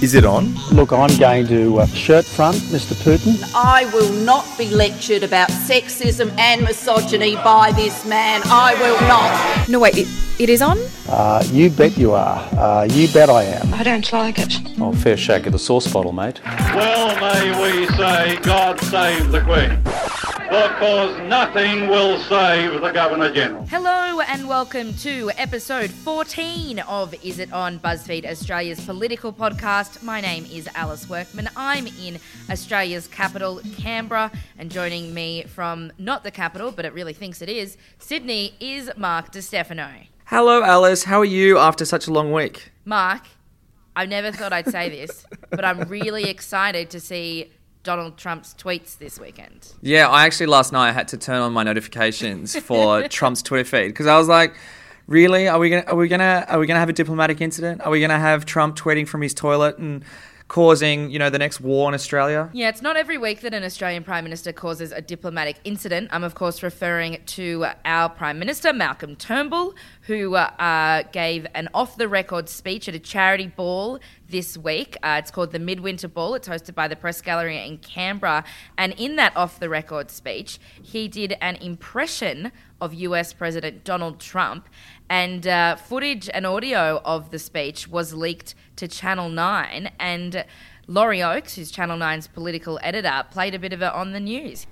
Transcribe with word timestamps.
Is 0.00 0.14
it 0.14 0.24
on? 0.24 0.54
Look, 0.70 0.92
I'm 0.92 1.16
going 1.18 1.48
to 1.48 1.80
uh, 1.80 1.86
shirt 1.86 2.24
front 2.24 2.56
Mr. 2.70 2.94
Putin. 3.02 3.34
I 3.52 3.84
will 3.92 4.12
not 4.24 4.46
be 4.56 4.70
lectured 4.70 5.24
about 5.24 5.48
sexism 5.48 6.30
and 6.38 6.62
misogyny 6.62 7.34
by 7.34 7.72
this 7.72 8.06
man. 8.06 8.40
I 8.44 8.74
will 8.74 9.00
not. 9.08 9.68
No, 9.68 9.80
wait, 9.80 9.98
it, 9.98 10.06
it 10.38 10.50
is 10.50 10.62
on? 10.62 10.78
Uh, 11.08 11.42
you 11.50 11.68
bet 11.68 11.98
you 11.98 12.12
are. 12.12 12.38
Uh, 12.56 12.84
you 12.84 13.08
bet 13.12 13.28
I 13.28 13.42
am. 13.42 13.74
I 13.74 13.82
don't 13.82 14.12
like 14.12 14.38
it. 14.38 14.54
Oh, 14.80 14.92
fair 14.92 15.16
shake 15.16 15.46
of 15.46 15.52
the 15.52 15.58
sauce 15.58 15.92
bottle, 15.92 16.12
mate. 16.12 16.40
Well 16.44 17.08
may 17.20 17.50
we 17.80 17.86
say, 17.96 18.36
God 18.42 18.78
save 18.78 19.32
the 19.32 19.40
Queen. 19.40 19.82
Because 20.48 21.20
nothing 21.28 21.88
will 21.88 22.18
save 22.20 22.80
the 22.80 22.90
Governor 22.90 23.30
General. 23.30 23.66
Hello 23.66 24.20
and 24.20 24.48
welcome 24.48 24.94
to 24.94 25.30
episode 25.36 25.90
14 25.90 26.78
of 26.78 27.14
Is 27.22 27.38
It 27.38 27.52
On 27.52 27.78
BuzzFeed 27.78 28.24
Australia's 28.24 28.82
political 28.82 29.30
podcast. 29.30 30.02
My 30.02 30.22
name 30.22 30.46
is 30.50 30.66
Alice 30.74 31.06
Workman. 31.06 31.50
I'm 31.54 31.86
in 31.86 32.18
Australia's 32.48 33.06
capital, 33.08 33.60
Canberra, 33.76 34.32
and 34.56 34.70
joining 34.70 35.12
me 35.12 35.42
from 35.42 35.92
not 35.98 36.24
the 36.24 36.30
capital, 36.30 36.72
but 36.72 36.86
it 36.86 36.94
really 36.94 37.12
thinks 37.12 37.42
it 37.42 37.50
is, 37.50 37.76
Sydney, 37.98 38.54
is 38.58 38.90
Mark 38.96 39.32
Di 39.32 39.42
Stefano. 39.42 39.90
Hello, 40.24 40.62
Alice. 40.62 41.04
How 41.04 41.20
are 41.20 41.26
you 41.26 41.58
after 41.58 41.84
such 41.84 42.06
a 42.06 42.10
long 42.10 42.32
week? 42.32 42.72
Mark, 42.86 43.20
I 43.94 44.06
never 44.06 44.32
thought 44.32 44.54
I'd 44.54 44.70
say 44.70 44.88
this, 44.88 45.26
but 45.50 45.66
I'm 45.66 45.80
really 45.90 46.30
excited 46.30 46.88
to 46.90 47.00
see 47.00 47.52
Donald 47.82 48.16
Trump's 48.16 48.54
tweets 48.58 48.98
this 48.98 49.18
weekend. 49.18 49.72
Yeah, 49.80 50.08
I 50.08 50.26
actually 50.26 50.46
last 50.46 50.72
night 50.72 50.88
I 50.88 50.92
had 50.92 51.08
to 51.08 51.16
turn 51.16 51.40
on 51.40 51.52
my 51.52 51.62
notifications 51.62 52.58
for 52.58 53.02
Trump's 53.08 53.42
Twitter 53.42 53.64
feed 53.64 53.88
because 53.88 54.06
I 54.06 54.18
was 54.18 54.28
like, 54.28 54.54
"Really? 55.06 55.48
Are 55.48 55.58
we 55.58 55.70
gonna 55.70 55.84
are 55.86 55.96
we 55.96 56.08
gonna 56.08 56.44
are 56.48 56.58
we 56.58 56.66
gonna 56.66 56.80
have 56.80 56.88
a 56.88 56.92
diplomatic 56.94 57.40
incident? 57.40 57.80
Are 57.82 57.90
we 57.90 58.00
gonna 58.00 58.18
have 58.18 58.44
Trump 58.44 58.76
tweeting 58.76 59.06
from 59.06 59.22
his 59.22 59.34
toilet 59.34 59.78
and 59.78 60.04
causing 60.48 61.10
you 61.10 61.18
know 61.18 61.30
the 61.30 61.38
next 61.38 61.60
war 61.60 61.88
in 61.88 61.94
Australia?" 61.94 62.50
Yeah, 62.52 62.68
it's 62.68 62.82
not 62.82 62.96
every 62.96 63.18
week 63.18 63.40
that 63.40 63.54
an 63.54 63.62
Australian 63.62 64.04
Prime 64.04 64.24
Minister 64.24 64.52
causes 64.52 64.92
a 64.92 65.00
diplomatic 65.00 65.56
incident. 65.64 66.08
I'm, 66.10 66.24
of 66.24 66.34
course, 66.34 66.62
referring 66.62 67.22
to 67.24 67.66
our 67.84 68.08
Prime 68.08 68.38
Minister, 68.38 68.72
Malcolm 68.72 69.16
Turnbull, 69.16 69.74
who 70.02 70.34
uh, 70.34 70.50
uh, 70.58 71.02
gave 71.12 71.46
an 71.54 71.68
off 71.72 71.96
the 71.96 72.08
record 72.08 72.48
speech 72.48 72.88
at 72.88 72.94
a 72.94 72.98
charity 72.98 73.46
ball 73.46 74.00
this 74.28 74.56
week. 74.58 74.96
Uh, 75.02 75.16
it's 75.18 75.30
called 75.30 75.52
the 75.52 75.58
Midwinter 75.58 76.08
Ball. 76.08 76.34
It's 76.34 76.48
hosted 76.48 76.74
by 76.74 76.88
the 76.88 76.96
Press 76.96 77.20
Gallery 77.20 77.66
in 77.66 77.78
Canberra. 77.78 78.44
And 78.76 78.92
in 78.94 79.16
that 79.16 79.36
off 79.36 79.58
the 79.58 79.68
record 79.68 80.10
speech, 80.10 80.58
he 80.82 81.08
did 81.08 81.36
an 81.40 81.56
impression 81.56 82.52
of 82.80 82.94
US 82.94 83.32
President 83.32 83.84
Donald 83.84 84.20
Trump. 84.20 84.68
And 85.10 85.46
uh, 85.46 85.76
footage 85.76 86.28
and 86.32 86.46
audio 86.46 87.00
of 87.04 87.30
the 87.30 87.38
speech 87.38 87.88
was 87.88 88.12
leaked 88.12 88.54
to 88.76 88.86
Channel 88.86 89.30
9. 89.30 89.90
And 89.98 90.44
Laurie 90.86 91.22
Oakes, 91.22 91.56
who's 91.56 91.70
Channel 91.70 91.98
9's 91.98 92.26
political 92.26 92.78
editor, 92.82 93.24
played 93.30 93.54
a 93.54 93.58
bit 93.58 93.72
of 93.72 93.82
it 93.82 93.92
on 93.92 94.12
the 94.12 94.20
news. 94.20 94.66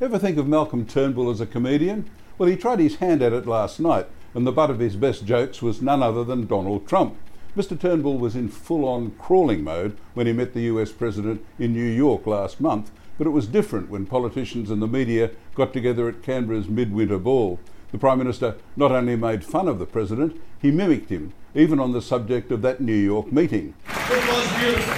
Ever 0.00 0.18
think 0.18 0.38
of 0.38 0.46
Malcolm 0.46 0.86
Turnbull 0.86 1.30
as 1.30 1.40
a 1.40 1.46
comedian? 1.46 2.08
Well, 2.38 2.48
he 2.48 2.56
tried 2.56 2.78
his 2.78 2.96
hand 2.96 3.20
at 3.20 3.32
it 3.32 3.46
last 3.46 3.80
night, 3.80 4.06
and 4.32 4.46
the 4.46 4.52
butt 4.52 4.70
of 4.70 4.78
his 4.78 4.96
best 4.96 5.26
jokes 5.26 5.60
was 5.60 5.82
none 5.82 6.02
other 6.02 6.24
than 6.24 6.46
Donald 6.46 6.86
Trump. 6.88 7.16
Mr. 7.56 7.78
Turnbull 7.78 8.16
was 8.16 8.36
in 8.36 8.48
full 8.48 8.86
on 8.86 9.10
crawling 9.18 9.64
mode 9.64 9.96
when 10.14 10.26
he 10.26 10.32
met 10.32 10.54
the 10.54 10.62
US 10.62 10.92
President 10.92 11.44
in 11.58 11.72
New 11.72 11.84
York 11.84 12.26
last 12.26 12.60
month, 12.60 12.90
but 13.18 13.26
it 13.26 13.30
was 13.30 13.46
different 13.46 13.90
when 13.90 14.06
politicians 14.06 14.70
and 14.70 14.80
the 14.80 14.86
media 14.86 15.32
got 15.54 15.72
together 15.72 16.08
at 16.08 16.22
Canberra's 16.22 16.68
midwinter 16.68 17.18
ball. 17.18 17.58
The 17.92 17.98
Prime 17.98 18.18
Minister 18.18 18.56
not 18.76 18.92
only 18.92 19.16
made 19.16 19.44
fun 19.44 19.66
of 19.66 19.80
the 19.80 19.86
President, 19.86 20.40
he 20.60 20.70
mimicked 20.70 21.10
him, 21.10 21.32
even 21.54 21.80
on 21.80 21.92
the 21.92 22.00
subject 22.00 22.52
of 22.52 22.62
that 22.62 22.80
New 22.80 22.94
York 22.94 23.32
meeting. 23.32 23.74
It 23.88 24.10
was 24.10 24.60
beautiful. 24.60 24.94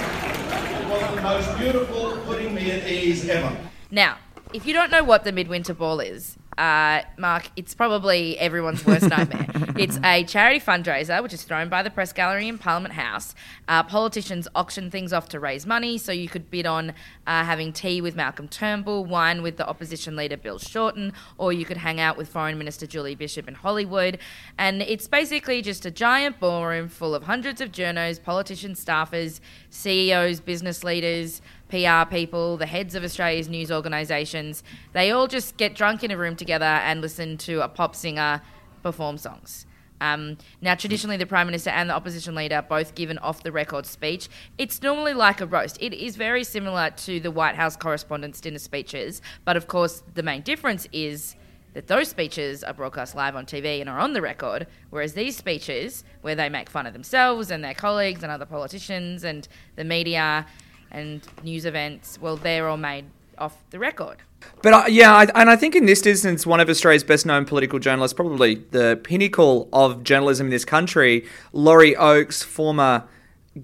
It 0.79 0.87
was 0.87 1.15
the 1.15 1.21
most 1.21 1.57
beautiful, 1.57 2.17
putting 2.25 2.53
me 2.53 2.69
at 2.69 2.87
ease 2.87 3.27
ever. 3.27 3.57
Now, 3.89 4.17
if 4.53 4.67
you 4.67 4.73
don't 4.73 4.91
know 4.91 5.03
what 5.03 5.23
the 5.23 5.31
Midwinter 5.31 5.73
Ball 5.73 6.01
is, 6.01 6.37
uh, 6.57 7.01
Mark, 7.17 7.49
it's 7.55 7.73
probably 7.73 8.37
everyone's 8.39 8.85
worst 8.85 9.07
nightmare. 9.09 9.47
it's 9.77 9.99
a 10.03 10.23
charity 10.23 10.59
fundraiser 10.59 11.21
which 11.23 11.33
is 11.33 11.43
thrown 11.43 11.69
by 11.69 11.83
the 11.83 11.89
Press 11.89 12.13
Gallery 12.13 12.47
in 12.47 12.57
Parliament 12.57 12.93
House. 12.93 13.33
Uh, 13.67 13.83
politicians 13.83 14.47
auction 14.55 14.91
things 14.91 15.13
off 15.13 15.29
to 15.29 15.39
raise 15.39 15.65
money, 15.65 15.97
so 15.97 16.11
you 16.11 16.27
could 16.27 16.49
bid 16.49 16.65
on 16.65 16.91
uh, 17.25 17.43
having 17.43 17.73
tea 17.73 18.01
with 18.01 18.15
Malcolm 18.15 18.47
Turnbull, 18.47 19.05
wine 19.05 19.41
with 19.41 19.57
the 19.57 19.67
opposition 19.67 20.15
leader 20.15 20.37
Bill 20.37 20.59
Shorten, 20.59 21.13
or 21.37 21.53
you 21.53 21.65
could 21.65 21.77
hang 21.77 21.99
out 21.99 22.17
with 22.17 22.29
Foreign 22.29 22.57
Minister 22.57 22.85
Julie 22.85 23.15
Bishop 23.15 23.47
in 23.47 23.55
Hollywood. 23.55 24.19
And 24.57 24.81
it's 24.81 25.07
basically 25.07 25.61
just 25.61 25.85
a 25.85 25.91
giant 25.91 26.39
ballroom 26.39 26.87
full 26.87 27.15
of 27.15 27.23
hundreds 27.23 27.61
of 27.61 27.71
journos, 27.71 28.21
politicians, 28.21 28.83
staffers, 28.83 29.39
CEOs, 29.69 30.39
business 30.39 30.83
leaders. 30.83 31.41
PR 31.73 32.07
people, 32.07 32.55
the 32.55 32.67
heads 32.67 32.93
of 32.93 33.03
Australia's 33.03 33.49
news 33.49 33.71
organisations, 33.71 34.63
they 34.91 35.09
all 35.09 35.25
just 35.25 35.57
get 35.57 35.73
drunk 35.73 36.03
in 36.03 36.11
a 36.11 36.17
room 36.17 36.35
together 36.35 36.65
and 36.65 37.01
listen 37.01 37.35
to 37.35 37.63
a 37.63 37.67
pop 37.67 37.95
singer 37.95 38.43
perform 38.83 39.17
songs. 39.17 39.65
Um, 39.99 40.37
now, 40.61 40.75
traditionally, 40.75 41.17
the 41.17 41.25
Prime 41.25 41.47
Minister 41.47 41.71
and 41.71 41.89
the 41.89 41.95
opposition 41.95 42.35
leader 42.35 42.61
both 42.61 42.93
give 42.93 43.09
an 43.09 43.17
off 43.19 43.41
the 43.41 43.51
record 43.51 43.87
speech. 43.87 44.29
It's 44.59 44.83
normally 44.83 45.15
like 45.15 45.41
a 45.41 45.47
roast. 45.47 45.79
It 45.81 45.93
is 45.93 46.15
very 46.15 46.43
similar 46.43 46.91
to 46.91 47.19
the 47.19 47.31
White 47.31 47.55
House 47.55 47.75
Correspondents' 47.75 48.39
Dinner 48.39 48.59
speeches, 48.59 49.23
but 49.43 49.57
of 49.57 49.65
course, 49.67 50.03
the 50.13 50.21
main 50.21 50.43
difference 50.43 50.87
is 50.93 51.35
that 51.73 51.87
those 51.87 52.07
speeches 52.07 52.63
are 52.63 52.73
broadcast 52.73 53.15
live 53.15 53.35
on 53.35 53.47
TV 53.47 53.81
and 53.81 53.89
are 53.89 53.97
on 53.97 54.13
the 54.13 54.21
record, 54.21 54.67
whereas 54.91 55.13
these 55.13 55.35
speeches, 55.35 56.03
where 56.21 56.35
they 56.35 56.49
make 56.49 56.69
fun 56.69 56.85
of 56.85 56.93
themselves 56.93 57.49
and 57.49 57.63
their 57.63 57.73
colleagues 57.73 58.21
and 58.21 58.31
other 58.31 58.45
politicians 58.45 59.23
and 59.23 59.47
the 59.75 59.83
media 59.83 60.45
and 60.93 61.21
news 61.43 61.65
events, 61.65 62.19
well, 62.21 62.37
they're 62.37 62.69
all 62.69 62.77
made 62.77 63.05
off 63.37 63.57
the 63.71 63.79
record. 63.79 64.17
But 64.61 64.73
uh, 64.73 64.83
yeah, 64.87 65.15
I, 65.15 65.23
and 65.35 65.49
I 65.49 65.55
think 65.55 65.75
in 65.75 65.85
this 65.85 66.05
instance, 66.05 66.45
one 66.45 66.59
of 66.59 66.69
Australia's 66.69 67.03
best 67.03 67.25
known 67.25 67.45
political 67.45 67.79
journalists, 67.79 68.13
probably 68.13 68.55
the 68.55 68.99
pinnacle 69.03 69.69
of 69.73 70.03
journalism 70.03 70.47
in 70.47 70.51
this 70.51 70.65
country, 70.65 71.25
Laurie 71.51 71.95
Oakes, 71.95 72.43
former 72.43 73.03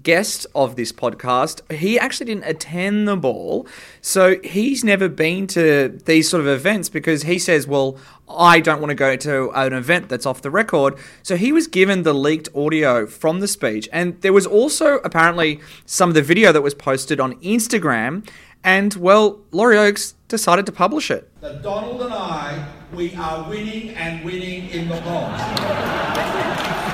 guest 0.02 0.46
of 0.54 0.76
this 0.76 0.92
podcast, 0.92 1.60
he 1.72 1.98
actually 1.98 2.26
didn't 2.26 2.44
attend 2.44 3.08
the 3.08 3.16
ball. 3.16 3.66
So 4.00 4.36
he's 4.42 4.84
never 4.84 5.08
been 5.08 5.46
to 5.48 5.98
these 6.04 6.28
sort 6.28 6.40
of 6.40 6.46
events 6.46 6.88
because 6.88 7.24
he 7.24 7.38
says, 7.38 7.66
well, 7.66 7.98
I 8.28 8.60
don't 8.60 8.80
want 8.80 8.90
to 8.90 8.94
go 8.94 9.16
to 9.16 9.50
an 9.50 9.72
event 9.72 10.08
that's 10.08 10.26
off 10.26 10.42
the 10.42 10.50
record. 10.50 10.96
So 11.22 11.36
he 11.36 11.52
was 11.52 11.66
given 11.66 12.04
the 12.04 12.14
leaked 12.14 12.48
audio 12.54 13.06
from 13.06 13.40
the 13.40 13.48
speech. 13.48 13.88
And 13.92 14.20
there 14.22 14.32
was 14.32 14.46
also 14.46 14.98
apparently 14.98 15.60
some 15.86 16.10
of 16.10 16.14
the 16.14 16.22
video 16.22 16.52
that 16.52 16.62
was 16.62 16.74
posted 16.74 17.18
on 17.18 17.34
Instagram. 17.40 18.28
And 18.62 18.94
well, 18.94 19.40
Laurie 19.50 19.78
Oakes 19.78 20.14
decided 20.28 20.66
to 20.66 20.72
publish 20.72 21.10
it. 21.10 21.28
That 21.40 21.62
Donald 21.62 22.02
and 22.02 22.12
I, 22.12 22.68
we 22.94 23.14
are 23.14 23.48
winning 23.48 23.90
and 23.90 24.24
winning 24.24 24.68
in 24.70 24.88
the 24.88 25.00
polls. 25.00 26.49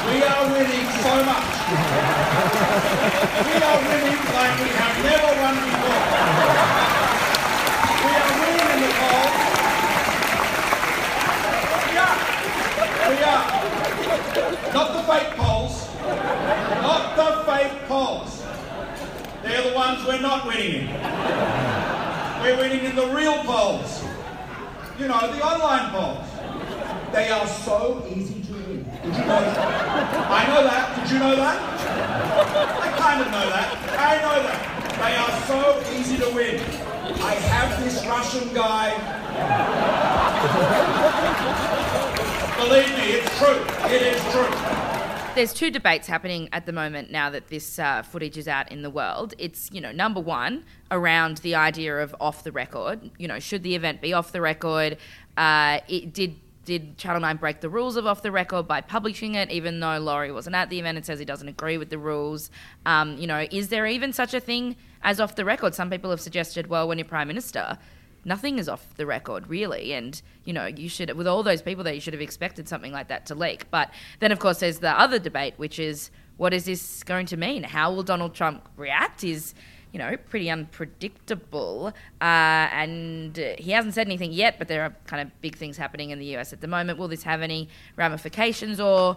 We 0.06 0.22
are 0.22 0.46
winning 0.52 0.88
so 1.02 1.14
much. 1.24 1.52
we 3.46 3.54
are 3.58 3.80
winning 3.88 4.22
like 4.36 4.54
we 4.62 4.70
have 4.78 4.96
never 5.02 5.32
won 5.42 5.54
before. 5.66 6.02
We 8.06 8.12
are 8.22 8.32
winning 8.40 8.68
in 8.74 8.80
the 8.86 8.92
polls. 9.00 9.34
We 11.86 11.94
are. 12.06 12.18
We 13.10 13.16
are. 13.32 13.44
Not 14.74 14.88
the 14.94 15.02
fake 15.10 15.32
polls. 15.36 15.74
Not 16.82 17.04
the 17.16 17.28
fake 17.50 17.76
polls. 17.88 18.42
They're 19.42 19.70
the 19.70 19.74
ones 19.74 20.06
we're 20.06 20.20
not 20.20 20.46
winning 20.46 20.72
in. 20.72 20.86
We're 22.42 22.58
winning 22.58 22.84
in 22.84 22.94
the 22.94 23.06
real 23.08 23.42
polls. 23.42 24.04
You 24.98 25.08
know, 25.08 25.20
the 25.32 25.42
online 25.42 25.90
polls. 25.90 26.26
They 27.12 27.28
are 27.30 27.46
so 27.46 28.04
easy. 28.14 28.35
Did 29.06 29.14
you 29.14 29.20
know 29.20 29.40
that? 29.40 30.26
I 30.28 30.46
know 30.48 30.62
that. 30.64 30.98
Did 30.98 31.12
you 31.12 31.18
know 31.20 31.36
that? 31.36 31.62
I 32.82 32.98
kind 32.98 33.20
of 33.20 33.30
know 33.30 33.48
that. 33.50 33.68
I 33.96 34.20
know 34.20 34.42
that. 34.42 34.76
They 34.98 35.14
are 35.14 35.30
so 35.46 35.80
easy 35.96 36.16
to 36.18 36.34
win. 36.34 36.58
I 37.22 37.34
have 37.34 37.84
this 37.84 38.04
Russian 38.04 38.52
guy. 38.52 38.90
Believe 42.56 42.88
me, 42.98 43.12
it's 43.12 43.38
true. 43.38 43.64
It 43.94 44.02
is 44.02 44.20
true. 44.32 44.50
There's 45.36 45.52
two 45.54 45.70
debates 45.70 46.08
happening 46.08 46.48
at 46.50 46.66
the 46.66 46.72
moment 46.72 47.12
now 47.12 47.30
that 47.30 47.46
this 47.46 47.78
uh, 47.78 48.02
footage 48.02 48.36
is 48.36 48.48
out 48.48 48.72
in 48.72 48.82
the 48.82 48.90
world. 48.90 49.34
It's, 49.38 49.70
you 49.70 49.80
know, 49.80 49.92
number 49.92 50.18
one, 50.18 50.64
around 50.90 51.36
the 51.38 51.54
idea 51.54 51.96
of 52.02 52.16
off 52.20 52.42
the 52.42 52.50
record. 52.50 53.08
You 53.18 53.28
know, 53.28 53.38
should 53.38 53.62
the 53.62 53.76
event 53.76 54.00
be 54.00 54.12
off 54.12 54.32
the 54.32 54.40
record? 54.40 54.96
Uh, 55.36 55.78
it 55.86 56.12
did 56.12 56.40
did 56.66 56.98
Channel 56.98 57.20
9 57.20 57.36
break 57.38 57.60
the 57.60 57.70
rules 57.70 57.96
of 57.96 58.06
off 58.06 58.20
the 58.20 58.30
record 58.30 58.68
by 58.68 58.82
publishing 58.82 59.36
it, 59.36 59.50
even 59.50 59.80
though 59.80 59.98
Laurie 59.98 60.32
wasn't 60.32 60.54
at 60.54 60.68
the 60.68 60.78
event 60.78 60.98
and 60.98 61.06
says 61.06 61.18
he 61.18 61.24
doesn't 61.24 61.48
agree 61.48 61.78
with 61.78 61.88
the 61.88 61.96
rules? 61.96 62.50
Um, 62.84 63.16
you 63.16 63.26
know, 63.26 63.46
is 63.50 63.68
there 63.68 63.86
even 63.86 64.12
such 64.12 64.34
a 64.34 64.40
thing 64.40 64.76
as 65.02 65.18
off 65.18 65.36
the 65.36 65.44
record? 65.46 65.74
Some 65.74 65.88
people 65.88 66.10
have 66.10 66.20
suggested, 66.20 66.66
well, 66.66 66.86
when 66.86 66.98
you're 66.98 67.06
Prime 67.06 67.28
Minister, 67.28 67.78
nothing 68.26 68.58
is 68.58 68.68
off 68.68 68.94
the 68.96 69.06
record, 69.06 69.48
really. 69.48 69.94
And, 69.94 70.20
you 70.44 70.52
know, 70.52 70.66
you 70.66 70.88
should, 70.90 71.16
with 71.16 71.28
all 71.28 71.42
those 71.42 71.62
people 71.62 71.84
there, 71.84 71.94
you 71.94 72.00
should 72.00 72.12
have 72.12 72.20
expected 72.20 72.68
something 72.68 72.92
like 72.92 73.08
that 73.08 73.24
to 73.26 73.34
leak. 73.34 73.70
But 73.70 73.90
then, 74.18 74.32
of 74.32 74.40
course, 74.40 74.58
there's 74.58 74.80
the 74.80 74.90
other 75.00 75.18
debate, 75.18 75.54
which 75.56 75.78
is, 75.78 76.10
what 76.36 76.52
is 76.52 76.66
this 76.66 77.02
going 77.04 77.26
to 77.26 77.36
mean? 77.36 77.62
How 77.62 77.94
will 77.94 78.02
Donald 78.02 78.34
Trump 78.34 78.68
react? 78.76 79.24
Is 79.24 79.54
you 79.96 80.02
know, 80.02 80.14
pretty 80.28 80.50
unpredictable. 80.50 81.86
Uh, 82.20 82.68
and 82.70 83.34
he 83.58 83.70
hasn't 83.70 83.94
said 83.94 84.06
anything 84.06 84.30
yet, 84.30 84.58
but 84.58 84.68
there 84.68 84.82
are 84.82 84.94
kind 85.06 85.22
of 85.22 85.40
big 85.40 85.56
things 85.56 85.78
happening 85.78 86.10
in 86.10 86.18
the 86.18 86.36
US 86.36 86.52
at 86.52 86.60
the 86.60 86.66
moment. 86.66 86.98
Will 86.98 87.08
this 87.08 87.22
have 87.22 87.40
any 87.40 87.70
ramifications, 87.96 88.78
or 88.78 89.16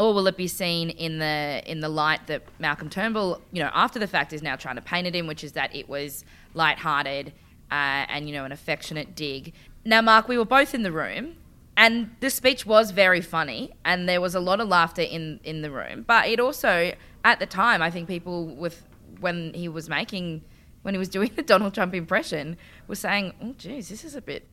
or 0.00 0.12
will 0.12 0.26
it 0.26 0.36
be 0.36 0.48
seen 0.48 0.90
in 0.90 1.20
the 1.20 1.62
in 1.64 1.78
the 1.78 1.88
light 1.88 2.26
that 2.26 2.42
Malcolm 2.58 2.90
Turnbull, 2.90 3.40
you 3.52 3.62
know, 3.62 3.70
after 3.72 4.00
the 4.00 4.08
fact, 4.08 4.32
is 4.32 4.42
now 4.42 4.56
trying 4.56 4.74
to 4.74 4.82
paint 4.82 5.06
it 5.06 5.14
in, 5.14 5.28
which 5.28 5.44
is 5.44 5.52
that 5.52 5.72
it 5.76 5.88
was 5.88 6.24
light-hearted 6.54 7.28
uh, 7.70 8.10
and 8.10 8.28
you 8.28 8.34
know 8.34 8.44
an 8.44 8.50
affectionate 8.50 9.14
dig. 9.14 9.52
Now, 9.84 10.02
Mark, 10.02 10.26
we 10.26 10.36
were 10.36 10.44
both 10.44 10.74
in 10.74 10.82
the 10.82 10.92
room. 10.92 11.36
And 11.78 12.16
the 12.20 12.30
speech 12.30 12.64
was 12.64 12.90
very 12.90 13.20
funny, 13.20 13.70
and 13.84 14.08
there 14.08 14.22
was 14.22 14.34
a 14.34 14.40
lot 14.40 14.60
of 14.60 14.68
laughter 14.68 15.02
in, 15.02 15.40
in 15.44 15.60
the 15.60 15.70
room. 15.70 16.04
But 16.06 16.26
it 16.26 16.40
also, 16.40 16.94
at 17.22 17.38
the 17.38 17.44
time, 17.44 17.82
I 17.82 17.90
think 17.90 18.08
people 18.08 18.46
with 18.46 18.82
when 19.20 19.54
he 19.54 19.68
was 19.68 19.88
making 19.88 20.42
when 20.86 20.94
he 20.94 20.98
was 20.98 21.08
doing 21.08 21.32
the 21.34 21.42
Donald 21.42 21.74
Trump 21.74 21.94
impression 21.94 22.56
was 22.86 23.00
saying, 23.00 23.32
"Oh, 23.42 23.54
geez, 23.58 23.88
this 23.88 24.04
is 24.04 24.14
a 24.14 24.22
bit 24.22 24.46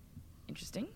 interesting." 0.48 0.88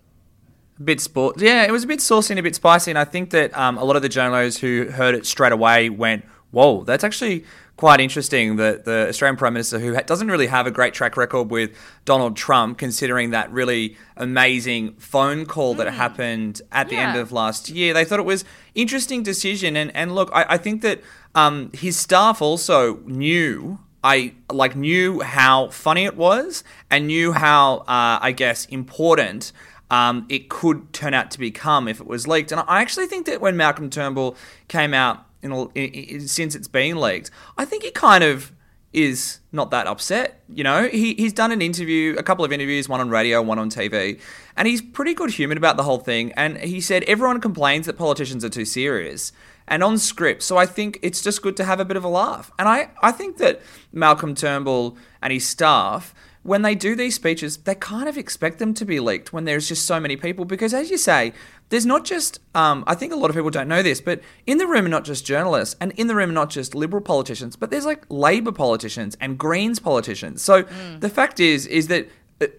A 0.79 0.83
bit 0.83 0.99
sport, 0.99 1.39
yeah. 1.39 1.63
It 1.63 1.71
was 1.71 1.83
a 1.83 1.87
bit 1.87 2.01
saucy 2.01 2.33
and 2.33 2.39
a 2.39 2.43
bit 2.43 2.55
spicy, 2.55 2.89
and 2.89 2.97
I 2.97 3.05
think 3.05 3.29
that 3.31 3.55
um, 3.55 3.77
a 3.77 3.83
lot 3.83 3.95
of 3.95 4.01
the 4.01 4.09
journalists 4.09 4.59
who 4.61 4.89
heard 4.91 5.13
it 5.13 5.27
straight 5.27 5.51
away 5.51 5.89
went, 5.89 6.25
"Whoa, 6.49 6.83
that's 6.83 7.03
actually 7.03 7.45
quite 7.77 7.99
interesting." 7.99 8.55
That 8.55 8.85
the 8.85 9.09
Australian 9.09 9.37
Prime 9.37 9.53
Minister, 9.53 9.77
who 9.77 9.95
doesn't 10.01 10.27
really 10.27 10.47
have 10.47 10.65
a 10.65 10.71
great 10.71 10.95
track 10.95 11.17
record 11.17 11.51
with 11.51 11.69
Donald 12.03 12.35
Trump, 12.35 12.79
considering 12.79 13.29
that 13.29 13.51
really 13.51 13.95
amazing 14.15 14.95
phone 14.95 15.45
call 15.45 15.75
that 15.75 15.93
happened 15.93 16.63
at 16.71 16.89
the 16.89 16.95
end 16.95 17.15
of 17.15 17.31
last 17.31 17.69
year, 17.69 17.93
they 17.93 18.05
thought 18.05 18.19
it 18.19 18.25
was 18.25 18.43
interesting 18.73 19.21
decision. 19.21 19.75
And 19.75 19.95
and 19.95 20.15
look, 20.15 20.31
I, 20.33 20.45
I 20.49 20.57
think 20.57 20.81
that 20.81 21.01
um, 21.37 21.69
his 21.71 21.97
staff 21.97 22.41
also 22.41 22.97
knew. 23.05 23.77
I 24.03 24.33
like 24.51 24.75
knew 24.75 25.21
how 25.21 25.67
funny 25.69 26.05
it 26.05 26.17
was 26.17 26.63
and 26.89 27.05
knew 27.07 27.31
how 27.31 27.77
uh, 27.79 28.17
I 28.21 28.31
guess 28.31 28.65
important 28.65 29.51
um, 29.91 30.25
it 30.29 30.49
could 30.49 30.91
turn 30.93 31.13
out 31.13 31.29
to 31.31 31.39
become 31.39 31.87
if 31.87 32.01
it 32.01 32.07
was 32.07 32.27
leaked. 32.27 32.51
And 32.51 32.61
I 32.67 32.81
actually 32.81 33.05
think 33.05 33.27
that 33.27 33.39
when 33.39 33.55
Malcolm 33.55 33.89
Turnbull 33.89 34.35
came 34.67 34.93
out 34.95 35.25
in, 35.43 35.51
a- 35.51 35.65
i 35.75 36.15
i 36.15 36.17
since 36.19 36.55
it's 36.55 36.67
been 36.67 36.97
leaked, 36.97 37.29
I 37.57 37.65
think 37.65 37.83
he 37.83 37.91
kind 37.91 38.23
of 38.23 38.51
is 38.91 39.39
not 39.51 39.69
that 39.71 39.85
upset. 39.85 40.41
You 40.49 40.63
know, 40.63 40.87
he, 40.87 41.13
he's 41.13 41.33
done 41.33 41.51
an 41.51 41.61
interview, 41.61 42.15
a 42.17 42.23
couple 42.23 42.45
of 42.45 42.51
interviews, 42.51 42.89
one 42.89 42.99
on 42.99 43.09
radio, 43.09 43.43
one 43.43 43.59
on 43.59 43.69
TV, 43.69 44.19
and 44.55 44.67
he's 44.67 44.81
pretty 44.81 45.13
good 45.13 45.29
humored 45.29 45.57
about 45.57 45.77
the 45.77 45.83
whole 45.83 45.99
thing. 45.99 46.31
And 46.31 46.57
he 46.57 46.81
said 46.81 47.03
everyone 47.03 47.41
complains 47.41 47.85
that 47.85 47.97
politicians 47.97 48.43
are 48.43 48.49
too 48.49 48.65
serious 48.65 49.31
and 49.67 49.83
on 49.83 49.97
script. 49.97 50.43
So 50.43 50.57
I 50.57 50.65
think 50.65 50.99
it's 51.01 51.21
just 51.21 51.41
good 51.41 51.57
to 51.57 51.63
have 51.63 51.79
a 51.79 51.85
bit 51.85 51.97
of 51.97 52.03
a 52.03 52.07
laugh. 52.07 52.51
And 52.57 52.67
I, 52.67 52.89
I 53.01 53.11
think 53.11 53.37
that 53.37 53.61
Malcolm 53.91 54.33
Turnbull 54.35 54.97
and 55.21 55.33
his 55.33 55.47
staff, 55.47 56.13
when 56.43 56.61
they 56.61 56.75
do 56.75 56.95
these 56.95 57.15
speeches, 57.15 57.57
they 57.57 57.75
kind 57.75 58.07
of 58.07 58.17
expect 58.17 58.59
them 58.59 58.73
to 58.75 58.85
be 58.85 58.99
leaked 58.99 59.33
when 59.33 59.43
there's 59.43 59.67
just 59.67 59.85
so 59.85 59.99
many 59.99 60.15
people. 60.15 60.45
Because 60.45 60.73
as 60.73 60.89
you 60.89 60.97
say, 60.97 61.33
there's 61.69 61.85
not 61.85 62.05
just, 62.05 62.39
um, 62.55 62.85
I 62.87 62.95
think 62.95 63.11
a 63.11 63.17
lot 63.17 63.29
of 63.29 63.35
people 63.35 63.49
don't 63.49 63.67
know 63.67 63.83
this, 63.83 63.99
but 63.99 64.21
in 64.45 64.57
the 64.57 64.65
room 64.65 64.85
are 64.85 64.89
not 64.89 65.03
just 65.03 65.25
journalists, 65.25 65.75
and 65.81 65.91
in 65.97 66.07
the 66.07 66.15
room 66.15 66.29
are 66.29 66.33
not 66.33 66.49
just 66.49 66.73
Liberal 66.73 67.03
politicians, 67.03 67.57
but 67.57 67.69
there's 67.69 67.85
like 67.85 68.05
Labor 68.07 68.53
politicians 68.53 69.17
and 69.19 69.37
Greens 69.37 69.79
politicians. 69.79 70.41
So 70.41 70.63
the 70.99 71.09
fact 71.09 71.41
is, 71.41 71.67
is 71.67 71.87
that 71.87 72.07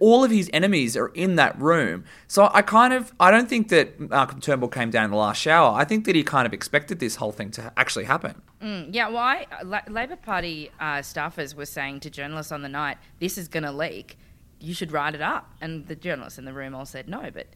all 0.00 0.24
of 0.24 0.30
his 0.30 0.50
enemies 0.52 0.96
are 0.96 1.08
in 1.08 1.36
that 1.36 1.58
room. 1.60 2.04
So 2.26 2.50
I 2.52 2.62
kind 2.62 2.92
of, 2.92 3.12
I 3.20 3.30
don't 3.30 3.48
think 3.48 3.68
that 3.68 3.98
Malcolm 4.00 4.40
Turnbull 4.40 4.68
came 4.68 4.90
down 4.90 5.04
in 5.04 5.10
the 5.10 5.16
last 5.16 5.40
shower. 5.40 5.76
I 5.76 5.84
think 5.84 6.04
that 6.06 6.16
he 6.16 6.22
kind 6.24 6.46
of 6.46 6.52
expected 6.52 6.98
this 6.98 7.16
whole 7.16 7.32
thing 7.32 7.50
to 7.52 7.72
actually 7.76 8.04
happen. 8.04 8.42
Yeah, 8.60 9.08
well, 9.08 9.18
I, 9.18 9.46
La- 9.62 9.82
Labor 9.88 10.16
Party 10.16 10.70
uh, 10.80 10.98
staffers 10.98 11.54
were 11.54 11.66
saying 11.66 12.00
to 12.00 12.10
journalists 12.10 12.50
on 12.50 12.62
the 12.62 12.68
night, 12.68 12.98
"This 13.20 13.38
is 13.38 13.46
going 13.46 13.62
to 13.62 13.70
leak. 13.72 14.18
You 14.58 14.74
should 14.74 14.90
write 14.90 15.14
it 15.14 15.22
up." 15.22 15.52
And 15.60 15.86
the 15.86 15.94
journalists 15.94 16.38
in 16.38 16.44
the 16.44 16.52
room 16.52 16.74
all 16.74 16.86
said 16.86 17.08
no, 17.08 17.30
but. 17.32 17.46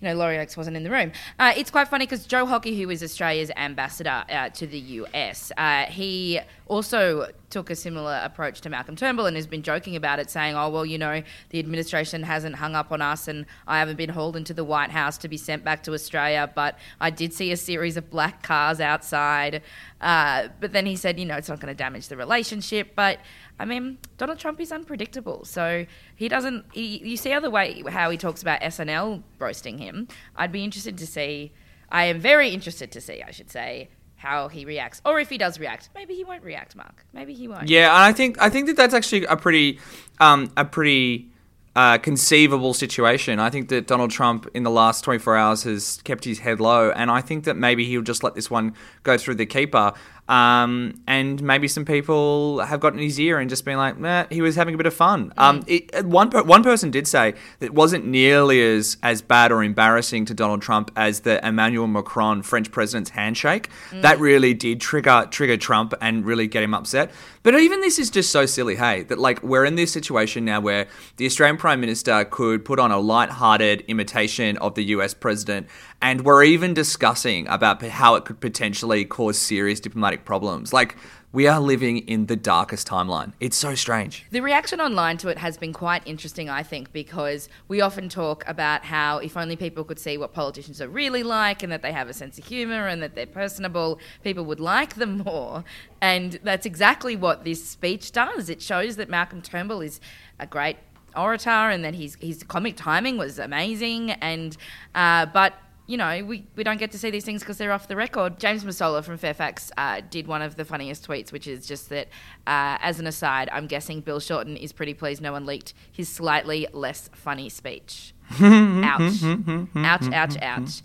You 0.00 0.08
know, 0.08 0.14
Laurie 0.14 0.38
Oakes 0.38 0.56
wasn't 0.56 0.76
in 0.76 0.84
the 0.84 0.90
room. 0.90 1.10
Uh, 1.38 1.52
it's 1.56 1.70
quite 1.70 1.88
funny 1.88 2.06
because 2.06 2.24
Joe 2.24 2.46
Hockey, 2.46 2.80
who 2.80 2.88
is 2.88 3.02
Australia's 3.02 3.50
ambassador 3.56 4.24
uh, 4.30 4.48
to 4.50 4.66
the 4.66 4.78
US, 4.78 5.50
uh, 5.56 5.86
he 5.86 6.40
also 6.68 7.30
took 7.50 7.70
a 7.70 7.74
similar 7.74 8.20
approach 8.22 8.60
to 8.60 8.70
Malcolm 8.70 8.94
Turnbull 8.94 9.26
and 9.26 9.34
has 9.34 9.46
been 9.46 9.62
joking 9.62 9.96
about 9.96 10.20
it, 10.20 10.30
saying, 10.30 10.54
"Oh 10.54 10.68
well, 10.68 10.86
you 10.86 10.98
know, 10.98 11.22
the 11.50 11.58
administration 11.58 12.22
hasn't 12.22 12.56
hung 12.56 12.76
up 12.76 12.92
on 12.92 13.02
us, 13.02 13.26
and 13.26 13.46
I 13.66 13.78
haven't 13.80 13.96
been 13.96 14.10
hauled 14.10 14.36
into 14.36 14.54
the 14.54 14.64
White 14.64 14.90
House 14.90 15.18
to 15.18 15.28
be 15.28 15.36
sent 15.36 15.64
back 15.64 15.82
to 15.84 15.94
Australia, 15.94 16.50
but 16.54 16.78
I 17.00 17.10
did 17.10 17.32
see 17.32 17.50
a 17.50 17.56
series 17.56 17.96
of 17.96 18.08
black 18.10 18.42
cars 18.42 18.80
outside." 18.80 19.62
Uh, 20.00 20.48
but 20.60 20.72
then 20.72 20.86
he 20.86 20.94
said, 20.94 21.18
"You 21.18 21.26
know, 21.26 21.36
it's 21.36 21.48
not 21.48 21.58
going 21.58 21.74
to 21.74 21.78
damage 21.78 22.08
the 22.08 22.16
relationship." 22.16 22.94
But 22.94 23.18
I 23.58 23.64
mean, 23.64 23.98
Donald 24.16 24.38
Trump 24.38 24.60
is 24.60 24.70
unpredictable, 24.72 25.44
so 25.44 25.86
he 26.14 26.28
doesn't. 26.28 26.64
He, 26.72 26.98
you 26.98 27.16
see 27.16 27.30
how 27.30 27.40
the 27.40 27.50
way 27.50 27.82
how 27.88 28.10
he 28.10 28.16
talks 28.16 28.42
about 28.42 28.60
SNL 28.60 29.22
roasting 29.38 29.78
him. 29.78 30.08
I'd 30.36 30.52
be 30.52 30.64
interested 30.64 30.96
to 30.98 31.06
see. 31.06 31.52
I 31.90 32.04
am 32.04 32.20
very 32.20 32.50
interested 32.50 32.92
to 32.92 33.00
see, 33.00 33.22
I 33.22 33.30
should 33.30 33.50
say, 33.50 33.88
how 34.16 34.48
he 34.48 34.64
reacts, 34.64 35.00
or 35.04 35.18
if 35.18 35.28
he 35.30 35.38
does 35.38 35.58
react. 35.58 35.88
Maybe 35.94 36.14
he 36.14 36.24
won't 36.24 36.44
react, 36.44 36.76
Mark. 36.76 37.04
Maybe 37.12 37.34
he 37.34 37.48
won't. 37.48 37.68
Yeah, 37.68 37.86
and 37.86 38.04
I 38.04 38.12
think 38.12 38.40
I 38.40 38.50
think 38.50 38.66
that 38.66 38.76
that's 38.76 38.94
actually 38.94 39.24
a 39.24 39.36
pretty 39.36 39.80
um, 40.20 40.52
a 40.56 40.64
pretty 40.64 41.30
uh, 41.78 41.96
conceivable 41.98 42.74
situation. 42.74 43.38
I 43.38 43.50
think 43.50 43.68
that 43.68 43.86
Donald 43.86 44.10
Trump 44.10 44.48
in 44.52 44.64
the 44.64 44.70
last 44.70 45.04
24 45.04 45.36
hours 45.36 45.62
has 45.62 46.00
kept 46.02 46.24
his 46.24 46.40
head 46.40 46.60
low, 46.60 46.90
and 46.90 47.08
I 47.08 47.20
think 47.20 47.44
that 47.44 47.56
maybe 47.56 47.84
he'll 47.84 48.02
just 48.02 48.24
let 48.24 48.34
this 48.34 48.50
one 48.50 48.74
go 49.04 49.16
through 49.16 49.36
the 49.36 49.46
keeper. 49.46 49.92
Um, 50.28 51.00
and 51.06 51.42
maybe 51.42 51.68
some 51.68 51.86
people 51.86 52.60
have 52.60 52.80
gotten 52.80 52.98
in 52.98 53.04
his 53.06 53.18
ear 53.18 53.38
and 53.38 53.48
just 53.48 53.64
been 53.64 53.78
like, 53.78 53.98
nah, 53.98 54.26
he 54.30 54.42
was 54.42 54.56
having 54.56 54.74
a 54.74 54.76
bit 54.76 54.86
of 54.86 54.92
fun. 54.92 55.32
Um, 55.38 55.64
it, 55.66 56.04
one 56.04 56.28
per- 56.28 56.42
one 56.42 56.62
person 56.62 56.90
did 56.90 57.08
say 57.08 57.32
that 57.60 57.66
it 57.66 57.74
wasn't 57.74 58.04
nearly 58.06 58.60
as 58.60 58.98
as 59.02 59.22
bad 59.22 59.50
or 59.52 59.64
embarrassing 59.64 60.26
to 60.26 60.34
Donald 60.34 60.60
Trump 60.60 60.90
as 60.96 61.20
the 61.20 61.44
Emmanuel 61.46 61.86
Macron 61.86 62.42
French 62.42 62.70
president's 62.70 63.10
handshake. 63.10 63.70
That 63.92 64.20
really 64.20 64.52
did 64.52 64.80
trigger 64.80 65.26
trigger 65.30 65.56
Trump 65.56 65.94
and 66.00 66.26
really 66.26 66.46
get 66.46 66.62
him 66.62 66.74
upset. 66.74 67.10
But 67.42 67.58
even 67.58 67.80
this 67.80 67.98
is 67.98 68.10
just 68.10 68.30
so 68.30 68.44
silly, 68.44 68.76
hey, 68.76 69.04
that 69.04 69.18
like 69.18 69.42
we're 69.42 69.64
in 69.64 69.76
this 69.76 69.90
situation 69.90 70.44
now 70.44 70.60
where 70.60 70.86
the 71.16 71.24
Australian 71.24 71.56
Prime 71.56 71.80
Minister 71.80 72.24
could 72.26 72.64
put 72.64 72.78
on 72.78 72.90
a 72.90 72.98
light-hearted 72.98 73.84
imitation 73.88 74.58
of 74.58 74.74
the 74.74 74.84
US 74.84 75.14
president, 75.14 75.68
and 76.00 76.24
we're 76.24 76.44
even 76.44 76.74
discussing 76.74 77.48
about 77.48 77.82
how 77.82 78.14
it 78.14 78.24
could 78.24 78.40
potentially 78.40 79.04
cause 79.04 79.36
serious 79.38 79.80
diplomatic 79.80 80.24
problems. 80.24 80.72
Like 80.72 80.96
we 81.32 81.46
are 81.46 81.60
living 81.60 81.98
in 81.98 82.26
the 82.26 82.36
darkest 82.36 82.88
timeline. 82.88 83.32
It's 83.38 83.56
so 83.56 83.74
strange. 83.74 84.24
The 84.30 84.40
reaction 84.40 84.80
online 84.80 85.18
to 85.18 85.28
it 85.28 85.36
has 85.38 85.58
been 85.58 85.74
quite 85.74 86.02
interesting, 86.06 86.48
I 86.48 86.62
think, 86.62 86.92
because 86.92 87.48
we 87.66 87.80
often 87.80 88.08
talk 88.08 88.44
about 88.46 88.84
how 88.84 89.18
if 89.18 89.36
only 89.36 89.56
people 89.56 89.84
could 89.84 89.98
see 89.98 90.16
what 90.16 90.32
politicians 90.32 90.80
are 90.80 90.88
really 90.88 91.22
like 91.22 91.62
and 91.62 91.70
that 91.70 91.82
they 91.82 91.92
have 91.92 92.08
a 92.08 92.14
sense 92.14 92.38
of 92.38 92.46
humour 92.46 92.86
and 92.86 93.02
that 93.02 93.14
they're 93.14 93.26
personable, 93.26 93.98
people 94.24 94.44
would 94.46 94.60
like 94.60 94.94
them 94.94 95.18
more. 95.18 95.64
And 96.00 96.38
that's 96.44 96.64
exactly 96.64 97.14
what 97.14 97.44
this 97.44 97.62
speech 97.62 98.12
does. 98.12 98.48
It 98.48 98.62
shows 98.62 98.96
that 98.96 99.10
Malcolm 99.10 99.42
Turnbull 99.42 99.82
is 99.82 100.00
a 100.38 100.46
great 100.46 100.76
orator 101.14 101.50
and 101.50 101.84
that 101.84 101.94
his, 101.94 102.16
his 102.20 102.42
comic 102.44 102.76
timing 102.76 103.18
was 103.18 103.38
amazing. 103.38 104.12
And 104.12 104.56
uh, 104.94 105.26
But 105.26 105.54
you 105.88 105.96
know, 105.96 106.22
we, 106.22 106.46
we 106.54 106.62
don't 106.62 106.76
get 106.76 106.92
to 106.92 106.98
see 106.98 107.10
these 107.10 107.24
things 107.24 107.40
because 107.40 107.56
they're 107.56 107.72
off 107.72 107.88
the 107.88 107.96
record. 107.96 108.38
James 108.38 108.62
Massola 108.62 109.02
from 109.02 109.16
Fairfax 109.16 109.72
uh, 109.78 110.02
did 110.10 110.26
one 110.26 110.42
of 110.42 110.54
the 110.56 110.64
funniest 110.66 111.08
tweets, 111.08 111.32
which 111.32 111.46
is 111.48 111.66
just 111.66 111.88
that, 111.88 112.08
uh, 112.46 112.76
as 112.82 113.00
an 113.00 113.06
aside, 113.06 113.48
I'm 113.50 113.66
guessing 113.66 114.02
Bill 114.02 114.20
Shorten 114.20 114.58
is 114.58 114.70
pretty 114.70 114.92
pleased 114.92 115.22
no 115.22 115.32
one 115.32 115.46
leaked 115.46 115.72
his 115.90 116.10
slightly 116.10 116.68
less 116.74 117.08
funny 117.14 117.48
speech. 117.48 118.12
ouch. 118.40 119.22
ouch, 119.76 120.12
ouch, 120.12 120.36
ouch. 120.42 120.82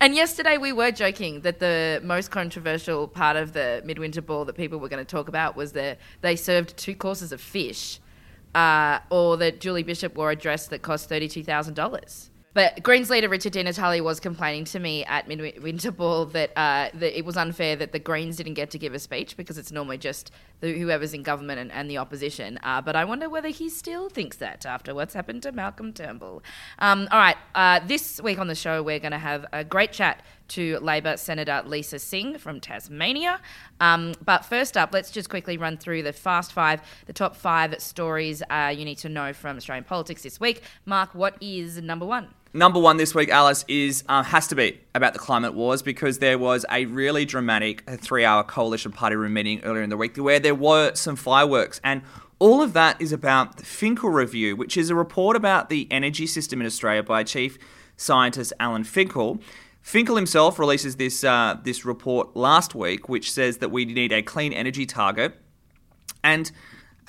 And 0.00 0.14
yesterday 0.14 0.56
we 0.56 0.72
were 0.72 0.90
joking 0.90 1.42
that 1.42 1.58
the 1.58 2.00
most 2.02 2.30
controversial 2.30 3.06
part 3.06 3.36
of 3.36 3.52
the 3.52 3.82
midwinter 3.84 4.22
ball 4.22 4.46
that 4.46 4.56
people 4.56 4.78
were 4.78 4.88
going 4.88 5.04
to 5.04 5.10
talk 5.10 5.28
about 5.28 5.56
was 5.56 5.72
that 5.72 5.98
they 6.22 6.36
served 6.36 6.74
two 6.78 6.94
courses 6.94 7.32
of 7.32 7.40
fish, 7.42 8.00
uh, 8.54 9.00
or 9.10 9.36
that 9.36 9.60
Julie 9.60 9.82
Bishop 9.82 10.16
wore 10.16 10.30
a 10.30 10.36
dress 10.36 10.68
that 10.68 10.80
cost 10.80 11.10
thirty-two 11.10 11.44
thousand 11.44 11.74
dollars. 11.74 12.29
But 12.52 12.82
Greens 12.82 13.10
leader 13.10 13.28
Richard 13.28 13.52
Di 13.52 13.62
Natale 13.62 14.00
was 14.00 14.18
complaining 14.18 14.64
to 14.66 14.80
me 14.80 15.04
at 15.04 15.28
Midwinter 15.28 15.92
Ball 15.92 16.26
that, 16.26 16.50
uh, 16.56 16.90
that 16.94 17.16
it 17.16 17.24
was 17.24 17.36
unfair 17.36 17.76
that 17.76 17.92
the 17.92 18.00
Greens 18.00 18.36
didn't 18.36 18.54
get 18.54 18.70
to 18.70 18.78
give 18.78 18.92
a 18.92 18.98
speech 18.98 19.36
because 19.36 19.56
it's 19.56 19.70
normally 19.70 19.98
just 19.98 20.32
the, 20.58 20.76
whoever's 20.76 21.14
in 21.14 21.22
government 21.22 21.60
and, 21.60 21.70
and 21.70 21.88
the 21.88 21.98
opposition. 21.98 22.58
Uh, 22.64 22.80
but 22.80 22.96
I 22.96 23.04
wonder 23.04 23.28
whether 23.28 23.48
he 23.48 23.68
still 23.68 24.08
thinks 24.08 24.36
that 24.38 24.66
after 24.66 24.94
what's 24.94 25.14
happened 25.14 25.44
to 25.44 25.52
Malcolm 25.52 25.92
Turnbull. 25.92 26.42
Um, 26.80 27.06
all 27.12 27.20
right, 27.20 27.36
uh, 27.54 27.80
this 27.86 28.20
week 28.20 28.38
on 28.38 28.48
the 28.48 28.56
show, 28.56 28.82
we're 28.82 28.98
going 28.98 29.12
to 29.12 29.18
have 29.18 29.46
a 29.52 29.62
great 29.62 29.92
chat 29.92 30.22
to 30.50 30.78
Labor 30.80 31.16
Senator 31.16 31.62
Lisa 31.66 31.98
Singh 31.98 32.38
from 32.38 32.60
Tasmania. 32.60 33.40
Um, 33.80 34.14
but 34.24 34.44
first 34.44 34.76
up, 34.76 34.90
let's 34.92 35.10
just 35.10 35.28
quickly 35.28 35.56
run 35.56 35.76
through 35.76 36.02
the 36.02 36.12
fast 36.12 36.52
five, 36.52 36.82
the 37.06 37.12
top 37.12 37.34
five 37.34 37.80
stories 37.80 38.42
uh, 38.50 38.72
you 38.76 38.84
need 38.84 38.98
to 38.98 39.08
know 39.08 39.32
from 39.32 39.56
Australian 39.56 39.84
politics 39.84 40.22
this 40.22 40.38
week. 40.38 40.62
Mark, 40.86 41.14
what 41.14 41.36
is 41.40 41.80
number 41.80 42.06
one? 42.06 42.28
Number 42.52 42.80
one 42.80 42.96
this 42.96 43.14
week, 43.14 43.28
Alice, 43.28 43.64
is 43.68 44.02
uh, 44.08 44.24
has 44.24 44.48
to 44.48 44.56
be 44.56 44.80
about 44.92 45.12
the 45.12 45.20
climate 45.20 45.54
wars 45.54 45.82
because 45.82 46.18
there 46.18 46.36
was 46.36 46.66
a 46.68 46.84
really 46.86 47.24
dramatic 47.24 47.88
three-hour 47.88 48.42
coalition 48.42 48.90
party 48.90 49.14
room 49.14 49.34
meeting 49.34 49.60
earlier 49.62 49.84
in 49.84 49.90
the 49.90 49.96
week 49.96 50.16
where 50.16 50.40
there 50.40 50.54
were 50.54 50.92
some 50.96 51.14
fireworks, 51.14 51.80
and 51.84 52.02
all 52.40 52.60
of 52.60 52.72
that 52.72 53.00
is 53.00 53.12
about 53.12 53.58
the 53.58 53.64
Finkel 53.64 54.10
Review, 54.10 54.56
which 54.56 54.76
is 54.76 54.90
a 54.90 54.96
report 54.96 55.36
about 55.36 55.68
the 55.68 55.86
energy 55.92 56.26
system 56.26 56.60
in 56.60 56.66
Australia 56.66 57.04
by 57.04 57.22
Chief 57.22 57.56
Scientist 57.96 58.52
Alan 58.58 58.82
Finkel. 58.82 59.38
Finkel 59.82 60.16
himself 60.16 60.58
releases 60.58 60.96
this 60.96 61.24
uh, 61.24 61.56
this 61.62 61.84
report 61.84 62.36
last 62.36 62.74
week, 62.74 63.08
which 63.08 63.32
says 63.32 63.58
that 63.58 63.70
we 63.70 63.84
need 63.84 64.12
a 64.12 64.22
clean 64.22 64.52
energy 64.52 64.86
target, 64.86 65.34
and 66.22 66.52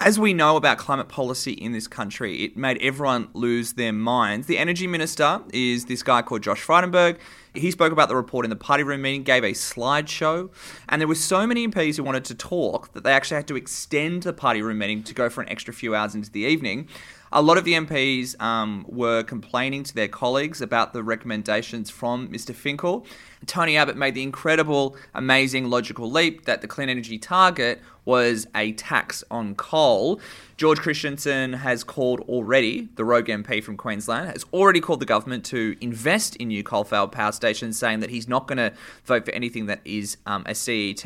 as 0.01 0.17
we 0.17 0.33
know 0.33 0.55
about 0.55 0.79
climate 0.79 1.09
policy 1.09 1.51
in 1.51 1.73
this 1.73 1.87
country, 1.87 2.43
it 2.43 2.57
made 2.57 2.81
everyone 2.81 3.29
lose 3.33 3.73
their 3.73 3.93
minds. 3.93 4.47
The 4.47 4.57
energy 4.57 4.87
minister 4.87 5.41
is 5.53 5.85
this 5.85 6.01
guy 6.01 6.23
called 6.23 6.41
Josh 6.41 6.65
Frydenberg. 6.65 7.19
He 7.53 7.69
spoke 7.69 7.91
about 7.91 8.09
the 8.09 8.15
report 8.15 8.43
in 8.43 8.49
the 8.49 8.55
party 8.55 8.81
room 8.81 9.03
meeting, 9.03 9.21
gave 9.21 9.43
a 9.43 9.51
slideshow, 9.51 10.49
and 10.89 10.99
there 10.99 11.07
were 11.07 11.13
so 11.13 11.45
many 11.45 11.67
MPs 11.67 11.97
who 11.97 12.03
wanted 12.03 12.25
to 12.25 12.35
talk 12.35 12.93
that 12.93 13.03
they 13.03 13.11
actually 13.11 13.35
had 13.35 13.47
to 13.49 13.55
extend 13.55 14.23
the 14.23 14.33
party 14.33 14.63
room 14.63 14.79
meeting 14.79 15.03
to 15.03 15.13
go 15.13 15.29
for 15.29 15.41
an 15.41 15.49
extra 15.49 15.71
few 15.71 15.93
hours 15.93 16.15
into 16.15 16.31
the 16.31 16.41
evening. 16.41 16.87
A 17.33 17.41
lot 17.41 17.57
of 17.57 17.63
the 17.63 17.73
MPs 17.73 18.39
um, 18.41 18.85
were 18.89 19.23
complaining 19.23 19.83
to 19.83 19.95
their 19.95 20.09
colleagues 20.09 20.61
about 20.61 20.91
the 20.91 21.01
recommendations 21.01 21.89
from 21.89 22.27
Mr. 22.27 22.53
Finkel. 22.53 23.05
Tony 23.45 23.77
Abbott 23.77 23.95
made 23.95 24.15
the 24.15 24.21
incredible, 24.21 24.97
amazing, 25.13 25.69
logical 25.69 26.11
leap 26.11 26.43
that 26.43 26.59
the 26.61 26.67
clean 26.67 26.89
energy 26.89 27.17
target 27.17 27.81
was 28.03 28.47
a 28.53 28.73
tax 28.73 29.23
on 29.31 29.55
coal. 29.55 30.19
George 30.57 30.79
Christensen 30.79 31.53
has 31.53 31.85
called 31.85 32.19
already, 32.21 32.89
the 32.95 33.05
rogue 33.05 33.27
MP 33.27 33.63
from 33.63 33.77
Queensland, 33.77 34.29
has 34.29 34.43
already 34.51 34.81
called 34.81 34.99
the 34.99 35.05
government 35.05 35.45
to 35.45 35.77
invest 35.79 36.35
in 36.35 36.49
new 36.49 36.63
coal 36.63 36.83
fired 36.83 37.13
power 37.13 37.31
stations, 37.31 37.79
saying 37.79 38.01
that 38.01 38.09
he's 38.09 38.27
not 38.27 38.45
going 38.45 38.57
to 38.57 38.73
vote 39.05 39.23
for 39.23 39.31
anything 39.31 39.67
that 39.67 39.79
is 39.85 40.17
um, 40.25 40.43
a 40.45 40.53
CET. 40.53 41.05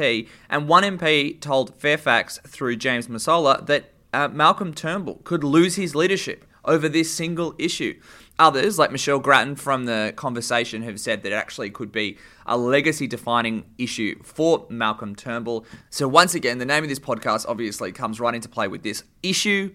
And 0.50 0.67
one 0.67 0.84
MP 0.84 1.39
told 1.39 1.75
Fairfax 1.75 2.39
through 2.48 2.77
James 2.77 3.08
Massola 3.08 3.63
that 3.67 3.91
uh, 4.15 4.29
Malcolm 4.29 4.74
Turnbull 4.74 5.22
could 5.24 5.43
lose 5.43 5.75
his 5.75 5.93
leadership 5.93 6.45
over 6.63 6.89
this 6.89 7.12
single 7.12 7.53
issue. 7.57 8.00
Others, 8.38 8.77
like 8.79 8.91
Michelle 8.91 9.19
Grattan 9.19 9.55
from 9.55 9.86
the 9.86 10.13
conversation, 10.15 10.81
have 10.84 11.00
said 11.00 11.24
that 11.24 11.31
it 11.31 11.36
actually 11.36 11.69
could 11.69 11.91
be 11.91 12.17
a 12.45 12.57
legacy 12.57 13.07
defining 13.07 13.65
issue 13.77 14.22
for 14.24 14.65
Malcolm 14.69 15.15
Turnbull. 15.15 15.65
So, 15.89 16.07
once 16.07 16.36
again, 16.36 16.57
the 16.57 16.65
name 16.65 16.84
of 16.84 16.89
this 16.89 17.00
podcast 17.00 17.45
obviously 17.48 17.91
comes 17.91 18.19
right 18.19 18.36
into 18.36 18.50
play 18.50 18.67
with 18.67 18.84
this 18.84 19.03
issue, 19.24 19.74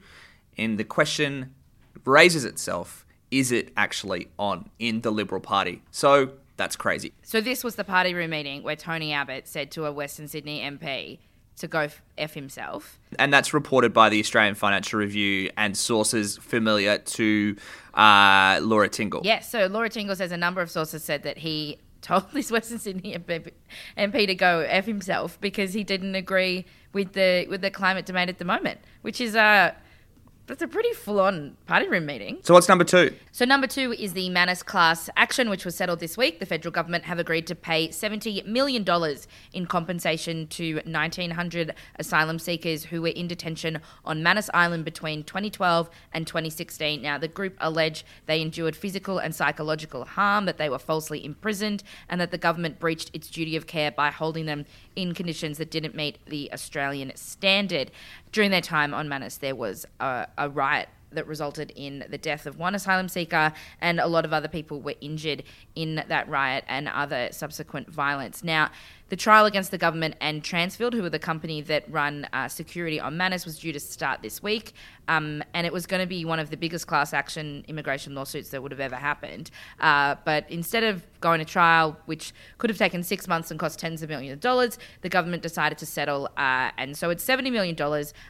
and 0.58 0.78
the 0.78 0.84
question 0.84 1.54
raises 2.04 2.44
itself 2.44 3.06
is 3.30 3.52
it 3.52 3.72
actually 3.76 4.28
on 4.38 4.68
in 4.78 5.02
the 5.02 5.10
Liberal 5.10 5.40
Party? 5.40 5.82
So, 5.90 6.32
that's 6.56 6.76
crazy. 6.76 7.12
So, 7.22 7.40
this 7.40 7.64
was 7.64 7.76
the 7.76 7.84
party 7.84 8.12
room 8.12 8.30
meeting 8.30 8.62
where 8.62 8.76
Tony 8.76 9.12
Abbott 9.12 9.48
said 9.48 9.70
to 9.72 9.86
a 9.86 9.92
Western 9.92 10.28
Sydney 10.28 10.60
MP, 10.60 11.18
to 11.58 11.68
go 11.68 11.88
F 12.16 12.34
himself. 12.34 12.98
And 13.18 13.32
that's 13.32 13.52
reported 13.52 13.92
by 13.92 14.08
the 14.08 14.20
Australian 14.20 14.54
Financial 14.54 14.98
Review 14.98 15.50
and 15.56 15.76
sources 15.76 16.36
familiar 16.38 16.98
to 16.98 17.56
uh, 17.94 18.60
Laura 18.62 18.88
Tingle. 18.88 19.20
Yes, 19.24 19.50
so 19.50 19.66
Laura 19.66 19.88
Tingle 19.88 20.16
says 20.16 20.32
a 20.32 20.36
number 20.36 20.60
of 20.60 20.70
sources 20.70 21.04
said 21.04 21.22
that 21.22 21.38
he 21.38 21.78
told 22.00 22.24
this 22.32 22.50
Western 22.50 22.78
Sydney 22.80 23.14
MP, 23.14 23.52
MP 23.96 24.26
to 24.26 24.34
go 24.34 24.60
F 24.60 24.86
himself 24.86 25.40
because 25.40 25.74
he 25.74 25.84
didn't 25.84 26.14
agree 26.14 26.64
with 26.92 27.12
the 27.12 27.46
with 27.48 27.60
the 27.60 27.70
climate 27.70 28.06
debate 28.06 28.28
at 28.28 28.38
the 28.38 28.44
moment, 28.44 28.80
which 29.02 29.20
is 29.20 29.36
uh, 29.36 29.72
that's 30.50 30.62
a 30.62 30.68
pretty 30.68 30.92
full 30.92 31.20
on 31.20 31.56
party 31.66 31.88
room 31.88 32.04
meeting. 32.04 32.38
So, 32.42 32.54
what's 32.54 32.68
number 32.68 32.82
two? 32.82 33.14
So, 33.30 33.44
number 33.44 33.68
two 33.68 33.92
is 33.92 34.14
the 34.14 34.28
Manus 34.30 34.64
class 34.64 35.08
action, 35.16 35.48
which 35.48 35.64
was 35.64 35.76
settled 35.76 36.00
this 36.00 36.16
week. 36.18 36.40
The 36.40 36.46
federal 36.46 36.72
government 36.72 37.04
have 37.04 37.20
agreed 37.20 37.46
to 37.46 37.54
pay 37.54 37.88
$70 37.88 38.44
million 38.46 38.84
in 39.52 39.66
compensation 39.66 40.48
to 40.48 40.74
1,900 40.74 41.72
asylum 42.00 42.40
seekers 42.40 42.86
who 42.86 43.00
were 43.00 43.08
in 43.08 43.28
detention 43.28 43.80
on 44.04 44.24
Manus 44.24 44.50
Island 44.52 44.84
between 44.84 45.22
2012 45.22 45.88
and 46.12 46.26
2016. 46.26 47.00
Now, 47.00 47.16
the 47.16 47.28
group 47.28 47.56
allege 47.60 48.04
they 48.26 48.40
endured 48.40 48.74
physical 48.74 49.18
and 49.18 49.32
psychological 49.32 50.04
harm, 50.04 50.46
that 50.46 50.58
they 50.58 50.68
were 50.68 50.80
falsely 50.80 51.24
imprisoned, 51.24 51.84
and 52.08 52.20
that 52.20 52.32
the 52.32 52.38
government 52.38 52.80
breached 52.80 53.12
its 53.14 53.30
duty 53.30 53.54
of 53.54 53.68
care 53.68 53.92
by 53.92 54.10
holding 54.10 54.46
them 54.46 54.66
in 54.96 55.14
conditions 55.14 55.58
that 55.58 55.70
didn't 55.70 55.94
meet 55.94 56.18
the 56.26 56.52
Australian 56.52 57.12
standard. 57.14 57.92
During 58.32 58.50
their 58.50 58.60
time 58.60 58.94
on 58.94 59.08
Manus, 59.08 59.36
there 59.36 59.54
was 59.54 59.86
a, 60.00 60.26
a 60.40 60.48
riot 60.48 60.88
that 61.12 61.26
resulted 61.26 61.72
in 61.74 62.04
the 62.08 62.18
death 62.18 62.46
of 62.46 62.56
one 62.58 62.74
asylum 62.74 63.08
seeker, 63.08 63.52
and 63.80 64.00
a 64.00 64.06
lot 64.06 64.24
of 64.24 64.32
other 64.32 64.48
people 64.48 64.80
were 64.80 64.94
injured 65.00 65.42
in 65.74 66.02
that 66.08 66.28
riot 66.28 66.64
and 66.68 66.88
other 66.88 67.28
subsequent 67.32 67.88
violence. 67.90 68.44
Now, 68.44 68.70
the 69.10 69.16
trial 69.16 69.44
against 69.44 69.72
the 69.72 69.78
government 69.78 70.14
and 70.20 70.42
Transfield, 70.42 70.94
who 70.94 71.04
are 71.04 71.10
the 71.10 71.18
company 71.18 71.60
that 71.62 71.84
run 71.90 72.26
uh, 72.32 72.48
security 72.48 72.98
on 72.98 73.16
Manus, 73.16 73.44
was 73.44 73.58
due 73.58 73.72
to 73.72 73.80
start 73.80 74.22
this 74.22 74.42
week. 74.42 74.72
Um, 75.08 75.42
and 75.52 75.66
it 75.66 75.72
was 75.72 75.86
going 75.86 76.00
to 76.00 76.06
be 76.06 76.24
one 76.24 76.38
of 76.38 76.50
the 76.50 76.56
biggest 76.56 76.86
class 76.86 77.12
action 77.12 77.64
immigration 77.66 78.14
lawsuits 78.14 78.50
that 78.50 78.62
would 78.62 78.70
have 78.70 78.80
ever 78.80 78.94
happened. 78.94 79.50
Uh, 79.80 80.14
but 80.24 80.48
instead 80.48 80.84
of 80.84 81.04
going 81.20 81.40
to 81.40 81.44
trial, 81.44 81.96
which 82.06 82.32
could 82.58 82.70
have 82.70 82.78
taken 82.78 83.02
six 83.02 83.26
months 83.26 83.50
and 83.50 83.58
cost 83.58 83.80
tens 83.80 84.02
of 84.02 84.08
millions 84.08 84.34
of 84.34 84.40
dollars, 84.40 84.78
the 85.02 85.08
government 85.08 85.42
decided 85.42 85.76
to 85.78 85.86
settle. 85.86 86.28
Uh, 86.36 86.70
and 86.78 86.96
so 86.96 87.10
it's 87.10 87.24
$70 87.24 87.50
million 87.50 87.76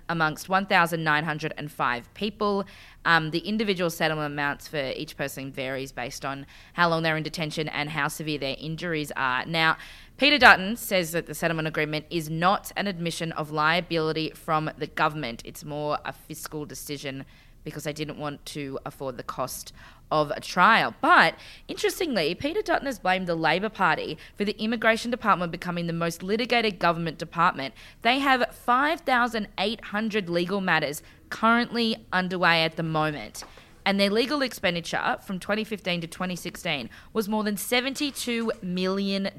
amongst 0.08 0.48
1,905 0.48 2.14
people. 2.14 2.64
Um, 3.04 3.30
the 3.30 3.38
individual 3.40 3.90
settlement 3.90 4.32
amounts 4.32 4.68
for 4.68 4.92
each 4.96 5.16
person 5.16 5.52
varies 5.52 5.92
based 5.92 6.24
on 6.24 6.46
how 6.72 6.88
long 6.88 7.02
they're 7.02 7.16
in 7.16 7.22
detention 7.22 7.68
and 7.68 7.90
how 7.90 8.08
severe 8.08 8.38
their 8.38 8.56
injuries 8.58 9.12
are. 9.16 9.44
Now, 9.46 9.76
Peter 10.20 10.36
Dutton 10.36 10.76
says 10.76 11.12
that 11.12 11.24
the 11.24 11.34
settlement 11.34 11.66
agreement 11.66 12.04
is 12.10 12.28
not 12.28 12.72
an 12.76 12.86
admission 12.86 13.32
of 13.32 13.50
liability 13.50 14.30
from 14.34 14.70
the 14.76 14.86
government. 14.86 15.40
It's 15.46 15.64
more 15.64 15.96
a 16.04 16.12
fiscal 16.12 16.66
decision 16.66 17.24
because 17.64 17.84
they 17.84 17.94
didn't 17.94 18.18
want 18.18 18.44
to 18.44 18.78
afford 18.84 19.16
the 19.16 19.22
cost 19.22 19.72
of 20.10 20.30
a 20.32 20.40
trial. 20.42 20.94
But 21.00 21.36
interestingly, 21.68 22.34
Peter 22.34 22.60
Dutton 22.60 22.84
has 22.84 22.98
blamed 22.98 23.28
the 23.28 23.34
Labor 23.34 23.70
Party 23.70 24.18
for 24.36 24.44
the 24.44 24.62
Immigration 24.62 25.10
Department 25.10 25.52
becoming 25.52 25.86
the 25.86 25.94
most 25.94 26.22
litigated 26.22 26.78
government 26.78 27.16
department. 27.16 27.72
They 28.02 28.18
have 28.18 28.54
5,800 28.54 30.28
legal 30.28 30.60
matters 30.60 31.02
currently 31.30 31.96
underway 32.12 32.62
at 32.62 32.76
the 32.76 32.82
moment 32.82 33.42
and 33.84 33.98
their 33.98 34.10
legal 34.10 34.42
expenditure 34.42 35.18
from 35.24 35.38
2015 35.38 36.02
to 36.02 36.06
2016 36.06 36.90
was 37.12 37.28
more 37.28 37.44
than 37.44 37.56
$72 37.56 38.62
million. 38.62 39.30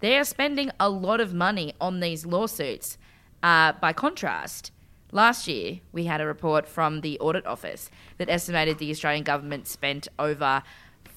They 0.00 0.18
are 0.18 0.24
spending 0.24 0.70
a 0.80 0.88
lot 0.88 1.20
of 1.20 1.34
money 1.34 1.74
on 1.80 2.00
these 2.00 2.26
lawsuits. 2.26 2.98
Uh, 3.42 3.72
by 3.72 3.92
contrast, 3.92 4.70
last 5.12 5.46
year 5.46 5.80
we 5.92 6.04
had 6.04 6.20
a 6.20 6.26
report 6.26 6.66
from 6.66 7.00
the 7.00 7.18
Audit 7.20 7.46
Office 7.46 7.90
that 8.18 8.30
estimated 8.30 8.78
the 8.78 8.90
Australian 8.90 9.24
government 9.24 9.66
spent 9.66 10.08
over 10.18 10.62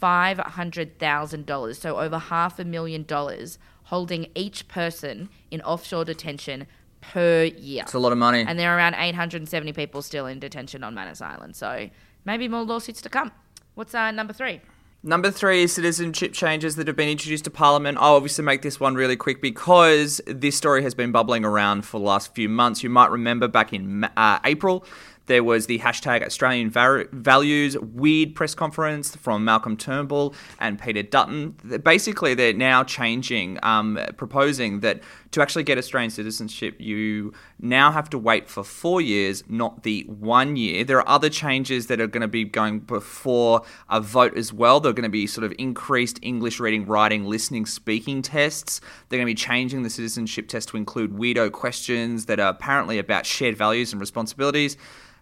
$500,000, 0.01 1.75
so 1.75 1.97
over 1.97 2.17
half 2.17 2.59
a 2.59 2.65
million 2.65 3.03
dollars, 3.03 3.57
holding 3.83 4.27
each 4.35 4.67
person 4.67 5.29
in 5.49 5.61
offshore 5.61 6.05
detention 6.05 6.67
per 7.11 7.43
year. 7.43 7.83
It's 7.83 7.93
a 7.93 7.99
lot 7.99 8.11
of 8.11 8.17
money. 8.17 8.43
And 8.47 8.59
there 8.59 8.71
are 8.71 8.77
around 8.77 8.95
870 8.95 9.73
people 9.73 10.01
still 10.01 10.25
in 10.25 10.39
detention 10.39 10.83
on 10.83 10.93
Manus 10.93 11.21
Island. 11.21 11.55
So 11.55 11.89
maybe 12.25 12.47
more 12.47 12.63
lawsuits 12.63 13.01
to 13.01 13.09
come. 13.09 13.31
What's 13.75 13.93
uh, 13.93 14.11
number 14.11 14.33
three? 14.33 14.61
Number 15.03 15.29
three 15.29 15.63
is 15.63 15.73
citizenship 15.73 16.33
changes 16.33 16.75
that 16.75 16.87
have 16.87 16.95
been 16.95 17.09
introduced 17.09 17.45
to 17.45 17.51
Parliament. 17.51 17.97
I'll 18.01 18.15
obviously 18.15 18.43
make 18.43 18.61
this 18.61 18.79
one 18.79 18.95
really 18.95 19.15
quick 19.15 19.41
because 19.41 20.19
this 20.25 20.57
story 20.57 20.81
has 20.83 20.95
been 20.95 21.11
bubbling 21.11 21.45
around 21.45 21.85
for 21.85 21.99
the 21.99 22.05
last 22.05 22.33
few 22.33 22.49
months. 22.49 22.83
You 22.83 22.89
might 22.89 23.11
remember 23.11 23.47
back 23.47 23.71
in 23.73 24.05
uh, 24.17 24.39
April, 24.43 24.83
there 25.27 25.43
was 25.43 25.67
the 25.67 25.79
hashtag 25.79 26.25
Australian 26.25 26.71
Values 26.71 27.77
weird 27.77 28.33
press 28.33 28.55
conference 28.55 29.15
from 29.15 29.45
Malcolm 29.45 29.77
Turnbull 29.77 30.33
and 30.59 30.81
Peter 30.81 31.03
Dutton. 31.03 31.51
Basically, 31.83 32.33
they're 32.33 32.53
now 32.53 32.83
changing, 32.83 33.59
um, 33.61 33.99
proposing 34.17 34.79
that 34.79 35.01
to 35.31 35.41
actually 35.41 35.63
get 35.63 35.77
Australian 35.77 36.09
citizenship, 36.09 36.75
you 36.79 37.33
now 37.59 37.91
have 37.91 38.09
to 38.11 38.17
wait 38.17 38.49
for 38.49 38.63
four 38.63 39.01
years, 39.01 39.43
not 39.47 39.83
the 39.83 40.03
one 40.07 40.55
year. 40.55 40.83
There 40.83 40.97
are 40.97 41.07
other 41.07 41.29
changes 41.29 41.87
that 41.87 41.99
are 41.99 42.07
going 42.07 42.21
to 42.21 42.27
be 42.27 42.43
going 42.43 42.79
before 42.79 43.61
a 43.89 43.99
vote 43.99 44.37
as 44.37 44.53
well. 44.53 44.79
They're 44.79 44.93
going 44.93 45.03
to 45.03 45.09
be 45.09 45.27
sort 45.27 45.43
of 45.45 45.53
increased 45.57 46.19
English 46.21 46.59
reading, 46.59 46.85
writing, 46.85 47.25
listening, 47.25 47.65
speaking 47.65 48.21
tests. 48.21 48.79
They're 49.09 49.17
going 49.17 49.27
to 49.27 49.31
be 49.31 49.35
changing 49.35 49.83
the 49.83 49.89
citizenship 49.89 50.47
test 50.47 50.69
to 50.69 50.77
include 50.77 51.11
weirdo 51.11 51.51
questions 51.51 52.25
that 52.25 52.39
are 52.39 52.49
apparently 52.49 52.97
about 52.99 53.25
shared 53.25 53.57
values 53.57 53.91
and 53.91 53.99
responsibilities. 53.99 54.77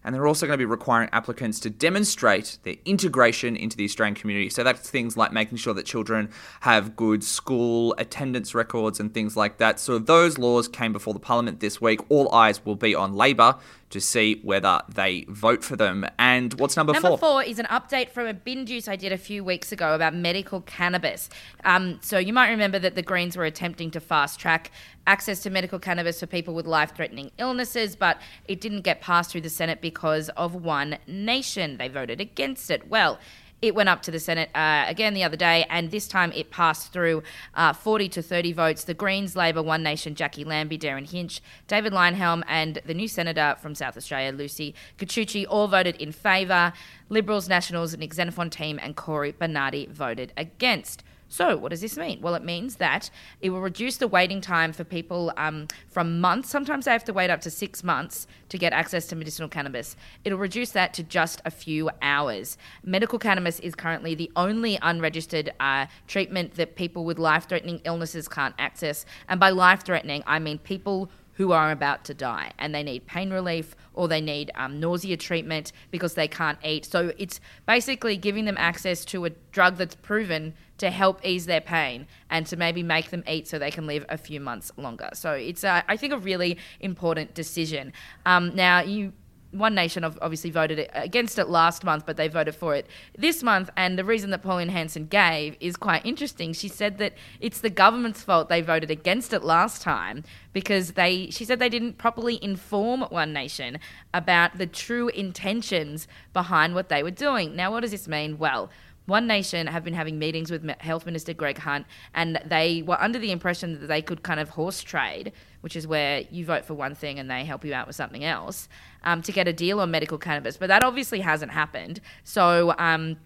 And 0.06 0.14
they're 0.14 0.28
also 0.28 0.46
going 0.46 0.54
to 0.54 0.62
be 0.62 0.66
requiring 0.66 1.10
applicants 1.12 1.60
to 1.62 1.70
demonstrate 1.70 2.60
their 2.64 2.76
integration 2.86 3.58
into 3.58 3.76
the 3.76 3.84
Australian 3.84 4.14
community. 4.14 4.50
So 4.50 4.64
that's 4.64 4.88
things 4.88 5.18
like 5.18 5.34
making 5.34 5.58
sure 5.58 5.74
that 5.74 5.86
children 5.86 6.30
have 6.62 6.96
good 6.96 7.24
school 7.24 7.96
attendance 7.98 8.54
records 8.54 9.00
and 9.00 9.14
things 9.14 9.36
like 9.36 9.58
that. 9.58 9.80
So 9.80 9.98
those 9.98 10.38
laws 10.38 10.68
came 10.68 10.94
before 10.94 11.16
the 11.16 11.20
Parliament 11.20 11.60
this 11.60 11.82
week. 11.82 12.00
All 12.10 12.34
eyes 12.34 12.64
will 12.64 12.76
be 12.76 12.94
on 12.94 13.16
Labor 13.16 13.58
to 13.90 14.02
see 14.02 14.40
whether 14.44 14.82
they 14.90 15.26
vote 15.30 15.64
for 15.64 15.76
them. 15.76 16.06
And 16.18 16.54
what's 16.60 16.76
number, 16.76 16.94
Number 16.94 17.10
four? 17.10 17.18
four 17.18 17.44
is 17.44 17.60
an 17.60 17.68
update 17.68 18.10
from 18.10 18.28
a 18.28 18.34
bin 18.34 18.66
juice 18.66 18.88
I 18.88 18.96
did 18.96 19.12
a 19.12 19.18
few 19.18 19.44
weeks 19.44 19.72
ago 19.72 19.94
about 19.94 20.14
medical 20.14 20.62
cannabis. 20.62 21.30
Um, 21.64 22.00
so 22.02 22.18
you 22.18 22.34
might 22.34 22.50
remember 22.50 22.80
that 22.80 22.96
the 22.96 23.02
Greens 23.02 23.38
were 23.38 23.46
attempting 23.46 23.92
to 23.92 24.00
fast 24.00 24.40
track 24.40 24.72
access 25.08 25.42
to 25.44 25.50
medical 25.50 25.80
cannabis 25.80 26.20
for 26.20 26.26
people 26.26 26.54
with 26.54 26.66
life 26.66 26.96
threatening 26.96 27.32
illnesses, 27.38 27.96
but 27.96 28.20
it 28.48 28.60
didn't 28.60 28.82
get 28.82 29.02
passed 29.02 29.32
through 29.32 29.42
the 29.42 29.50
Senate 29.50 29.82
because 29.82 30.30
of 30.30 30.56
One 30.56 30.98
Nation. 31.08 31.78
They 31.78 31.88
voted 31.88 32.20
against 32.20 32.72
it. 32.72 32.88
Well, 32.90 33.20
it 33.62 33.74
went 33.74 33.90
up 33.90 34.02
to 34.04 34.12
the 34.12 34.20
Senate 34.20 34.50
uh, 34.54 34.86
again 34.88 35.14
the 35.14 35.24
other 35.24 35.38
day, 35.38 35.66
and 35.70 35.92
this 35.92 36.08
time 36.08 36.32
it 36.34 36.52
passed 36.52 36.92
through 36.92 37.24
uh, 37.54 37.74
40 37.74 38.10
to 38.10 38.22
30 38.22 38.52
votes. 38.52 38.84
The 38.84 38.94
Greens, 38.94 39.36
Labor, 39.36 39.64
One 39.64 39.82
Nation, 39.82 40.14
Jacqui 40.14 40.46
Lambie, 40.46 40.78
Derryn 40.78 41.10
Hinch, 41.10 41.42
David 41.68 41.94
Leyonhjelm, 41.94 42.44
and 42.48 42.82
the 42.86 42.94
new 42.94 43.08
Senator 43.08 43.56
from 43.62 43.74
South 43.74 43.96
Australia, 43.98 44.32
Lucy 44.32 44.76
Gichuhi, 44.98 45.46
all 45.50 45.68
voted 45.68 45.96
in 45.96 46.12
favour. 46.12 46.74
Liberals, 47.08 47.48
Nationals, 47.48 47.96
Nick 47.96 48.14
Xenophon 48.14 48.50
team, 48.50 48.80
and 48.82 48.96
Cory 48.96 49.32
Bernardi 49.32 49.86
voted 49.88 50.34
against. 50.36 51.04
So, 51.28 51.58
what 51.58 51.70
does 51.70 51.82
this 51.82 51.98
mean? 51.98 52.22
Well, 52.22 52.36
it 52.36 52.44
means 52.44 52.76
that 52.76 53.10
it 53.42 53.50
will 53.50 53.62
reduce 53.62 53.98
the 53.98 54.08
waiting 54.08 54.42
time 54.42 54.72
for 54.72 54.84
people 54.84 55.34
um, 55.38 55.68
from 55.88 56.20
months. 56.22 56.50
Sometimes 56.50 56.86
they 56.86 56.92
have 56.92 57.04
to 57.06 57.14
wait 57.14 57.30
up 57.30 57.42
to 57.42 57.50
six 57.50 57.84
months 57.84 58.28
to 58.50 58.58
get 58.58 58.74
access 58.74 59.08
to 59.08 59.16
medicinal 59.16 59.50
cannabis. 59.50 59.96
It'll 60.24 60.38
reduce 60.38 60.72
that 60.72 60.94
to 60.94 61.04
just 61.04 61.42
a 61.44 61.52
few 61.52 61.90
hours. 62.02 62.58
Medical 62.84 63.18
cannabis 63.18 63.60
is 63.60 63.74
currently 63.74 64.14
the 64.14 64.32
only 64.36 64.78
unregistered 64.82 65.52
uh, 65.60 65.88
treatment 66.08 66.56
that 66.56 66.76
people 66.76 67.06
with 67.06 67.18
life 67.18 67.50
threatening 67.50 67.82
illnesses 67.86 68.28
can't 68.28 68.56
access. 68.60 69.06
And 69.28 69.40
by 69.40 69.50
life 69.50 69.84
threatening, 69.84 70.24
I 70.28 70.40
mean 70.40 70.60
people 70.60 71.10
who 71.34 71.52
are 71.52 71.72
about 71.72 72.06
to 72.06 72.14
die 72.14 72.52
and 72.58 72.74
they 72.74 72.84
need 72.84 73.06
pain 73.08 73.32
relief 73.32 73.76
or 73.96 74.08
they 74.08 74.22
need 74.22 74.52
um, 74.56 74.80
nausea 74.80 75.18
treatment 75.18 75.72
because 75.92 76.14
they 76.14 76.28
can't 76.28 76.60
eat. 76.64 76.86
So 76.86 77.12
it's 77.18 77.40
basically 77.66 78.18
giving 78.18 78.46
them 78.46 78.56
access 78.58 79.04
to 79.06 79.26
a 79.26 79.30
drug 79.52 79.78
that's 79.78 79.96
proven 79.96 80.54
to 80.78 80.92
help 80.92 81.26
ease 81.26 81.46
their 81.46 81.62
pain 81.62 82.08
and 82.30 82.46
to 82.48 82.58
maybe 82.58 82.84
make 82.84 83.10
them 83.10 83.24
eat 83.28 83.48
so 83.48 83.58
they 83.58 83.72
can 83.72 83.88
live 83.88 84.06
a 84.10 84.18
few 84.18 84.40
months 84.40 84.72
longer. 84.78 85.10
So 85.14 85.32
it's, 85.32 85.64
I 85.64 85.98
think, 85.98 86.14
a 86.14 86.18
really 86.18 86.58
important 86.80 87.34
decision. 87.34 87.94
Um, 88.26 88.54
now, 88.56 88.82
you 88.82 89.14
one 89.56 89.74
Nation 89.74 90.04
obviously 90.04 90.50
voted 90.52 90.90
against 90.94 91.40
it 91.40 91.48
last 91.48 91.84
month, 91.84 92.06
but 92.06 92.18
they 92.18 92.28
voted 92.28 92.56
for 92.56 92.76
it 92.76 92.88
this 93.18 93.42
month. 93.42 93.70
And 93.78 93.98
the 93.98 94.04
reason 94.04 94.30
that 94.32 94.42
Pauline 94.42 94.70
Hanson 94.70 95.08
gave 95.08 95.56
is 95.60 95.76
quite 95.76 96.06
interesting. 96.06 96.54
She 96.54 96.68
said 96.68 96.98
that 96.98 97.14
it's 97.40 97.62
the 97.62 97.70
government's 97.70 98.22
fault 98.22 98.50
they 98.50 98.62
voted 98.62 98.92
against 98.92 99.34
it 99.34 99.44
last 99.44 99.82
time 99.82 100.24
because 100.54 100.94
they. 100.94 101.30
She 101.32 101.46
said 101.46 101.60
they 101.60 101.70
didn't 101.70 101.98
properly 101.98 102.38
inform 102.44 103.02
One 103.04 103.34
Nation 103.34 103.80
about 104.14 104.58
the 104.58 104.68
true 104.68 105.08
intentions 105.10 106.08
behind 106.34 106.76
what 106.76 106.90
they 106.90 107.02
were 107.02 107.12
doing. 107.12 107.56
Now, 107.56 107.72
what 107.72 107.82
does 107.82 107.92
this 107.92 108.08
mean? 108.08 108.38
Well. 108.38 108.70
One 109.08 109.28
Nation 109.28 109.68
have 109.68 109.84
been 109.84 109.94
having 109.94 110.18
meetings 110.18 110.50
with 110.50 110.68
Health 110.82 111.06
Minister 111.06 111.32
Greg 111.32 111.60
Hunt, 111.60 111.86
and 112.16 112.42
they 112.44 112.82
were 112.82 113.00
under 113.00 113.20
the 113.20 113.32
impression 113.32 113.80
that 113.80 113.86
they 113.86 114.02
could 114.02 114.24
kind 114.24 114.40
of 114.40 114.50
horse 114.50 114.82
trade, 114.82 115.32
which 115.66 115.76
is 115.76 115.86
where 115.86 116.24
you 116.32 116.46
vote 116.46 116.64
for 116.64 116.74
one 116.74 116.96
thing 116.96 117.20
and 117.20 117.30
they 117.30 117.44
help 117.44 117.66
you 117.66 117.74
out 117.74 117.88
with 117.88 117.98
something 117.98 118.24
else, 118.24 118.70
um, 119.04 119.22
to 119.22 119.34
get 119.34 119.50
a 119.50 119.54
deal 119.54 119.82
on 119.82 119.92
medical 119.92 120.18
cannabis. 120.18 120.56
But 120.56 120.68
that 120.68 120.84
obviously 120.84 121.20
hasn't 121.20 121.52
happened. 121.52 122.00
So. 122.24 122.74
Um, 122.78 123.18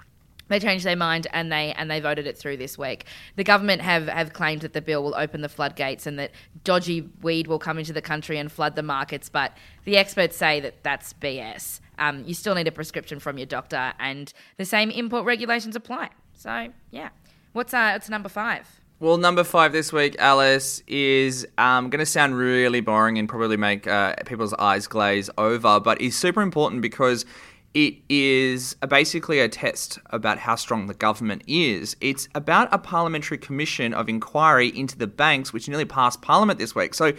they 0.48 0.60
changed 0.60 0.84
their 0.84 0.96
mind 0.96 1.28
and 1.32 1.52
they 1.52 1.74
and 1.74 1.92
they 1.92 2.00
voted 2.00 2.26
it 2.26 2.36
through 2.36 2.58
this 2.58 2.76
week. 2.76 3.06
The 3.36 3.44
government 3.44 3.84
have, 3.84 4.08
have 4.08 4.34
claimed 4.34 4.62
that 4.62 4.74
the 4.74 4.82
bill 4.82 5.04
will 5.04 5.14
open 5.14 5.42
the 5.42 5.48
floodgates 5.48 6.08
and 6.08 6.18
that 6.18 6.32
dodgy 6.64 7.08
weed 7.22 7.46
will 7.46 7.60
come 7.60 7.78
into 7.78 7.94
the 7.94 8.02
country 8.02 8.40
and 8.40 8.52
flood 8.52 8.76
the 8.76 8.82
markets, 8.82 9.30
but 9.30 9.56
the 9.84 9.96
experts 9.96 10.36
say 10.36 10.60
that 10.60 10.82
that's 10.82 11.14
BS 11.14 11.82
um, 12.00 12.24
you 12.26 12.34
still 12.34 12.56
need 12.56 12.68
a 12.68 12.72
prescription 12.72 13.20
from 13.20 13.38
your 13.38 13.46
doctor, 13.46 13.94
and 14.00 14.34
the 14.58 14.66
same 14.66 14.90
import 14.90 15.26
regulations 15.26 15.76
apply. 15.76 16.10
So, 16.34 16.70
yeah. 16.92 17.10
What's 17.54 17.74
uh, 17.74 17.92
what's 17.94 18.10
number 18.10 18.30
five? 18.30 18.79
Well, 19.02 19.16
number 19.16 19.46
five 19.46 19.72
this 19.72 19.94
week, 19.94 20.18
Alice, 20.20 20.84
is 20.86 21.48
um, 21.58 21.90
going 21.90 22.00
to 22.00 22.06
sound 22.06 22.36
really 22.36 22.82
boring 22.82 23.18
and 23.18 23.30
probably 23.30 23.56
make 23.56 23.88
uh, 23.88 24.14
people's 24.26 24.54
eyes 24.56 24.88
glaze 24.88 25.30
over, 25.38 25.80
but 25.80 26.02
is 26.02 26.18
super 26.18 26.42
important 26.42 26.82
because 26.82 27.26
it 27.74 27.94
is 28.10 28.76
basically 28.90 29.40
a 29.40 29.48
test 29.48 30.00
about 30.08 30.38
how 30.38 30.56
strong 30.56 30.88
the 30.88 30.94
government 30.94 31.44
is. 31.48 31.96
It's 32.02 32.28
about 32.36 32.68
a 32.74 32.78
parliamentary 32.78 33.38
commission 33.38 33.94
of 33.94 34.10
inquiry 34.10 34.68
into 34.68 34.98
the 34.98 35.08
banks, 35.08 35.54
which 35.54 35.70
nearly 35.70 35.86
passed 35.86 36.22
Parliament 36.22 36.60
this 36.60 36.76
week. 36.76 36.94
So 36.94 37.14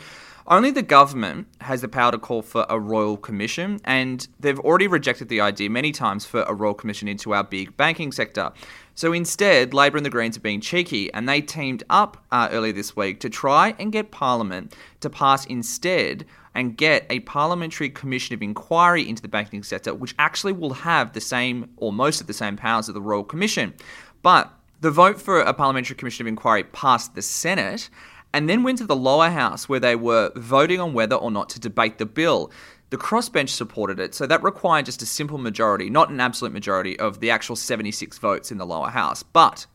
only 0.47 0.71
the 0.73 0.83
government 0.83 1.47
has 1.63 1.81
the 1.81 1.89
power 1.89 2.13
to 2.13 2.19
call 2.19 2.43
for 2.43 2.67
a 2.69 2.79
royal 2.79 3.17
commission, 3.17 3.81
and 3.85 4.29
they've 4.39 4.59
already 4.61 4.87
rejected 4.87 5.31
the 5.31 5.41
idea 5.41 5.71
many 5.71 5.93
times 5.93 6.27
for 6.27 6.43
a 6.43 6.53
royal 6.53 6.75
commission 6.75 7.09
into 7.09 7.33
our 7.33 7.45
big 7.45 7.75
banking 7.77 8.13
sector. 8.13 8.53
So 9.01 9.15
instead, 9.15 9.73
Labor 9.73 9.97
and 9.97 10.05
the 10.05 10.11
Greens 10.11 10.37
are 10.37 10.41
being 10.41 10.61
cheeky, 10.61 11.11
and 11.15 11.27
they 11.27 11.41
teamed 11.41 11.85
up 11.89 12.23
uh, 12.31 12.51
earlier 12.53 12.75
this 12.75 12.95
week 12.95 13.19
to 13.21 13.31
try 13.31 13.75
and 13.79 13.91
get 13.91 14.11
Parliament 14.11 14.77
to 15.01 15.09
pass 15.09 15.47
instead 15.47 16.27
and 16.55 16.77
get 16.77 17.07
a 17.09 17.21
parliamentary 17.21 17.89
commission 17.89 18.35
of 18.35 18.43
inquiry 18.43 19.09
into 19.09 19.23
the 19.23 19.29
banking 19.29 19.63
sector, 19.63 19.95
which 19.95 20.15
actually 20.19 20.53
will 20.53 20.75
have 20.75 21.15
the 21.15 21.21
same 21.23 21.71
or 21.79 21.95
most 21.95 22.21
of 22.21 22.27
the 22.27 22.35
same 22.35 22.59
powers 22.59 22.89
of 22.89 22.95
the 22.95 23.01
Royal 23.01 23.25
Commission. 23.25 23.73
But 24.21 24.53
the 24.83 24.91
vote 24.91 25.19
for 25.19 25.41
a 25.41 25.55
parliamentary 25.55 25.97
commission 25.97 26.25
of 26.25 26.29
inquiry 26.29 26.65
passed 26.65 27.15
the 27.15 27.23
Senate, 27.23 27.89
and 28.35 28.51
then 28.51 28.63
went 28.63 28.77
to 28.79 28.87
the 28.87 28.95
lower 28.95 29.31
house 29.31 29.67
where 29.67 29.81
they 29.81 29.97
were 29.97 30.31
voting 30.37 30.79
on 30.79 30.93
whether 30.93 31.17
or 31.17 31.31
not 31.31 31.49
to 31.49 31.59
debate 31.59 31.97
the 31.97 32.05
bill. 32.05 32.51
The 32.91 32.99
crossbench 32.99 33.51
supported 33.51 34.01
it, 34.01 34.17
so 34.17 34.27
that 34.27 34.43
required 34.43 34.87
just 34.87 35.01
a 35.01 35.07
simple 35.07 35.39
majority, 35.39 35.89
not 35.89 36.11
an 36.11 36.19
absolute 36.19 36.53
majority 36.53 36.99
of 36.99 37.21
the 37.21 37.31
actual 37.31 37.55
76 37.55 38.19
votes 38.19 38.51
in 38.51 38.59
the 38.59 38.67
lower 38.67 38.91
house. 38.91 39.23
But 39.23 39.67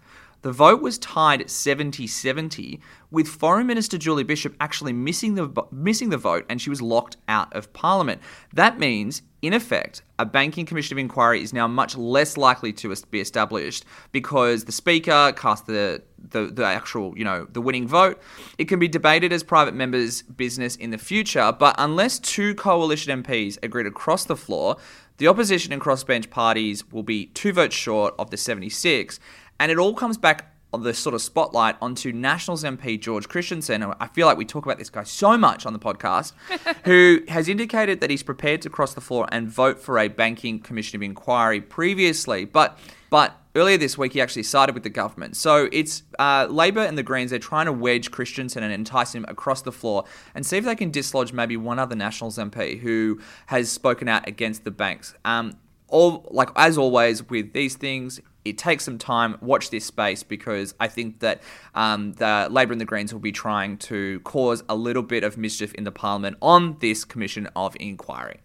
the 0.45 0.51
vote 0.51 0.79
was 0.79 0.99
tied 0.99 1.49
70 1.49 2.05
70, 2.05 2.79
with 3.09 3.27
Foreign 3.27 3.65
Minister 3.65 3.97
Julie 3.97 4.23
Bishop 4.23 4.55
actually 4.59 4.93
missing 4.93 5.33
the, 5.33 5.51
missing 5.71 6.09
the 6.09 6.19
vote 6.19 6.45
and 6.47 6.61
she 6.61 6.69
was 6.69 6.83
locked 6.83 7.17
out 7.27 7.51
of 7.55 7.73
Parliament. 7.73 8.21
That 8.53 8.77
means, 8.77 9.23
in 9.41 9.53
effect, 9.53 10.03
a 10.19 10.25
banking 10.25 10.67
commission 10.67 10.93
of 10.93 10.99
inquiry 10.99 11.41
is 11.41 11.51
now 11.51 11.67
much 11.67 11.97
less 11.97 12.37
likely 12.37 12.71
to 12.73 12.95
be 13.09 13.19
established 13.19 13.85
because 14.11 14.65
the 14.65 14.71
Speaker 14.71 15.33
cast 15.35 15.65
the, 15.65 16.03
the, 16.29 16.45
the 16.45 16.63
actual, 16.63 17.17
you 17.17 17.23
know, 17.23 17.47
the 17.51 17.61
winning 17.61 17.87
vote. 17.87 18.21
It 18.59 18.65
can 18.65 18.77
be 18.77 18.87
debated 18.87 19.33
as 19.33 19.41
private 19.41 19.73
members' 19.73 20.21
business 20.21 20.75
in 20.75 20.91
the 20.91 20.99
future, 20.99 21.55
but 21.57 21.73
unless 21.79 22.19
two 22.19 22.53
coalition 22.53 23.23
MPs 23.23 23.57
agreed 23.63 23.87
across 23.87 24.25
the 24.25 24.35
floor, 24.35 24.77
the 25.17 25.27
opposition 25.29 25.71
and 25.71 25.81
crossbench 25.81 26.29
parties 26.29 26.91
will 26.91 27.03
be 27.03 27.27
two 27.27 27.53
votes 27.53 27.73
short 27.73 28.13
of 28.19 28.31
the 28.31 28.37
76. 28.37 29.17
And 29.59 29.71
it 29.71 29.77
all 29.77 29.93
comes 29.93 30.17
back 30.17 30.51
on 30.73 30.83
the 30.83 30.93
sort 30.93 31.15
of 31.15 31.21
spotlight 31.21 31.77
onto 31.81 32.11
Nationals 32.11 32.63
MP 32.63 32.99
George 32.99 33.29
Christensen. 33.29 33.81
I 33.81 34.07
feel 34.07 34.27
like 34.27 34.37
we 34.37 34.43
talk 34.43 34.65
about 34.65 34.77
this 34.77 34.89
guy 34.89 35.03
so 35.03 35.37
much 35.37 35.65
on 35.65 35.71
the 35.71 35.79
podcast, 35.79 36.33
who 36.83 37.21
has 37.29 37.47
indicated 37.47 38.01
that 38.01 38.09
he's 38.09 38.23
prepared 38.23 38.61
to 38.63 38.69
cross 38.69 38.93
the 38.93 39.01
floor 39.01 39.25
and 39.31 39.47
vote 39.47 39.79
for 39.79 39.97
a 39.97 40.09
banking 40.09 40.59
commission 40.59 40.97
of 40.97 41.01
inquiry 41.01 41.61
previously. 41.61 42.43
But 42.43 42.77
but 43.09 43.37
earlier 43.55 43.77
this 43.77 43.97
week, 43.97 44.11
he 44.11 44.21
actually 44.21 44.43
sided 44.43 44.73
with 44.73 44.83
the 44.83 44.89
government. 44.89 45.37
So 45.37 45.69
it's 45.71 46.03
uh, 46.19 46.47
Labor 46.49 46.81
and 46.81 46.97
the 46.97 47.03
Greens, 47.03 47.29
they're 47.29 47.39
trying 47.39 47.67
to 47.67 47.71
wedge 47.71 48.11
Christensen 48.11 48.61
and 48.61 48.73
entice 48.73 49.15
him 49.15 49.23
across 49.29 49.61
the 49.61 49.71
floor 49.71 50.03
and 50.33 50.45
see 50.45 50.57
if 50.57 50.65
they 50.65 50.75
can 50.75 50.91
dislodge 50.91 51.31
maybe 51.31 51.55
one 51.55 51.79
other 51.79 51.95
Nationals 51.95 52.37
MP 52.37 52.79
who 52.79 53.21
has 53.45 53.71
spoken 53.71 54.09
out 54.09 54.27
against 54.27 54.65
the 54.65 54.71
banks. 54.71 55.13
Um, 55.23 55.53
all 55.87 56.27
like 56.31 56.49
as 56.57 56.77
always 56.77 57.29
with 57.29 57.53
these 57.53 57.75
things, 57.75 58.19
it 58.45 58.57
takes 58.57 58.85
some 58.85 58.97
time. 58.97 59.37
Watch 59.41 59.71
this 59.71 59.85
space 59.85 60.23
because 60.23 60.73
I 60.79 60.87
think 60.87 61.19
that 61.19 61.41
um, 61.73 62.13
the 62.13 62.47
Labor 62.49 62.71
and 62.71 62.79
the 62.79 62.85
Greens 62.85 63.11
will 63.11 63.19
be 63.19 63.31
trying 63.31 63.77
to 63.79 64.19
cause 64.21 64.63
a 64.69 64.75
little 64.75 65.03
bit 65.03 65.23
of 65.23 65.37
mischief 65.37 65.73
in 65.73 65.83
the 65.83 65.91
Parliament 65.91 66.37
on 66.41 66.77
this 66.79 67.03
commission 67.03 67.49
of 67.55 67.75
inquiry. 67.79 68.39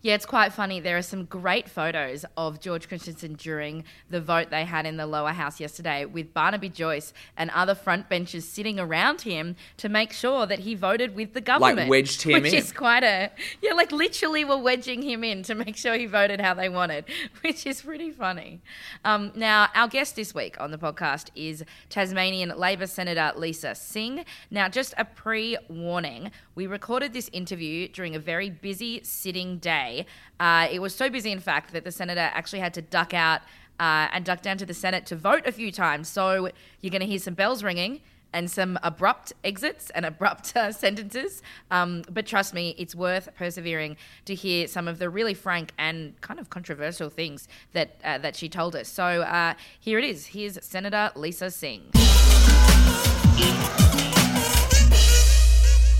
Yeah, 0.00 0.14
it's 0.14 0.26
quite 0.26 0.52
funny. 0.52 0.78
There 0.78 0.96
are 0.96 1.02
some 1.02 1.24
great 1.24 1.68
photos 1.68 2.24
of 2.36 2.60
George 2.60 2.86
Christensen 2.86 3.34
during 3.34 3.82
the 4.08 4.20
vote 4.20 4.48
they 4.48 4.64
had 4.64 4.86
in 4.86 4.96
the 4.96 5.06
lower 5.06 5.32
house 5.32 5.58
yesterday 5.58 6.04
with 6.04 6.32
Barnaby 6.32 6.68
Joyce 6.68 7.12
and 7.36 7.50
other 7.50 7.74
front 7.74 8.08
benches 8.08 8.48
sitting 8.48 8.78
around 8.78 9.22
him 9.22 9.56
to 9.78 9.88
make 9.88 10.12
sure 10.12 10.46
that 10.46 10.60
he 10.60 10.76
voted 10.76 11.16
with 11.16 11.32
the 11.32 11.40
government. 11.40 11.78
Like 11.78 11.88
wedged 11.88 12.22
him 12.22 12.42
which 12.42 12.52
in. 12.52 12.60
is 12.60 12.70
quite 12.70 13.02
a 13.02 13.32
yeah, 13.60 13.72
like 13.72 13.90
literally 13.90 14.44
were 14.44 14.56
wedging 14.56 15.02
him 15.02 15.24
in 15.24 15.42
to 15.42 15.56
make 15.56 15.76
sure 15.76 15.94
he 15.94 16.06
voted 16.06 16.40
how 16.40 16.54
they 16.54 16.68
wanted, 16.68 17.04
which 17.40 17.66
is 17.66 17.82
pretty 17.82 18.12
funny. 18.12 18.60
Um, 19.04 19.32
now, 19.34 19.68
our 19.74 19.88
guest 19.88 20.14
this 20.14 20.32
week 20.32 20.60
on 20.60 20.70
the 20.70 20.78
podcast 20.78 21.30
is 21.34 21.64
Tasmanian 21.88 22.56
Labor 22.56 22.86
Senator 22.86 23.32
Lisa 23.36 23.74
Singh. 23.74 24.24
Now, 24.48 24.68
just 24.68 24.94
a 24.96 25.04
pre-warning, 25.04 26.30
we 26.54 26.68
recorded 26.68 27.12
this 27.12 27.28
interview 27.32 27.88
during 27.88 28.14
a 28.14 28.20
very 28.20 28.48
busy 28.48 29.00
sitting 29.02 29.58
day 29.58 29.87
day. 29.88 30.06
Uh, 30.40 30.68
it 30.70 30.80
was 30.80 30.94
so 30.94 31.08
busy, 31.10 31.32
in 31.32 31.40
fact, 31.40 31.72
that 31.72 31.84
the 31.84 31.92
senator 31.92 32.30
actually 32.32 32.60
had 32.60 32.74
to 32.74 32.82
duck 32.82 33.14
out 33.14 33.40
uh, 33.80 34.08
and 34.12 34.24
duck 34.24 34.42
down 34.42 34.58
to 34.58 34.66
the 34.66 34.74
Senate 34.74 35.06
to 35.06 35.16
vote 35.16 35.46
a 35.46 35.52
few 35.52 35.70
times. 35.72 36.08
So 36.08 36.50
you're 36.80 36.90
going 36.90 37.00
to 37.00 37.06
hear 37.06 37.18
some 37.18 37.34
bells 37.34 37.62
ringing 37.62 38.00
and 38.32 38.50
some 38.50 38.78
abrupt 38.82 39.32
exits 39.42 39.90
and 39.90 40.04
abrupt 40.04 40.54
uh, 40.54 40.70
sentences. 40.84 41.42
Um, 41.70 42.02
but 42.10 42.26
trust 42.26 42.52
me, 42.52 42.74
it's 42.76 42.94
worth 42.94 43.28
persevering 43.36 43.96
to 44.26 44.34
hear 44.34 44.66
some 44.66 44.86
of 44.86 44.98
the 44.98 45.08
really 45.08 45.34
frank 45.34 45.72
and 45.78 46.20
kind 46.20 46.38
of 46.38 46.50
controversial 46.50 47.08
things 47.08 47.48
that 47.72 47.96
uh, 48.04 48.18
that 48.18 48.36
she 48.36 48.48
told 48.48 48.76
us. 48.76 48.88
So 48.88 49.04
uh, 49.04 49.54
here 49.80 49.98
it 49.98 50.04
is. 50.04 50.26
Here's 50.26 50.62
Senator 50.64 51.10
Lisa 51.14 51.50
Singh. 51.50 51.90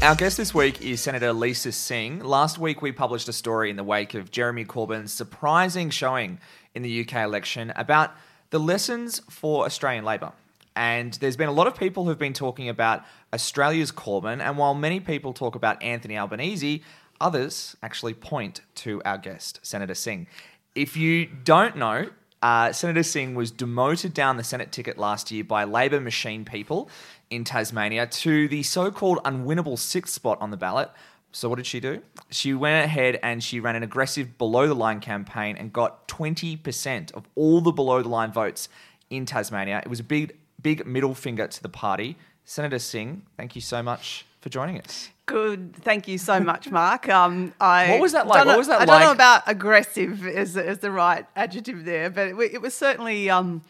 Our 0.00 0.14
guest 0.14 0.36
this 0.36 0.54
week 0.54 0.80
is 0.80 1.00
Senator 1.00 1.32
Lisa 1.32 1.72
Singh. 1.72 2.20
Last 2.20 2.56
week, 2.56 2.80
we 2.80 2.92
published 2.92 3.28
a 3.28 3.32
story 3.32 3.68
in 3.68 3.74
the 3.74 3.82
wake 3.82 4.14
of 4.14 4.30
Jeremy 4.30 4.64
Corbyn's 4.64 5.12
surprising 5.12 5.90
showing 5.90 6.38
in 6.72 6.82
the 6.82 7.00
UK 7.00 7.24
election 7.24 7.72
about 7.74 8.12
the 8.50 8.60
lessons 8.60 9.20
for 9.28 9.64
Australian 9.64 10.04
Labor. 10.04 10.32
And 10.76 11.14
there's 11.14 11.36
been 11.36 11.48
a 11.48 11.52
lot 11.52 11.66
of 11.66 11.74
people 11.74 12.04
who've 12.04 12.18
been 12.18 12.32
talking 12.32 12.68
about 12.68 13.02
Australia's 13.34 13.90
Corbyn, 13.90 14.40
and 14.40 14.56
while 14.56 14.72
many 14.72 15.00
people 15.00 15.32
talk 15.32 15.56
about 15.56 15.82
Anthony 15.82 16.16
Albanese, 16.16 16.84
others 17.20 17.74
actually 17.82 18.14
point 18.14 18.60
to 18.76 19.02
our 19.04 19.18
guest, 19.18 19.58
Senator 19.64 19.94
Singh. 19.94 20.28
If 20.76 20.96
you 20.96 21.26
don't 21.26 21.76
know, 21.76 22.08
uh, 22.40 22.72
Senator 22.72 23.02
Singh 23.02 23.34
was 23.34 23.50
demoted 23.50 24.14
down 24.14 24.36
the 24.36 24.44
Senate 24.44 24.70
ticket 24.70 24.96
last 24.96 25.32
year 25.32 25.42
by 25.42 25.64
Labor 25.64 26.00
machine 26.00 26.44
people 26.44 26.88
in 27.30 27.44
Tasmania 27.44 28.06
to 28.06 28.48
the 28.48 28.62
so 28.62 28.90
called 28.90 29.18
unwinnable 29.24 29.78
sixth 29.78 30.14
spot 30.14 30.38
on 30.40 30.50
the 30.50 30.56
ballot. 30.56 30.90
So, 31.30 31.48
what 31.48 31.56
did 31.56 31.66
she 31.66 31.78
do? 31.78 32.02
She 32.30 32.54
went 32.54 32.84
ahead 32.84 33.18
and 33.22 33.44
she 33.44 33.60
ran 33.60 33.76
an 33.76 33.82
aggressive 33.82 34.38
below 34.38 34.66
the 34.66 34.74
line 34.74 35.00
campaign 35.00 35.56
and 35.56 35.72
got 35.72 36.08
20% 36.08 37.12
of 37.12 37.28
all 37.34 37.60
the 37.60 37.70
below 37.70 38.02
the 38.02 38.08
line 38.08 38.32
votes 38.32 38.68
in 39.10 39.26
Tasmania. 39.26 39.80
It 39.84 39.88
was 39.88 40.00
a 40.00 40.04
big, 40.04 40.36
big 40.60 40.86
middle 40.86 41.14
finger 41.14 41.46
to 41.46 41.62
the 41.62 41.68
party. 41.68 42.16
Senator 42.44 42.78
Singh, 42.78 43.22
thank 43.36 43.54
you 43.54 43.60
so 43.60 43.82
much 43.82 44.24
for 44.40 44.48
joining 44.48 44.80
us. 44.80 45.10
Good. 45.26 45.76
Thank 45.76 46.08
you 46.08 46.16
so 46.16 46.40
much, 46.40 46.70
Mark. 46.70 47.08
Um, 47.18 47.52
I 47.60 47.90
What 47.90 48.00
was 48.00 48.12
that 48.12 48.26
like? 48.26 48.46
What 48.46 48.56
was 48.56 48.68
that 48.68 48.80
I 48.80 48.84
don't 48.84 49.00
know 49.00 49.10
about 49.10 49.42
aggressive 49.46 50.26
as, 50.26 50.56
as 50.56 50.78
the 50.78 50.90
right 50.90 51.26
adjective 51.36 51.84
there, 51.84 52.10
but 52.10 52.28
it, 52.28 52.54
it 52.54 52.62
was 52.62 52.74
certainly 52.74 53.28
um, 53.28 53.62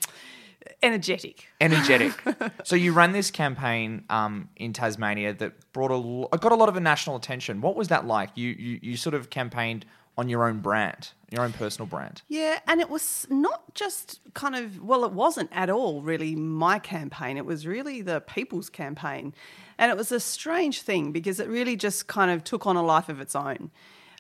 energetic. 0.83 1.47
energetic. 1.61 2.13
so 2.65 2.77
you 2.77 2.93
ran 2.93 3.13
this 3.13 3.31
campaign 3.31 4.05
um, 4.11 4.49
in 4.57 4.73
Tasmania 4.73 5.35
that 5.35 5.73
brought 5.73 5.91
a 5.91 5.97
lo- 5.97 6.29
got 6.29 6.53
a 6.53 6.57
lot 6.57 6.69
of 6.69 6.81
national 6.81 7.17
attention. 7.17 7.61
What 7.61 7.77
was 7.77 7.89
that 7.89 8.07
like? 8.07 8.31
You, 8.35 8.51
you 8.51 8.79
you 8.83 8.97
sort 8.97 9.15
of 9.15 9.31
campaigned 9.31 9.85
on 10.19 10.29
your 10.29 10.49
own 10.49 10.59
brand, 10.59 11.13
your 11.31 11.43
own 11.43 11.53
personal 11.53 11.87
brand. 11.87 12.23
Yeah, 12.27 12.59
and 12.67 12.81
it 12.81 12.91
was 12.91 13.25
not 13.31 13.73
just 13.75 14.19
kind 14.35 14.57
of, 14.57 14.83
well, 14.83 15.05
it 15.05 15.13
wasn't 15.13 15.49
at 15.53 15.71
all 15.71 16.03
really 16.03 16.35
my 16.35 16.81
campaign. 16.81 17.37
It 17.37 17.47
was 17.47 17.69
really 17.69 18.03
the 18.03 18.21
people's 18.21 18.69
campaign. 18.69 19.33
And 19.79 19.93
it 19.93 19.97
was 19.97 20.11
a 20.11 20.19
strange 20.19 20.83
thing 20.83 21.13
because 21.13 21.39
it 21.39 21.49
really 21.49 21.77
just 21.77 22.09
kind 22.09 22.33
of 22.33 22.43
took 22.43 22.67
on 22.67 22.75
a 22.75 22.83
life 22.83 23.09
of 23.09 23.21
its 23.21 23.37
own. 23.37 23.71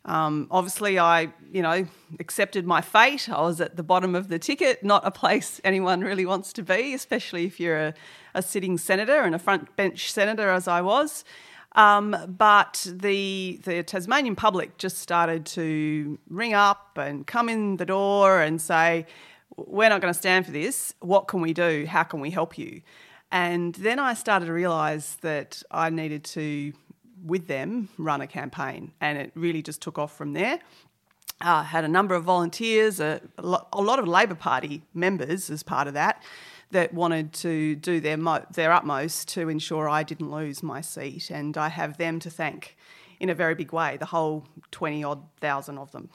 Um, 0.08 0.46
obviously, 0.50 0.98
I, 0.98 1.28
you 1.52 1.60
know, 1.60 1.86
accepted 2.18 2.66
my 2.66 2.80
fate. 2.80 3.28
I 3.28 3.42
was 3.42 3.60
at 3.60 3.76
the 3.76 3.82
bottom 3.82 4.14
of 4.14 4.28
the 4.28 4.38
ticket, 4.38 4.82
not 4.82 5.06
a 5.06 5.10
place 5.10 5.60
anyone 5.64 6.00
really 6.00 6.24
wants 6.24 6.52
to 6.54 6.62
be, 6.62 6.94
especially 6.94 7.44
if 7.44 7.60
you're 7.60 7.78
a, 7.78 7.94
a 8.34 8.42
sitting 8.42 8.78
senator 8.78 9.20
and 9.20 9.34
a 9.34 9.38
front 9.38 9.76
bench 9.76 10.10
senator, 10.10 10.48
as 10.48 10.66
I 10.66 10.80
was. 10.80 11.24
Um, 11.72 12.16
but 12.26 12.86
the 12.90 13.60
the 13.64 13.82
Tasmanian 13.82 14.34
public 14.34 14.78
just 14.78 14.98
started 14.98 15.44
to 15.46 16.18
ring 16.30 16.54
up 16.54 16.96
and 16.96 17.26
come 17.26 17.50
in 17.50 17.76
the 17.76 17.84
door 17.84 18.40
and 18.40 18.60
say, 18.60 19.04
"We're 19.56 19.90
not 19.90 20.00
going 20.00 20.12
to 20.12 20.18
stand 20.18 20.46
for 20.46 20.52
this. 20.52 20.94
What 21.00 21.28
can 21.28 21.42
we 21.42 21.52
do? 21.52 21.84
How 21.86 22.04
can 22.04 22.20
we 22.20 22.30
help 22.30 22.56
you?" 22.56 22.80
And 23.30 23.74
then 23.74 23.98
I 23.98 24.14
started 24.14 24.46
to 24.46 24.54
realise 24.54 25.16
that 25.16 25.62
I 25.70 25.90
needed 25.90 26.24
to, 26.24 26.72
with 27.24 27.46
them, 27.46 27.88
run 27.98 28.20
a 28.20 28.26
campaign, 28.26 28.92
and 29.00 29.18
it 29.18 29.32
really 29.34 29.62
just 29.62 29.80
took 29.80 29.98
off 29.98 30.16
from 30.16 30.32
there. 30.32 30.60
Uh, 31.40 31.62
had 31.62 31.84
a 31.84 31.88
number 31.88 32.14
of 32.14 32.24
volunteers, 32.24 32.98
a, 32.98 33.20
a 33.38 33.80
lot 33.80 33.98
of 33.98 34.08
Labor 34.08 34.34
Party 34.34 34.82
members 34.92 35.50
as 35.50 35.62
part 35.62 35.86
of 35.86 35.94
that, 35.94 36.22
that 36.70 36.92
wanted 36.92 37.32
to 37.32 37.76
do 37.76 38.00
their 38.00 38.16
mo- 38.16 38.44
their 38.52 38.72
utmost 38.72 39.28
to 39.28 39.48
ensure 39.48 39.88
I 39.88 40.02
didn't 40.02 40.30
lose 40.30 40.62
my 40.62 40.80
seat, 40.80 41.30
and 41.30 41.56
I 41.56 41.68
have 41.68 41.96
them 41.96 42.18
to 42.20 42.30
thank 42.30 42.76
in 43.20 43.30
a 43.30 43.34
very 43.34 43.54
big 43.54 43.72
way. 43.72 43.96
The 43.96 44.06
whole 44.06 44.46
twenty 44.70 45.04
odd 45.04 45.22
thousand 45.40 45.78
of 45.78 45.92
them. 45.92 46.10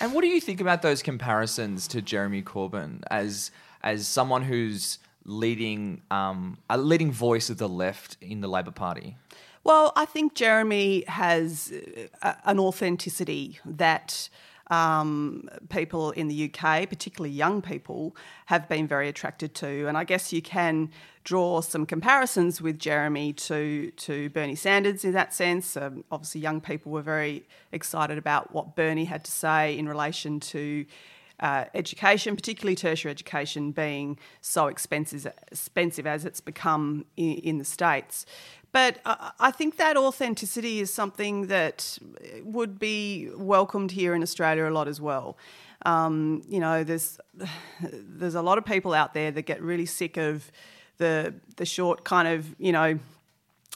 And 0.00 0.12
what 0.12 0.20
do 0.20 0.28
you 0.28 0.40
think 0.40 0.60
about 0.60 0.82
those 0.82 1.02
comparisons 1.02 1.88
to 1.88 2.02
Jeremy 2.02 2.42
Corbyn 2.42 3.02
as 3.10 3.50
as 3.82 4.06
someone 4.06 4.42
who's 4.42 4.98
leading 5.24 6.02
um, 6.10 6.58
a 6.68 6.76
leading 6.76 7.10
voice 7.10 7.48
of 7.48 7.58
the 7.58 7.68
left 7.68 8.16
in 8.20 8.40
the 8.40 8.48
Labor 8.48 8.70
Party? 8.70 9.16
Well, 9.64 9.92
I 9.94 10.06
think 10.06 10.34
Jeremy 10.34 11.04
has 11.06 11.72
uh, 12.20 12.34
an 12.44 12.58
authenticity 12.58 13.60
that 13.64 14.28
um, 14.72 15.48
people 15.68 16.10
in 16.12 16.26
the 16.26 16.50
UK, 16.50 16.88
particularly 16.88 17.32
young 17.32 17.62
people, 17.62 18.16
have 18.46 18.68
been 18.68 18.88
very 18.88 19.08
attracted 19.08 19.54
to. 19.56 19.86
And 19.86 19.96
I 19.96 20.02
guess 20.02 20.32
you 20.32 20.42
can 20.42 20.90
draw 21.22 21.60
some 21.60 21.86
comparisons 21.86 22.60
with 22.60 22.78
Jeremy 22.80 23.32
to, 23.34 23.92
to 23.92 24.30
Bernie 24.30 24.56
Sanders 24.56 25.04
in 25.04 25.12
that 25.12 25.32
sense. 25.32 25.76
Um, 25.76 26.04
obviously, 26.10 26.40
young 26.40 26.60
people 26.60 26.90
were 26.90 27.02
very 27.02 27.46
excited 27.70 28.18
about 28.18 28.52
what 28.52 28.74
Bernie 28.74 29.04
had 29.04 29.24
to 29.24 29.30
say 29.30 29.78
in 29.78 29.88
relation 29.88 30.40
to 30.40 30.86
uh, 31.38 31.64
education, 31.74 32.36
particularly 32.36 32.76
tertiary 32.76 33.10
education, 33.10 33.72
being 33.72 34.18
so 34.40 34.68
expensive, 34.68 35.26
expensive 35.50 36.06
as 36.06 36.24
it's 36.24 36.40
become 36.40 37.04
in, 37.16 37.34
in 37.34 37.58
the 37.58 37.64
States. 37.64 38.24
But 38.72 39.00
I 39.04 39.50
think 39.50 39.76
that 39.76 39.98
authenticity 39.98 40.80
is 40.80 40.92
something 40.92 41.48
that 41.48 41.98
would 42.42 42.78
be 42.78 43.28
welcomed 43.36 43.90
here 43.90 44.14
in 44.14 44.22
Australia 44.22 44.66
a 44.66 44.70
lot 44.70 44.88
as 44.88 44.98
well. 44.98 45.36
Um, 45.84 46.42
you 46.48 46.58
know, 46.58 46.82
there's 46.82 47.18
there's 47.82 48.34
a 48.34 48.42
lot 48.42 48.56
of 48.56 48.64
people 48.64 48.94
out 48.94 49.12
there 49.12 49.30
that 49.30 49.42
get 49.42 49.60
really 49.60 49.86
sick 49.86 50.16
of 50.16 50.50
the 50.96 51.34
the 51.56 51.66
short 51.66 52.04
kind 52.04 52.28
of 52.28 52.54
you 52.58 52.72
know 52.72 52.98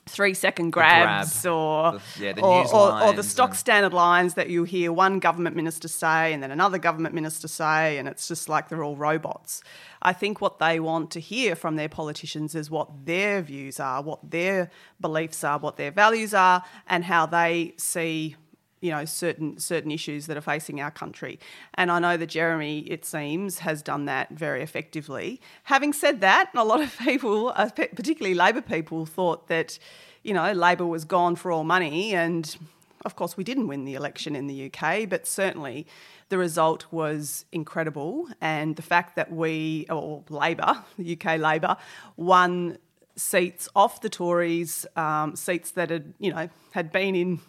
three 0.09 0.35
second 0.35 0.71
grabs 0.71 1.42
grab. 1.42 1.53
or 1.53 1.92
The- 1.92 2.25
yeah, 2.25 2.33
the 2.33 2.40
or, 2.42 2.75
or, 2.75 3.03
or 3.03 3.12
the 3.12 3.23
stock 3.25 3.51
and- 3.51 3.59
standard 3.59 3.92
lines 3.92 4.35
that 4.35 4.49
you 4.49 4.62
hear 4.64 4.92
one 4.92 5.19
government 5.19 5.57
minister 5.57 5.88
say 5.88 6.33
and 6.33 6.42
then 6.42 6.51
another 6.53 6.79
government 6.79 7.14
minister 7.14 7.49
say, 7.49 7.99
and 7.99 8.07
it's 8.07 8.29
just 8.29 8.49
like 8.49 8.69
they're 8.69 8.85
all 8.85 8.97
robots. 8.97 9.62
I 10.03 10.12
think 10.12 10.40
what 10.40 10.59
they 10.61 10.79
want 10.79 11.11
to 11.12 11.21
hear 11.21 11.57
from 11.57 11.75
their 11.77 11.88
politicians 11.88 12.55
is 12.55 12.71
what 12.71 12.88
their 13.05 13.42
views 13.42 13.81
are, 13.81 14.01
what 14.03 14.31
their 14.31 14.71
beliefs 15.01 15.42
are, 15.42 15.59
what 15.59 15.77
their 15.77 15.90
values 15.90 16.33
are, 16.35 16.62
and 16.87 17.05
how 17.05 17.27
they 17.27 17.75
see 17.77 18.37
you 18.81 18.91
know 18.91 19.05
certain 19.05 19.59
certain 19.59 19.91
issues 19.91 20.27
that 20.27 20.37
are 20.37 20.43
facing 20.43 20.81
our 20.81 20.91
country. 20.91 21.39
And 21.75 21.91
i 21.91 21.99
know 21.99 22.17
that 22.17 22.27
jeremy 22.27 22.81
it 22.81 23.05
seems 23.05 23.61
has 23.61 23.83
done 23.83 24.05
that 24.07 24.31
very 24.31 24.62
effectively. 24.62 25.41
Having 25.65 25.95
said 25.95 26.21
that 26.21 26.51
a 26.55 26.65
lot 26.65 26.81
of 26.81 26.97
people 27.11 27.53
uh, 27.55 27.71
particularly 27.71 28.35
labor 28.35 28.62
people 28.62 29.07
thought 29.07 29.49
that 29.49 29.79
you 30.23 30.35
know 30.35 30.53
labor 30.53 30.87
was 30.87 31.05
gone 31.05 31.37
for 31.37 31.51
all 31.51 31.65
money. 31.65 32.15
And 32.15 32.57
of 33.05 33.17
course 33.17 33.37
we 33.37 33.45
didn't 33.45 33.69
win 33.69 33.85
the 33.85 33.95
election 33.95 34.35
in 34.35 34.47
the 34.47 34.67
uk 34.67 35.09
but 35.09 35.27
certainly 35.27 35.87
the 36.29 36.39
result 36.39 36.87
was 36.91 37.45
incredible. 37.53 38.29
And 38.41 38.77
the 38.77 38.83
fact 38.83 39.17
that 39.17 39.31
we 39.33 39.87
or 39.89 40.25
labor 40.29 40.85
the 40.99 41.19
uk 41.19 41.39
labor 41.39 41.77
won 42.17 42.79
seats 43.17 43.67
off 43.75 44.03
the 44.03 44.11
tories 44.11 44.87
um, 44.95 45.35
seats 45.35 45.71
that 45.73 45.91
had 45.91 46.12
you 46.19 46.33
know 46.33 46.49
had 46.73 46.93
been 46.93 47.15
in 47.15 47.41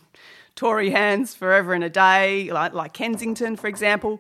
Tory 0.58 0.89
hands 0.89 1.36
forever 1.36 1.74
and 1.74 1.84
a 1.84 1.89
day, 1.89 2.52
like, 2.52 2.74
like 2.74 2.91
Kensington, 2.91 3.56
for 3.56 3.67
example, 3.67 4.20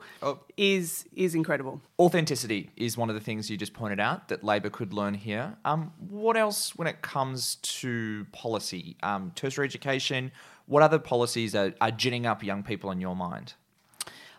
is 0.55 1.05
is 1.15 1.33
incredible. 1.33 1.81
Authenticity 1.97 2.69
is 2.77 2.95
one 2.95 3.09
of 3.09 3.15
the 3.15 3.21
things 3.21 3.49
you 3.49 3.57
just 3.57 3.73
pointed 3.73 3.99
out 3.99 4.27
that 4.27 4.43
Labor 4.43 4.69
could 4.69 4.93
learn 4.93 5.15
here. 5.15 5.57
Um, 5.65 5.91
what 5.97 6.37
else 6.37 6.75
when 6.75 6.87
it 6.87 7.01
comes 7.01 7.55
to 7.55 8.27
policy, 8.33 8.97
um, 9.01 9.31
tertiary 9.33 9.65
education? 9.65 10.31
What 10.67 10.83
other 10.83 10.99
policies 10.99 11.55
are, 11.55 11.73
are 11.81 11.89
ginning 11.89 12.27
up 12.27 12.43
young 12.43 12.61
people 12.61 12.91
in 12.91 13.01
your 13.01 13.15
mind? 13.15 13.55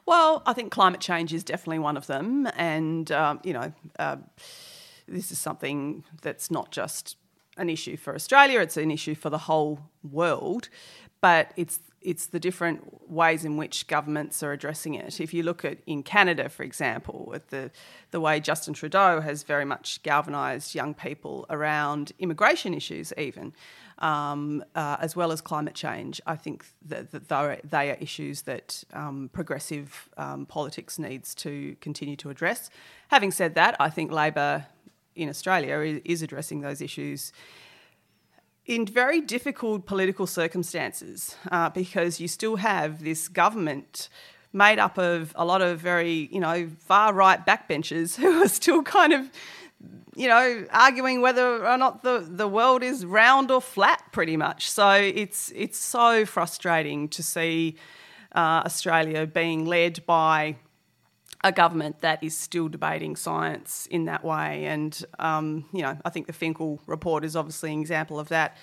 Well, 0.06 0.44
I 0.46 0.52
think 0.52 0.70
climate 0.70 1.00
change 1.00 1.34
is 1.34 1.42
definitely 1.42 1.80
one 1.80 1.96
of 1.96 2.06
them, 2.06 2.48
and 2.56 3.10
um, 3.10 3.40
you 3.42 3.52
know, 3.52 3.72
uh, 3.98 4.18
this 5.08 5.32
is 5.32 5.40
something 5.40 6.04
that's 6.22 6.48
not 6.48 6.70
just 6.70 7.16
an 7.56 7.68
issue 7.68 7.96
for 7.96 8.14
Australia; 8.14 8.60
it's 8.60 8.76
an 8.76 8.92
issue 8.92 9.16
for 9.16 9.30
the 9.30 9.38
whole 9.38 9.80
world. 10.08 10.68
But 11.20 11.52
it's 11.56 11.80
it's 12.00 12.26
the 12.26 12.38
different 12.38 13.10
ways 13.10 13.44
in 13.44 13.56
which 13.56 13.86
governments 13.86 14.42
are 14.42 14.52
addressing 14.52 14.94
it. 14.94 15.20
If 15.20 15.34
you 15.34 15.42
look 15.42 15.64
at 15.64 15.78
in 15.86 16.02
Canada, 16.02 16.48
for 16.48 16.62
example, 16.62 17.32
at 17.34 17.48
the 17.48 17.70
the 18.10 18.20
way 18.20 18.40
Justin 18.40 18.74
Trudeau 18.74 19.20
has 19.20 19.42
very 19.42 19.64
much 19.64 20.02
galvanised 20.02 20.74
young 20.74 20.94
people 20.94 21.44
around 21.50 22.12
immigration 22.18 22.72
issues, 22.72 23.12
even 23.18 23.52
um, 23.98 24.64
uh, 24.74 24.96
as 25.00 25.16
well 25.16 25.32
as 25.32 25.40
climate 25.40 25.74
change, 25.74 26.20
I 26.26 26.36
think 26.36 26.64
that, 26.86 27.10
that 27.10 27.28
they, 27.28 27.90
are, 27.90 27.96
issues 28.00 28.42
that 28.42 28.84
um, 28.92 29.28
progressive 29.32 30.08
um, 30.16 30.46
politics 30.46 30.98
needs 30.98 31.34
to 31.36 31.76
continue 31.80 32.16
to 32.16 32.30
address. 32.30 32.70
Having 33.08 33.32
said 33.32 33.54
that, 33.56 33.76
I 33.80 33.90
think 33.90 34.12
Labor 34.12 34.66
in 35.16 35.28
Australia 35.28 36.00
is 36.04 36.22
addressing 36.22 36.60
those 36.60 36.80
issues 36.80 37.32
in 38.68 38.84
very 38.84 39.22
difficult 39.22 39.86
political 39.86 40.26
circumstances 40.26 41.34
uh, 41.50 41.70
because 41.70 42.20
you 42.20 42.28
still 42.28 42.56
have 42.56 43.02
this 43.02 43.26
government 43.26 44.10
made 44.52 44.78
up 44.78 44.98
of 44.98 45.32
a 45.36 45.44
lot 45.44 45.62
of 45.62 45.80
very, 45.80 46.28
you 46.30 46.38
know, 46.38 46.68
far 46.78 47.14
right 47.14 47.44
backbenchers 47.46 48.16
who 48.20 48.42
are 48.42 48.48
still 48.48 48.82
kind 48.82 49.14
of, 49.14 49.30
you 50.14 50.28
know, 50.28 50.66
arguing 50.70 51.22
whether 51.22 51.66
or 51.66 51.78
not 51.78 52.02
the, 52.02 52.26
the 52.28 52.46
world 52.46 52.82
is 52.82 53.06
round 53.06 53.50
or 53.50 53.62
flat, 53.62 54.02
pretty 54.12 54.36
much. 54.36 54.70
So 54.70 54.90
it's 54.90 55.50
it's 55.54 55.78
so 55.78 56.26
frustrating 56.26 57.08
to 57.08 57.22
see 57.22 57.76
uh, 58.34 58.62
Australia 58.66 59.26
being 59.26 59.64
led 59.64 60.04
by 60.04 60.56
a 61.44 61.52
government 61.52 62.00
that 62.00 62.22
is 62.22 62.36
still 62.36 62.68
debating 62.68 63.14
science 63.14 63.86
in 63.90 64.06
that 64.06 64.24
way. 64.24 64.64
And, 64.66 65.04
um, 65.18 65.66
you 65.72 65.82
know, 65.82 65.96
I 66.04 66.10
think 66.10 66.26
the 66.26 66.32
Finkel 66.32 66.80
report 66.86 67.24
is 67.24 67.36
obviously 67.36 67.72
an 67.72 67.80
example 67.80 68.18
of 68.18 68.28
that. 68.28 68.56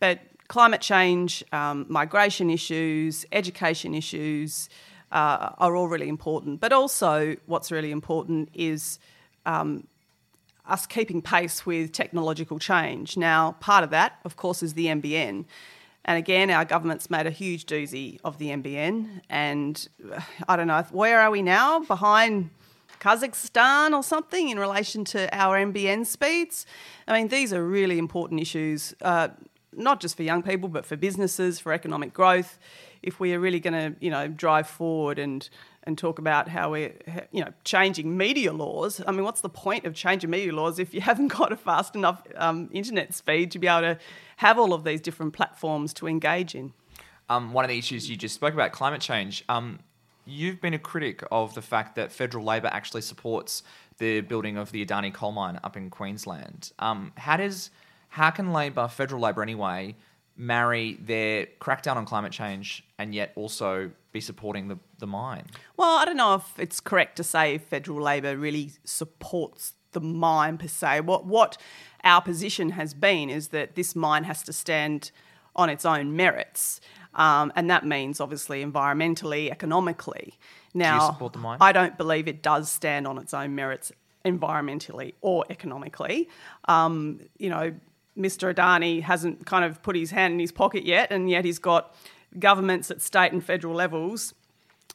But 0.00 0.20
climate 0.48 0.80
change, 0.80 1.44
um, 1.52 1.84
migration 1.88 2.48
issues, 2.48 3.26
education 3.32 3.94
issues 3.94 4.68
uh, 5.12 5.50
are 5.58 5.76
all 5.76 5.88
really 5.88 6.08
important. 6.08 6.60
But 6.60 6.72
also, 6.72 7.36
what's 7.46 7.70
really 7.70 7.90
important 7.90 8.48
is 8.54 8.98
um, 9.44 9.86
us 10.66 10.86
keeping 10.86 11.20
pace 11.20 11.66
with 11.66 11.92
technological 11.92 12.58
change. 12.58 13.16
Now, 13.16 13.52
part 13.60 13.84
of 13.84 13.90
that, 13.90 14.18
of 14.24 14.36
course, 14.36 14.62
is 14.62 14.74
the 14.74 14.86
NBN. 14.86 15.44
And 16.08 16.16
again, 16.16 16.48
our 16.48 16.64
government's 16.64 17.10
made 17.10 17.26
a 17.26 17.30
huge 17.30 17.66
doozy 17.66 18.18
of 18.24 18.38
the 18.38 18.48
NBN. 18.48 19.20
And 19.28 19.86
uh, 20.10 20.22
I 20.48 20.56
don't 20.56 20.66
know, 20.66 20.82
where 20.90 21.20
are 21.20 21.30
we 21.30 21.42
now? 21.42 21.80
Behind 21.80 22.48
Kazakhstan 22.98 23.92
or 23.92 24.02
something 24.02 24.48
in 24.48 24.58
relation 24.58 25.04
to 25.04 25.28
our 25.36 25.58
NBN 25.58 26.06
speeds? 26.06 26.64
I 27.06 27.18
mean, 27.18 27.28
these 27.28 27.52
are 27.52 27.62
really 27.62 27.98
important 27.98 28.40
issues, 28.40 28.94
uh, 29.02 29.28
not 29.76 30.00
just 30.00 30.16
for 30.16 30.22
young 30.22 30.42
people, 30.42 30.70
but 30.70 30.86
for 30.86 30.96
businesses, 30.96 31.60
for 31.60 31.74
economic 31.74 32.14
growth. 32.14 32.58
If 33.02 33.20
we 33.20 33.34
are 33.34 33.38
really 33.38 33.60
going 33.60 33.74
to, 33.74 33.94
you 34.00 34.10
know, 34.10 34.28
drive 34.28 34.66
forward 34.66 35.18
and 35.18 35.46
and 35.88 35.96
talk 35.96 36.18
about 36.18 36.48
how 36.48 36.72
we're, 36.72 36.92
you 37.32 37.42
know, 37.42 37.50
changing 37.64 38.16
media 38.16 38.52
laws. 38.52 39.00
I 39.06 39.10
mean, 39.10 39.24
what's 39.24 39.40
the 39.40 39.48
point 39.48 39.86
of 39.86 39.94
changing 39.94 40.28
media 40.28 40.52
laws 40.52 40.78
if 40.78 40.92
you 40.92 41.00
haven't 41.10 41.28
got 41.28 41.50
a 41.50 41.56
fast 41.56 41.96
enough 41.96 42.22
um, 42.36 42.68
internet 42.72 43.14
speed 43.14 43.50
to 43.52 43.58
be 43.58 43.66
able 43.66 43.94
to 43.94 43.98
have 44.36 44.58
all 44.58 44.74
of 44.74 44.84
these 44.84 45.00
different 45.00 45.32
platforms 45.32 45.94
to 45.94 46.06
engage 46.06 46.54
in? 46.54 46.74
Um, 47.30 47.54
one 47.54 47.64
of 47.64 47.70
the 47.70 47.78
issues 47.78 48.08
you 48.08 48.16
just 48.16 48.34
spoke 48.34 48.52
about, 48.54 48.70
climate 48.72 49.00
change. 49.00 49.44
Um, 49.48 49.80
you've 50.26 50.60
been 50.60 50.74
a 50.74 50.78
critic 50.78 51.24
of 51.32 51.54
the 51.54 51.62
fact 51.62 51.96
that 51.96 52.12
federal 52.12 52.44
Labor 52.44 52.68
actually 52.68 53.02
supports 53.02 53.62
the 53.96 54.20
building 54.20 54.58
of 54.58 54.70
the 54.70 54.84
Adani 54.84 55.12
coal 55.12 55.32
mine 55.32 55.58
up 55.64 55.76
in 55.76 55.88
Queensland. 55.88 56.70
Um, 56.78 57.12
how 57.16 57.38
does 57.38 57.70
how 58.10 58.30
can 58.30 58.52
Labor, 58.52 58.88
federal 58.88 59.22
Labor 59.22 59.42
anyway, 59.42 59.96
marry 60.36 60.98
their 61.00 61.46
crackdown 61.60 61.96
on 61.96 62.04
climate 62.04 62.32
change 62.32 62.84
and 62.98 63.14
yet 63.14 63.32
also 63.36 63.90
be 64.12 64.20
supporting 64.20 64.68
the, 64.68 64.78
the 64.98 65.06
mine? 65.06 65.44
Well, 65.76 65.98
I 65.98 66.04
don't 66.04 66.16
know 66.16 66.34
if 66.34 66.58
it's 66.58 66.80
correct 66.80 67.16
to 67.16 67.24
say 67.24 67.58
federal 67.58 68.00
Labor 68.00 68.36
really 68.36 68.72
supports 68.84 69.74
the 69.92 70.00
mine 70.00 70.58
per 70.58 70.68
se. 70.68 71.00
What 71.00 71.26
what 71.26 71.56
our 72.04 72.22
position 72.22 72.70
has 72.70 72.94
been 72.94 73.30
is 73.30 73.48
that 73.48 73.74
this 73.74 73.96
mine 73.96 74.24
has 74.24 74.42
to 74.44 74.52
stand 74.52 75.10
on 75.56 75.68
its 75.68 75.84
own 75.84 76.14
merits. 76.14 76.80
Um, 77.14 77.52
and 77.56 77.68
that 77.70 77.84
means 77.84 78.20
obviously 78.20 78.64
environmentally, 78.64 79.50
economically. 79.50 80.34
Now, 80.72 80.98
Do 80.98 81.04
you 81.04 81.12
support 81.12 81.32
the 81.32 81.38
mine? 81.40 81.58
I 81.60 81.72
don't 81.72 81.98
believe 81.98 82.28
it 82.28 82.42
does 82.42 82.70
stand 82.70 83.06
on 83.06 83.18
its 83.18 83.34
own 83.34 83.54
merits 83.54 83.90
environmentally 84.24 85.14
or 85.20 85.44
economically. 85.50 86.28
Um, 86.66 87.20
you 87.38 87.50
know, 87.50 87.74
Mr. 88.16 88.54
Adani 88.54 89.02
hasn't 89.02 89.46
kind 89.46 89.64
of 89.64 89.82
put 89.82 89.96
his 89.96 90.10
hand 90.10 90.34
in 90.34 90.40
his 90.40 90.52
pocket 90.52 90.84
yet, 90.84 91.10
and 91.10 91.30
yet 91.30 91.44
he's 91.44 91.58
got 91.58 91.94
governments 92.38 92.90
at 92.90 93.00
state 93.00 93.32
and 93.32 93.44
federal 93.44 93.74
levels, 93.74 94.34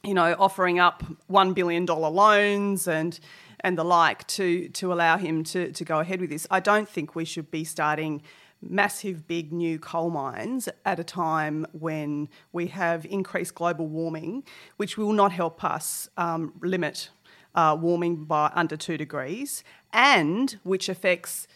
you 0.04 0.14
know, 0.14 0.36
offering 0.38 0.80
up 0.80 1.04
$1 1.32 1.54
billion 1.54 1.86
loans 1.86 2.88
and 2.88 3.20
and 3.66 3.78
the 3.78 3.84
like 3.84 4.28
to 4.28 4.68
to 4.70 4.92
allow 4.92 5.18
him 5.18 5.44
to, 5.46 5.72
to 5.72 5.86
go 5.86 6.00
ahead 6.00 6.20
with 6.20 6.30
this. 6.30 6.46
I 6.52 6.60
don't 6.60 6.88
think 6.88 7.16
we 7.16 7.24
should 7.24 7.50
be 7.50 7.64
starting 7.64 8.22
massive 8.62 9.28
big 9.28 9.52
new 9.52 9.80
coal 9.80 10.10
mines 10.10 10.70
at 10.86 11.00
a 11.00 11.04
time 11.04 11.66
when 11.74 12.30
we 12.52 12.68
have 12.68 13.06
increased 13.06 13.56
global 13.56 13.88
warming, 13.88 14.44
which 14.78 14.98
will 14.98 15.14
not 15.14 15.32
help 15.32 15.64
us 15.64 16.10
um, 16.18 16.54
limit 16.62 17.10
uh, 17.56 17.78
warming 17.80 18.26
by 18.26 18.52
under 18.56 18.76
two 18.78 18.98
degrees, 18.98 19.64
and 19.92 20.58
which 20.64 20.90
affects 20.90 21.48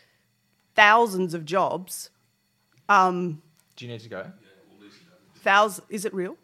thousands 0.76 1.34
of 1.34 1.46
jobs. 1.46 2.10
Um, 2.90 3.42
Do 3.76 3.86
you 3.86 3.92
need 3.92 4.02
to 4.02 4.10
go? 4.10 4.32
Thousands, 5.48 5.88
is 5.90 6.04
it 6.04 6.14
real? 6.14 6.36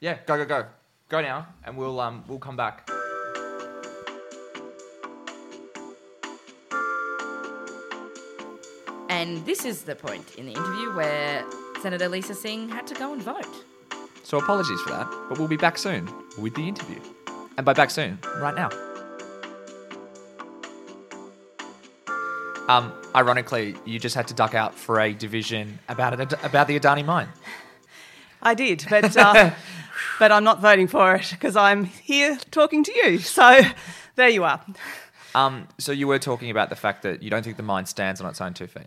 Yeah, 0.00 0.18
go 0.26 0.36
go 0.36 0.44
go, 0.44 0.66
go 1.08 1.20
now, 1.20 1.46
and 1.64 1.76
we'll 1.76 2.00
um 2.00 2.24
we'll 2.26 2.40
come 2.40 2.56
back. 2.56 2.90
And 9.08 9.46
this 9.46 9.64
is 9.64 9.82
the 9.82 9.94
point 9.94 10.34
in 10.34 10.46
the 10.46 10.52
interview 10.52 10.92
where 10.96 11.44
Senator 11.82 12.08
Lisa 12.08 12.34
Singh 12.34 12.68
had 12.68 12.84
to 12.88 12.94
go 12.94 13.12
and 13.12 13.22
vote. 13.22 13.46
So 14.24 14.38
apologies 14.38 14.80
for 14.80 14.90
that, 14.90 15.06
but 15.28 15.38
we'll 15.38 15.46
be 15.46 15.56
back 15.56 15.78
soon 15.78 16.08
with 16.36 16.54
the 16.56 16.66
interview, 16.66 16.98
and 17.56 17.64
by 17.64 17.74
back 17.74 17.90
soon, 17.90 18.18
right 18.38 18.56
now. 18.56 18.70
Um, 22.68 22.92
ironically, 23.14 23.76
you 23.84 24.00
just 24.00 24.16
had 24.16 24.26
to 24.28 24.34
duck 24.34 24.54
out 24.54 24.74
for 24.74 24.98
a 24.98 25.12
division 25.12 25.78
about 25.88 26.18
it 26.18 26.32
about 26.42 26.66
the 26.66 26.78
Adani 26.80 27.04
mine. 27.04 27.28
I 28.42 28.54
did, 28.54 28.84
but 28.90 29.16
uh, 29.16 29.52
but 30.18 30.32
I'm 30.32 30.44
not 30.44 30.60
voting 30.60 30.88
for 30.88 31.14
it 31.14 31.28
because 31.30 31.56
I'm 31.56 31.84
here 31.84 32.36
talking 32.50 32.84
to 32.84 32.92
you. 32.92 33.18
So 33.18 33.60
there 34.16 34.28
you 34.28 34.44
are. 34.44 34.60
Um, 35.34 35.68
so 35.78 35.92
you 35.92 36.06
were 36.06 36.18
talking 36.18 36.50
about 36.50 36.68
the 36.68 36.76
fact 36.76 37.02
that 37.02 37.22
you 37.22 37.30
don't 37.30 37.42
think 37.42 37.56
the 37.56 37.62
mine 37.62 37.86
stands 37.86 38.20
on 38.20 38.28
its 38.28 38.40
own 38.40 38.52
two 38.52 38.66
feet. 38.66 38.86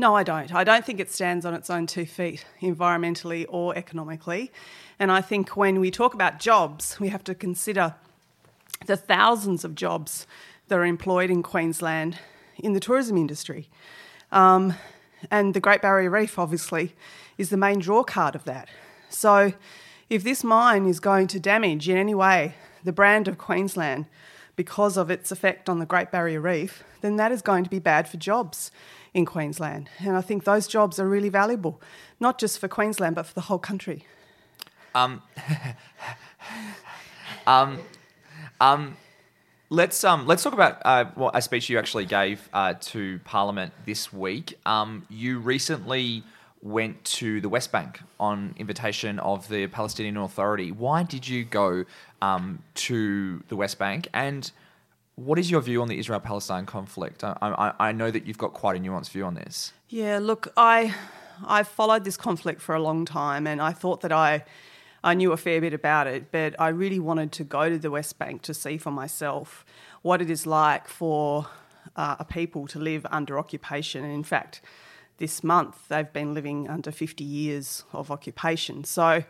No, 0.00 0.14
I 0.14 0.22
don't. 0.22 0.54
I 0.54 0.62
don't 0.62 0.84
think 0.84 1.00
it 1.00 1.10
stands 1.10 1.44
on 1.44 1.54
its 1.54 1.70
own 1.70 1.88
two 1.88 2.06
feet, 2.06 2.44
environmentally 2.62 3.46
or 3.48 3.76
economically. 3.76 4.52
And 5.00 5.10
I 5.10 5.20
think 5.20 5.56
when 5.56 5.80
we 5.80 5.90
talk 5.90 6.14
about 6.14 6.38
jobs, 6.38 7.00
we 7.00 7.08
have 7.08 7.24
to 7.24 7.34
consider 7.34 7.94
the 8.86 8.96
thousands 8.96 9.64
of 9.64 9.74
jobs 9.74 10.26
that 10.68 10.78
are 10.78 10.84
employed 10.84 11.30
in 11.30 11.42
Queensland 11.42 12.18
in 12.56 12.74
the 12.74 12.80
tourism 12.80 13.16
industry. 13.16 13.68
Um, 14.30 14.74
and 15.32 15.52
the 15.52 15.60
Great 15.60 15.82
Barrier 15.82 16.10
Reef, 16.10 16.38
obviously, 16.38 16.94
is 17.38 17.50
the 17.50 17.56
main 17.56 17.78
draw 17.78 18.02
card 18.02 18.34
of 18.34 18.44
that. 18.44 18.68
So, 19.08 19.54
if 20.10 20.24
this 20.24 20.44
mine 20.44 20.86
is 20.86 21.00
going 21.00 21.28
to 21.28 21.40
damage 21.40 21.88
in 21.88 21.96
any 21.96 22.14
way 22.14 22.54
the 22.84 22.92
brand 22.92 23.28
of 23.28 23.38
Queensland 23.38 24.06
because 24.56 24.96
of 24.96 25.10
its 25.10 25.30
effect 25.30 25.68
on 25.68 25.78
the 25.78 25.86
Great 25.86 26.10
Barrier 26.10 26.40
Reef, 26.40 26.82
then 27.00 27.16
that 27.16 27.30
is 27.30 27.42
going 27.42 27.64
to 27.64 27.70
be 27.70 27.78
bad 27.78 28.08
for 28.08 28.16
jobs 28.16 28.70
in 29.14 29.24
Queensland. 29.24 29.88
And 30.00 30.16
I 30.16 30.20
think 30.20 30.44
those 30.44 30.66
jobs 30.66 30.98
are 30.98 31.08
really 31.08 31.28
valuable, 31.28 31.80
not 32.18 32.38
just 32.38 32.58
for 32.58 32.68
Queensland, 32.68 33.14
but 33.14 33.26
for 33.26 33.34
the 33.34 33.42
whole 33.42 33.58
country. 33.58 34.04
Um, 34.94 35.22
um, 37.46 37.78
um, 38.60 38.96
let's 39.70 40.02
um, 40.02 40.26
let's 40.26 40.42
talk 40.42 40.54
about 40.54 40.82
uh, 40.84 41.04
what 41.14 41.36
a 41.36 41.42
speech 41.42 41.68
you 41.68 41.78
actually 41.78 42.06
gave 42.06 42.48
uh, 42.52 42.74
to 42.80 43.20
Parliament 43.24 43.72
this 43.86 44.12
week. 44.12 44.58
Um, 44.66 45.06
you 45.08 45.38
recently 45.38 46.24
went 46.62 47.04
to 47.04 47.40
the 47.40 47.48
West 47.48 47.70
Bank 47.70 48.00
on 48.18 48.54
invitation 48.56 49.18
of 49.20 49.48
the 49.48 49.66
Palestinian 49.68 50.16
Authority. 50.16 50.72
Why 50.72 51.02
did 51.02 51.28
you 51.28 51.44
go 51.44 51.84
um, 52.20 52.62
to 52.74 53.42
the 53.48 53.56
West 53.56 53.78
Bank 53.78 54.08
and 54.12 54.50
what 55.14 55.38
is 55.38 55.50
your 55.50 55.60
view 55.60 55.82
on 55.82 55.88
the 55.88 55.98
Israel-Palestine 55.98 56.64
conflict? 56.66 57.24
I, 57.24 57.36
I, 57.42 57.88
I 57.88 57.92
know 57.92 58.10
that 58.10 58.24
you've 58.24 58.38
got 58.38 58.54
quite 58.54 58.76
a 58.76 58.80
nuanced 58.80 59.10
view 59.10 59.24
on 59.24 59.34
this. 59.34 59.72
Yeah, 59.88 60.18
look, 60.20 60.52
I 60.56 60.94
I 61.44 61.62
followed 61.64 62.04
this 62.04 62.16
conflict 62.16 62.60
for 62.60 62.74
a 62.74 62.80
long 62.80 63.04
time, 63.04 63.46
and 63.46 63.60
I 63.60 63.72
thought 63.72 64.00
that 64.02 64.12
I 64.12 64.44
I 65.02 65.14
knew 65.14 65.32
a 65.32 65.36
fair 65.36 65.60
bit 65.60 65.74
about 65.74 66.06
it, 66.06 66.30
but 66.30 66.54
I 66.60 66.68
really 66.68 67.00
wanted 67.00 67.32
to 67.32 67.44
go 67.44 67.68
to 67.68 67.78
the 67.78 67.90
West 67.90 68.18
Bank 68.18 68.42
to 68.42 68.54
see 68.54 68.78
for 68.78 68.90
myself 68.90 69.64
what 70.02 70.22
it 70.22 70.30
is 70.30 70.46
like 70.46 70.88
for 70.88 71.46
uh, 71.96 72.16
a 72.18 72.24
people 72.24 72.66
to 72.68 72.78
live 72.78 73.06
under 73.10 73.38
occupation. 73.38 74.04
And 74.04 74.12
in 74.12 74.24
fact, 74.24 74.60
this 75.18 75.44
month 75.44 75.88
they've 75.88 76.12
been 76.12 76.32
living 76.32 76.68
under 76.68 76.90
50 76.90 77.22
years 77.22 77.84
of 77.92 78.10
occupation. 78.10 78.84
So 78.84 79.24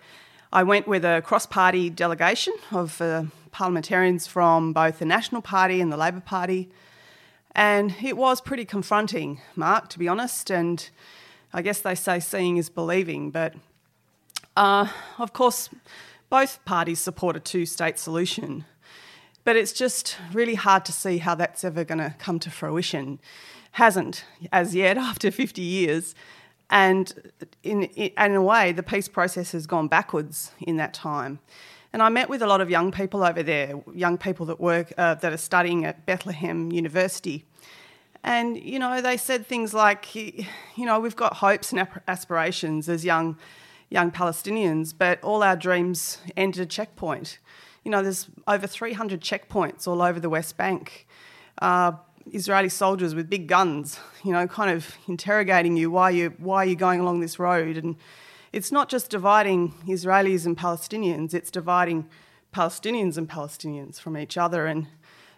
I 0.52 0.62
went 0.62 0.86
with 0.86 1.04
a 1.04 1.22
cross 1.22 1.46
party 1.46 1.90
delegation 1.90 2.54
of 2.70 3.00
uh, 3.00 3.24
parliamentarians 3.50 4.26
from 4.26 4.72
both 4.72 4.98
the 4.98 5.04
National 5.04 5.42
Party 5.42 5.80
and 5.80 5.92
the 5.92 5.96
Labor 5.96 6.20
Party. 6.20 6.70
And 7.52 7.94
it 8.02 8.16
was 8.16 8.40
pretty 8.40 8.64
confronting, 8.64 9.40
Mark, 9.56 9.88
to 9.88 9.98
be 9.98 10.08
honest. 10.08 10.50
And 10.50 10.88
I 11.52 11.62
guess 11.62 11.80
they 11.80 11.94
say 11.94 12.20
seeing 12.20 12.56
is 12.56 12.70
believing. 12.70 13.30
But 13.30 13.54
uh, 14.56 14.88
of 15.18 15.32
course, 15.32 15.68
both 16.30 16.64
parties 16.64 17.00
support 17.00 17.36
a 17.36 17.40
two 17.40 17.66
state 17.66 17.98
solution. 17.98 18.64
But 19.44 19.56
it's 19.56 19.72
just 19.72 20.16
really 20.32 20.56
hard 20.56 20.84
to 20.86 20.92
see 20.92 21.18
how 21.18 21.34
that's 21.34 21.64
ever 21.64 21.84
going 21.84 21.98
to 21.98 22.14
come 22.18 22.38
to 22.40 22.50
fruition. 22.50 23.18
Hasn't 23.72 24.24
as 24.52 24.74
yet 24.74 24.96
after 25.10 25.30
50 25.30 25.62
years. 25.62 26.14
And 26.70 27.32
in, 27.62 27.84
in, 27.84 28.12
in 28.18 28.34
a 28.34 28.42
way, 28.42 28.72
the 28.72 28.82
peace 28.82 29.08
process 29.08 29.52
has 29.52 29.66
gone 29.66 29.88
backwards 29.88 30.52
in 30.60 30.76
that 30.76 30.92
time. 30.92 31.38
And 31.92 32.02
I 32.02 32.10
met 32.10 32.28
with 32.28 32.42
a 32.42 32.46
lot 32.46 32.60
of 32.60 32.68
young 32.68 32.92
people 32.92 33.24
over 33.24 33.42
there, 33.42 33.80
young 33.94 34.18
people 34.18 34.44
that 34.46 34.60
work 34.60 34.92
uh, 34.98 35.14
that 35.14 35.32
are 35.32 35.38
studying 35.38 35.86
at 35.86 36.04
Bethlehem 36.04 36.70
University. 36.70 37.46
And 38.22 38.62
you 38.62 38.78
know, 38.78 39.00
they 39.00 39.16
said 39.16 39.46
things 39.46 39.72
like, 39.72 40.14
you 40.14 40.44
know, 40.76 41.00
we've 41.00 41.16
got 41.16 41.36
hopes 41.36 41.72
and 41.72 41.88
aspirations 42.06 42.88
as 42.88 43.04
young 43.04 43.38
young 43.90 44.10
Palestinians, 44.10 44.92
but 44.96 45.22
all 45.22 45.42
our 45.42 45.56
dreams 45.56 46.18
ended 46.36 46.60
at 46.60 46.66
a 46.66 46.68
checkpoint. 46.68 47.38
You 47.84 47.90
know, 47.90 48.02
there's 48.02 48.28
over 48.46 48.66
300 48.66 49.22
checkpoints 49.22 49.88
all 49.88 50.02
over 50.02 50.20
the 50.20 50.28
West 50.28 50.58
Bank. 50.58 51.06
Uh, 51.62 51.92
Israeli 52.32 52.68
soldiers 52.68 53.14
with 53.14 53.30
big 53.30 53.46
guns, 53.46 53.98
you 54.24 54.32
know, 54.32 54.46
kind 54.46 54.70
of 54.70 54.96
interrogating 55.06 55.76
you 55.76 55.90
why 55.90 56.10
you 56.10 56.34
why 56.38 56.64
are 56.64 56.68
you 56.68 56.76
going 56.76 57.00
along 57.00 57.20
this 57.20 57.38
road, 57.38 57.76
and 57.76 57.96
it's 58.52 58.72
not 58.72 58.88
just 58.88 59.10
dividing 59.10 59.72
Israelis 59.86 60.46
and 60.46 60.56
Palestinians; 60.56 61.34
it's 61.34 61.50
dividing 61.50 62.08
Palestinians 62.54 63.16
and 63.16 63.28
Palestinians 63.28 64.00
from 64.00 64.16
each 64.16 64.36
other. 64.36 64.66
And 64.66 64.86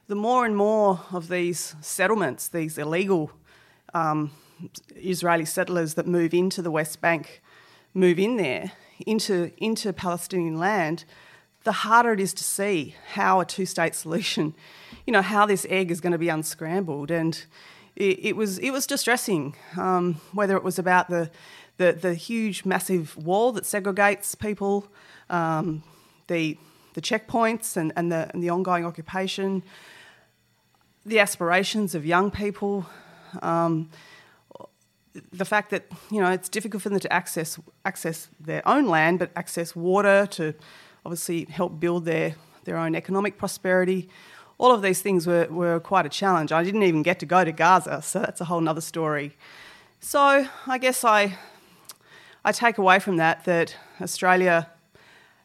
the 0.07 0.15
more 0.15 0.45
and 0.45 0.57
more 0.57 1.01
of 1.13 1.29
these 1.29 1.75
settlements, 1.81 2.49
these 2.49 2.79
illegal 2.79 3.31
um, 3.95 4.33
Israeli 4.97 5.45
settlers 5.45 5.95
that 5.95 6.07
move 6.07 6.35
into 6.35 6.63
the 6.63 6.71
West 6.71 7.01
Bank, 7.01 7.43
move 7.95 8.19
in 8.19 8.37
there 8.37 8.73
into 9.07 9.51
into 9.57 9.93
Palestinian 9.93 10.59
land, 10.59 11.05
the 11.65 11.73
harder 11.73 12.13
it 12.13 12.21
is 12.21 12.35
to 12.35 12.45
see 12.45 12.95
how 13.13 13.41
a 13.41 13.45
two-state 13.45 13.95
solution 13.95 14.55
you 15.07 15.13
know, 15.13 15.23
how 15.23 15.47
this 15.47 15.67
egg 15.69 15.91
is 15.91 16.01
going 16.01 16.13
to 16.13 16.19
be 16.19 16.29
unscrambled. 16.29 17.11
And 17.11 17.43
it, 17.97 18.25
it 18.25 18.37
was, 18.37 18.59
it 18.59 18.71
was 18.71 18.87
distressing, 18.87 19.57
um, 19.77 20.21
whether 20.33 20.57
it 20.57 20.63
was 20.63 20.79
about 20.79 21.09
the, 21.09 21.31
the, 21.77 21.93
the, 21.93 22.15
huge, 22.15 22.65
massive 22.65 23.17
wall 23.17 23.53
that 23.53 23.65
segregates 23.65 24.39
people, 24.39 24.87
um, 25.29 25.83
the, 26.27 26.59
the 26.95 27.01
checkpoints 27.01 27.77
and, 27.77 27.93
and, 27.97 28.13
the, 28.13 28.31
and 28.33 28.43
the 28.43 28.51
ongoing 28.51 28.85
occupation, 28.85 29.63
the 31.05 31.19
aspirations 31.19 31.95
of 31.95 32.05
young 32.05 32.31
people, 32.31 32.87
um, 33.43 33.89
the 35.33 35.45
fact 35.45 35.71
that 35.71 35.87
you 36.11 36.21
know 36.21 36.31
it's 36.31 36.49
difficult 36.49 36.83
for 36.83 36.89
them 36.89 37.01
to 37.01 37.13
access 37.13 37.59
access 37.85 38.29
their 38.39 38.67
own 38.67 38.87
land, 38.87 39.19
but 39.19 39.31
access 39.35 39.75
water 39.75 40.27
to 40.27 40.55
obviously 41.05 41.45
help 41.47 41.81
build 41.81 42.05
their 42.05 42.37
their 42.65 42.77
own 42.77 42.95
economic 42.95 43.39
prosperity 43.39 44.09
all 44.61 44.73
of 44.73 44.83
these 44.83 45.01
things 45.01 45.27
were, 45.27 45.47
were 45.47 45.81
quite 45.81 46.05
a 46.05 46.11
challenge. 46.11 46.53
I 46.53 46.63
didn't 46.63 46.83
even 46.83 47.03
get 47.03 47.19
to 47.21 47.27
go 47.27 47.45
to 47.45 47.51
Gaza, 47.51 48.03
so 48.03 48.21
that's 48.21 48.43
a 48.43 48.45
whole 48.45 48.69
other 48.69 48.83
story. 48.83 49.35
So 50.01 50.47
I 50.67 50.77
guess 50.77 51.03
I, 51.03 51.39
I 52.45 52.53
take 52.53 52.77
away 52.77 52.99
from 52.99 53.17
that 53.17 53.47
that 53.47 53.75
Australia 54.03 54.69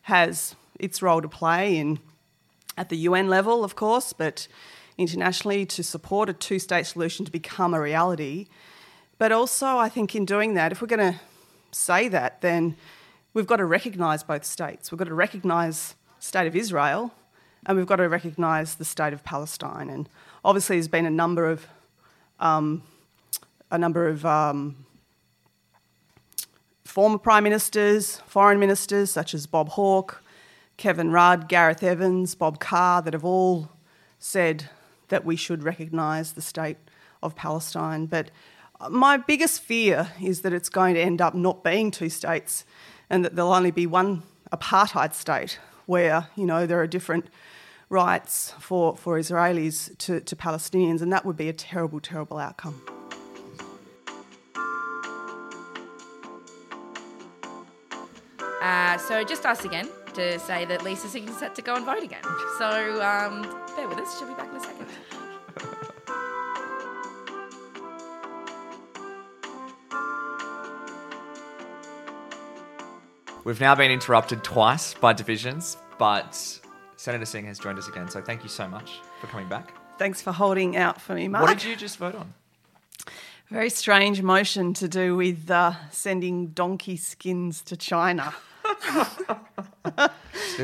has 0.02 0.56
its 0.82 1.02
role 1.02 1.22
to 1.22 1.30
play 1.30 1.78
in 1.78 2.00
at 2.78 2.90
the 2.90 2.98
UN 2.98 3.30
level, 3.30 3.64
of 3.64 3.74
course, 3.78 4.12
but 4.12 4.50
internationally 4.98 5.66
to 5.66 5.82
support 5.82 6.28
a 6.28 6.34
two 6.34 6.60
state 6.60 6.86
solution 6.86 7.24
to 7.24 7.32
become 7.32 7.74
a 7.74 7.80
reality. 7.80 8.48
But 9.18 9.32
also, 9.32 9.78
I 9.78 9.88
think 9.88 10.14
in 10.14 10.26
doing 10.26 10.56
that, 10.56 10.74
if 10.74 10.82
we're 10.82 10.90
going 10.90 11.14
to 11.14 11.22
say 11.72 12.10
that, 12.10 12.42
then 12.42 12.76
we've 13.34 13.48
got 13.48 13.58
to 13.58 13.66
recognise 13.66 14.24
both 14.24 14.44
states. 14.44 14.92
We've 14.92 15.00
got 15.00 15.08
to 15.08 15.14
recognise 15.14 15.96
state 16.20 16.48
of 16.48 16.56
Israel 16.56 17.14
and 17.66 17.78
we've 17.78 17.88
got 17.88 17.98
to 17.98 18.08
recognise 18.08 18.76
the 18.76 18.86
state 18.86 19.14
of 19.14 19.24
Palestine. 19.24 19.90
And 19.90 20.10
obviously, 20.44 20.78
there's 20.78 20.88
been 20.88 21.06
a 21.06 21.12
number 21.12 21.50
of 21.50 21.68
um, 22.40 22.84
a 23.72 23.78
number 23.78 24.08
of 24.08 24.26
um, 24.26 24.86
former 26.84 27.18
prime 27.18 27.44
ministers, 27.44 28.18
foreign 28.28 28.60
ministers 28.60 29.12
such 29.12 29.34
as 29.34 29.48
Bob 29.48 29.70
Hawke, 29.70 30.24
Kevin 30.78 31.12
Rudd, 31.12 31.48
Gareth 31.48 31.84
Evans, 31.84 32.36
Bob 32.36 32.60
Carr, 32.60 33.02
that 33.02 33.14
have 33.14 33.26
all 33.26 33.70
said 34.20 34.70
that 35.10 35.26
we 35.26 35.36
should 35.36 35.64
recognise 35.64 36.34
the 36.34 36.42
state 36.42 36.78
of 37.22 37.36
Palestine. 37.36 38.06
But 38.06 38.32
my 38.90 39.18
biggest 39.18 39.62
fear 39.62 40.12
is 40.22 40.42
that 40.42 40.54
it's 40.54 40.70
going 40.70 40.96
to 40.96 41.02
end 41.02 41.22
up 41.22 41.34
not 41.34 41.64
being 41.64 41.92
two 41.92 42.10
states 42.10 42.66
and 43.10 43.24
that 43.24 43.36
there'll 43.36 43.54
only 43.54 43.72
be 43.72 43.88
one 43.88 44.24
apartheid 44.52 45.14
state 45.14 45.60
where, 45.86 46.28
you 46.36 46.46
know, 46.46 46.66
there 46.66 46.80
are 46.80 46.88
different 46.88 47.28
rights 47.90 48.54
for, 48.60 48.96
for 48.96 49.20
Israelis 49.20 49.98
to, 50.00 50.20
to 50.22 50.36
Palestinians, 50.36 51.02
and 51.02 51.12
that 51.14 51.26
would 51.26 51.38
be 51.38 51.50
a 51.50 51.54
terrible, 51.54 52.00
terrible 52.00 52.38
outcome. 52.38 52.82
Uh, 58.62 58.98
so 58.98 59.24
just 59.24 59.46
us 59.46 59.64
again 59.64 59.88
to 60.14 60.40
say 60.40 60.66
that 60.66 60.84
Lisa 60.84 61.08
Singh 61.08 61.28
is 61.28 61.38
set 61.38 61.54
to 61.56 61.62
go 61.62 61.76
and 61.76 61.86
vote 61.86 62.02
again. 62.02 62.24
So 62.58 63.02
um, 63.04 63.44
bear 63.76 63.88
with 63.88 64.00
us, 64.00 64.18
she'll 64.18 64.28
be 64.28 64.34
back 64.34 64.50
in 64.50 64.56
a 64.56 64.60
second. 64.60 64.88
We've 73.44 73.62
now 73.62 73.76
been 73.76 73.92
interrupted 73.92 74.44
twice 74.44 74.96
by 74.96 75.14
divisions, 75.14 75.78
but 76.00 76.60
Senator 77.06 77.26
Singh 77.26 77.46
has 77.46 77.60
joined 77.60 77.78
us 77.78 77.88
again, 77.88 78.10
so 78.10 78.20
thank 78.20 78.42
you 78.42 78.50
so 78.50 78.68
much 78.68 79.00
for 79.22 79.28
coming 79.28 79.48
back. 79.48 79.76
Thanks 80.00 80.24
for 80.24 80.32
holding 80.32 80.76
out 80.76 81.00
for 81.00 81.14
me, 81.14 81.28
Mark. 81.28 81.46
What 81.46 81.60
did 81.60 81.64
you 81.70 81.76
just 81.76 81.98
vote 82.00 82.16
on? 82.16 82.34
Very 83.52 83.70
strange 83.70 84.24
motion 84.24 84.74
to 84.74 84.88
do 84.88 85.16
with 85.16 85.52
uh, 85.52 85.74
sending 85.92 86.48
donkey 86.48 86.98
skins 86.98 87.62
to 87.62 87.78
China. 87.78 88.34
the 89.84 90.10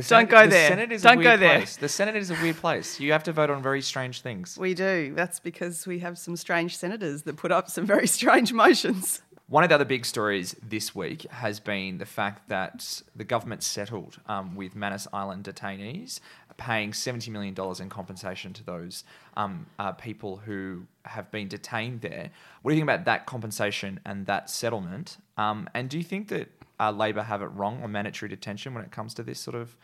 Don't 0.08 0.32
go 0.32 0.45
the 0.45 0.49
there. 0.49 0.69
Senate 0.69 0.91
is 0.91 1.04
Don't 1.04 1.19
a 1.19 1.23
go 1.23 1.38
there. 1.38 1.58
Place. 1.60 1.75
The 1.75 1.88
Senate 1.88 2.15
is 2.15 2.32
a 2.32 2.36
weird 2.41 2.56
place. 2.56 2.99
You 2.99 3.12
have 3.12 3.23
to 3.25 3.32
vote 3.32 3.51
on 3.51 3.62
very 3.62 3.84
strange 3.84 4.21
things. 4.21 4.58
We 4.58 4.73
do. 4.73 5.13
That's 5.15 5.39
because 5.39 5.86
we 5.86 5.99
have 5.99 6.17
some 6.17 6.36
strange 6.36 6.75
senators 6.75 7.21
that 7.21 7.38
put 7.38 7.51
up 7.51 7.69
some 7.69 7.86
very 7.86 8.08
strange 8.08 8.51
motions. 8.51 9.21
One 9.51 9.65
of 9.65 9.69
the 9.69 9.75
other 9.75 9.83
big 9.83 10.05
stories 10.05 10.55
this 10.63 10.95
week 10.95 11.23
has 11.23 11.59
been 11.59 11.97
the 11.97 12.05
fact 12.05 12.47
that 12.47 13.01
the 13.13 13.25
government 13.25 13.63
settled 13.63 14.17
um, 14.25 14.55
with 14.55 14.77
Manus 14.77 15.09
Island 15.11 15.43
detainees, 15.43 16.21
paying 16.55 16.93
$70 16.93 17.27
million 17.27 17.53
in 17.81 17.89
compensation 17.89 18.53
to 18.53 18.63
those 18.63 19.03
um, 19.35 19.65
uh, 19.77 19.91
people 19.91 20.37
who 20.37 20.83
have 21.03 21.29
been 21.31 21.49
detained 21.49 21.99
there. 21.99 22.29
What 22.61 22.71
do 22.71 22.75
you 22.75 22.79
think 22.79 22.89
about 22.89 23.03
that 23.03 23.25
compensation 23.25 23.99
and 24.05 24.25
that 24.27 24.49
settlement? 24.49 25.17
Um, 25.37 25.69
and 25.73 25.89
do 25.89 25.97
you 25.97 26.03
think 26.05 26.29
that 26.29 26.47
uh, 26.79 26.91
Labor 26.91 27.23
have 27.23 27.41
it 27.41 27.47
wrong 27.47 27.83
on 27.83 27.91
mandatory 27.91 28.29
detention 28.29 28.73
when 28.73 28.85
it 28.85 28.91
comes 28.91 29.13
to 29.15 29.23
this 29.23 29.41
sort 29.41 29.57
of 29.57 29.75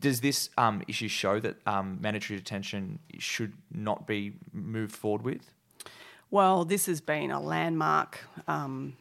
does 0.00 0.22
this 0.22 0.48
um, 0.56 0.82
issue 0.88 1.08
show 1.08 1.38
that 1.40 1.56
um, 1.66 1.98
mandatory 2.00 2.38
detention 2.38 3.00
should 3.18 3.52
not 3.70 4.06
be 4.06 4.32
moved 4.54 4.96
forward 4.96 5.20
with? 5.20 5.52
Well, 6.32 6.64
this 6.64 6.86
has 6.86 7.02
been 7.02 7.30
a 7.30 7.38
landmark 7.38 8.20
um, 8.48 8.96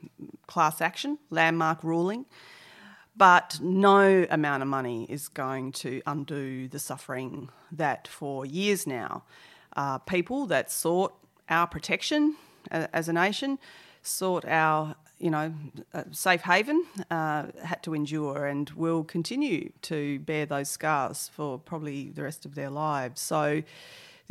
class 0.47 0.81
action, 0.81 1.17
landmark 1.29 1.81
ruling, 1.81 2.25
but 3.15 3.57
no 3.61 4.25
amount 4.29 4.63
of 4.63 4.67
money 4.67 5.05
is 5.09 5.29
going 5.29 5.71
to 5.71 6.01
undo 6.05 6.67
the 6.67 6.77
suffering 6.77 7.47
that 7.71 8.05
for 8.09 8.45
years 8.45 8.85
now, 8.85 9.23
uh, 9.77 9.99
people 9.99 10.45
that 10.47 10.69
sought 10.69 11.13
our 11.47 11.67
protection 11.67 12.35
uh, 12.69 12.87
as 12.91 13.07
a 13.07 13.13
nation, 13.13 13.59
sought 14.03 14.43
our 14.43 14.97
you 15.17 15.29
know, 15.29 15.53
safe 16.11 16.41
haven, 16.41 16.83
uh, 17.09 17.45
had 17.63 17.81
to 17.83 17.93
endure 17.93 18.45
and 18.45 18.71
will 18.71 19.05
continue 19.05 19.71
to 19.83 20.19
bear 20.19 20.45
those 20.45 20.67
scars 20.69 21.31
for 21.33 21.57
probably 21.57 22.09
the 22.09 22.23
rest 22.23 22.45
of 22.45 22.55
their 22.55 22.69
lives. 22.69 23.21
So, 23.21 23.63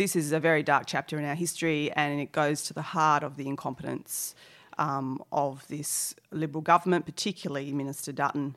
this 0.00 0.16
is 0.16 0.32
a 0.32 0.40
very 0.40 0.62
dark 0.62 0.84
chapter 0.86 1.18
in 1.18 1.26
our 1.26 1.34
history 1.34 1.92
and 1.92 2.22
it 2.22 2.32
goes 2.32 2.62
to 2.62 2.72
the 2.72 2.80
heart 2.80 3.22
of 3.22 3.36
the 3.36 3.46
incompetence 3.46 4.34
um, 4.78 5.22
of 5.30 5.68
this 5.68 6.14
Liberal 6.30 6.62
government, 6.62 7.04
particularly 7.04 7.70
Minister 7.70 8.10
Dutton, 8.10 8.56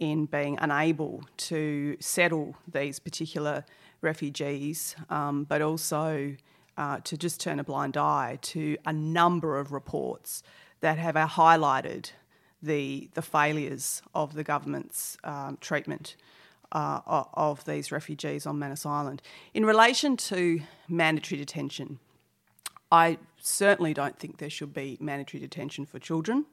in 0.00 0.26
being 0.26 0.58
unable 0.60 1.22
to 1.36 1.96
settle 2.00 2.56
these 2.66 2.98
particular 2.98 3.64
refugees, 4.00 4.96
um, 5.10 5.44
but 5.44 5.62
also 5.62 6.34
uh, 6.76 6.98
to 7.04 7.16
just 7.16 7.40
turn 7.40 7.60
a 7.60 7.64
blind 7.64 7.96
eye 7.96 8.40
to 8.42 8.76
a 8.84 8.92
number 8.92 9.60
of 9.60 9.70
reports 9.70 10.42
that 10.80 10.98
have 10.98 11.16
uh, 11.16 11.28
highlighted 11.28 12.10
the 12.60 13.08
the 13.14 13.22
failures 13.22 14.02
of 14.12 14.34
the 14.34 14.42
government's 14.42 15.16
um, 15.22 15.56
treatment 15.60 16.16
uh, 16.72 17.00
of 17.34 17.64
these 17.64 17.90
refugees 17.92 18.46
on 18.46 18.58
Manus 18.58 18.86
Island. 18.86 19.22
In 19.54 19.64
relation 19.64 20.16
to 20.16 20.60
mandatory 20.88 21.38
detention, 21.38 21.98
I 22.92 23.18
certainly 23.40 23.94
don't 23.94 24.18
think 24.18 24.38
there 24.38 24.50
should 24.50 24.74
be 24.74 24.96
mandatory 25.00 25.40
detention 25.40 25.86
for 25.86 25.98
children. 25.98 26.46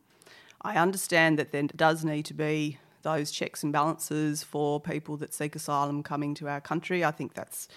I 0.62 0.76
understand 0.76 1.38
that 1.40 1.52
there 1.52 1.64
does 1.64 2.04
need 2.04 2.26
to 2.26 2.34
be 2.34 2.78
those 3.04 3.32
checks 3.32 3.64
and 3.64 3.72
balances 3.72 4.44
for 4.44 4.80
people 4.80 5.18
that 5.18 5.34
seek 5.34 5.56
asylum 5.56 6.04
coming 6.04 6.34
to 6.36 6.48
our 6.48 6.60
country. 6.60 7.06
I 7.06 7.12
think 7.12 7.34
that's 7.34 7.68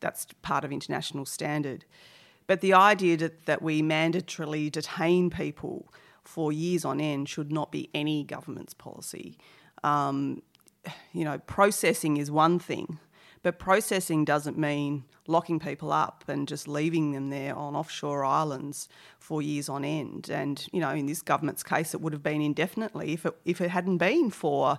that's 0.00 0.26
part 0.42 0.64
of 0.64 0.70
international 0.70 1.26
standard. 1.26 1.84
But 2.46 2.60
the 2.60 2.72
idea 2.72 3.16
that, 3.18 3.46
that 3.46 3.62
we 3.62 3.82
mandatorily 3.82 4.70
detain 4.70 5.28
people 5.28 5.92
for 6.22 6.52
years 6.52 6.84
on 6.84 7.00
end 7.00 7.28
should 7.28 7.50
not 7.50 7.72
be 7.72 7.90
any 7.94 8.22
government's 8.22 8.74
policy. 8.74 9.36
Um, 9.82 10.42
you 11.12 11.24
know, 11.24 11.38
processing 11.38 12.16
is 12.16 12.30
one 12.30 12.58
thing, 12.58 12.98
but 13.42 13.58
processing 13.58 14.24
doesn't 14.24 14.58
mean 14.58 15.04
locking 15.26 15.60
people 15.60 15.92
up 15.92 16.24
and 16.26 16.48
just 16.48 16.66
leaving 16.66 17.12
them 17.12 17.30
there 17.30 17.54
on 17.54 17.76
offshore 17.76 18.24
islands 18.24 18.88
for 19.18 19.42
years 19.42 19.68
on 19.68 19.84
end. 19.84 20.28
And 20.30 20.66
you 20.72 20.80
know, 20.80 20.90
in 20.90 21.06
this 21.06 21.22
government's 21.22 21.62
case, 21.62 21.94
it 21.94 22.00
would 22.00 22.12
have 22.12 22.22
been 22.22 22.40
indefinitely 22.40 23.12
if 23.12 23.26
it 23.26 23.36
if 23.44 23.60
it 23.60 23.70
hadn't 23.70 23.98
been 23.98 24.30
for 24.30 24.78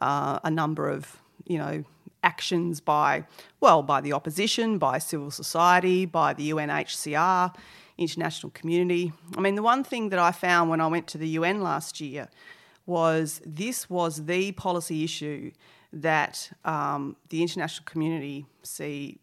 uh, 0.00 0.38
a 0.42 0.50
number 0.50 0.88
of 0.88 1.18
you 1.46 1.58
know 1.58 1.84
actions 2.22 2.80
by 2.80 3.24
well 3.60 3.82
by 3.82 4.00
the 4.00 4.12
opposition, 4.12 4.78
by 4.78 4.98
civil 4.98 5.30
society, 5.30 6.06
by 6.06 6.32
the 6.32 6.50
UNHCR, 6.50 7.54
international 7.98 8.50
community. 8.50 9.12
I 9.36 9.40
mean, 9.40 9.56
the 9.56 9.62
one 9.62 9.84
thing 9.84 10.08
that 10.10 10.18
I 10.18 10.30
found 10.30 10.70
when 10.70 10.80
I 10.80 10.86
went 10.86 11.08
to 11.08 11.18
the 11.18 11.28
UN 11.28 11.60
last 11.60 12.00
year 12.00 12.28
was 12.88 13.40
this 13.44 13.90
was 13.90 14.24
the 14.24 14.52
policy 14.52 15.04
issue 15.04 15.52
that 15.92 16.50
um, 16.64 17.16
the 17.28 17.42
international 17.42 17.84
community 17.84 18.46
see 18.62 19.20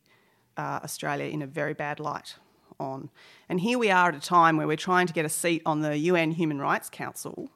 uh, 0.58 0.80
Australia 0.84 1.26
in 1.26 1.42
a 1.42 1.48
very 1.48 1.74
bad 1.74 2.00
light 2.00 2.36
on. 2.80 3.10
And 3.50 3.60
here 3.60 3.78
we 3.78 3.90
are 3.90 4.10
at 4.10 4.16
a 4.16 4.20
time 4.20 4.58
where 4.58 4.68
we're 4.68 4.78
trying 4.78 5.08
to 5.08 5.14
get 5.14 5.26
a 5.26 5.30
seat 5.30 5.62
on 5.66 5.82
the 5.82 5.98
UN 5.98 6.32
Human 6.32 6.60
Rights 6.60 6.90
Council, 6.90 7.50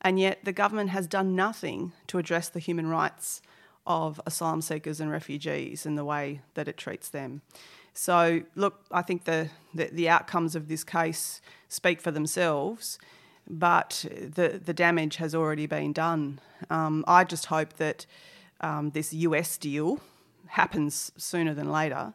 and 0.00 0.18
yet 0.18 0.44
the 0.44 0.52
government 0.52 0.90
has 0.90 1.06
done 1.06 1.36
nothing 1.36 1.92
to 2.08 2.18
address 2.18 2.48
the 2.48 2.58
human 2.58 2.88
rights 2.88 3.40
of 3.86 4.20
asylum 4.26 4.62
seekers 4.62 5.00
and 5.00 5.10
refugees 5.10 5.86
and 5.86 5.96
the 5.96 6.04
way 6.04 6.40
that 6.54 6.68
it 6.68 6.76
treats 6.76 7.08
them. 7.08 7.42
So, 7.94 8.42
look, 8.54 8.84
I 8.90 9.02
think 9.02 9.24
the, 9.24 9.50
the, 9.74 9.90
the 9.92 10.08
outcomes 10.08 10.56
of 10.56 10.68
this 10.68 10.82
case 10.82 11.40
speak 11.68 12.00
for 12.00 12.10
themselves 12.10 12.98
but 13.48 14.04
the 14.10 14.60
the 14.64 14.74
damage 14.74 15.16
has 15.16 15.34
already 15.34 15.66
been 15.66 15.92
done. 15.92 16.40
Um, 16.70 17.04
I 17.06 17.24
just 17.24 17.46
hope 17.46 17.74
that 17.74 18.06
um, 18.60 18.90
this 18.90 19.12
US 19.12 19.56
deal 19.56 20.00
happens 20.46 21.12
sooner 21.16 21.54
than 21.54 21.70
later, 21.70 22.14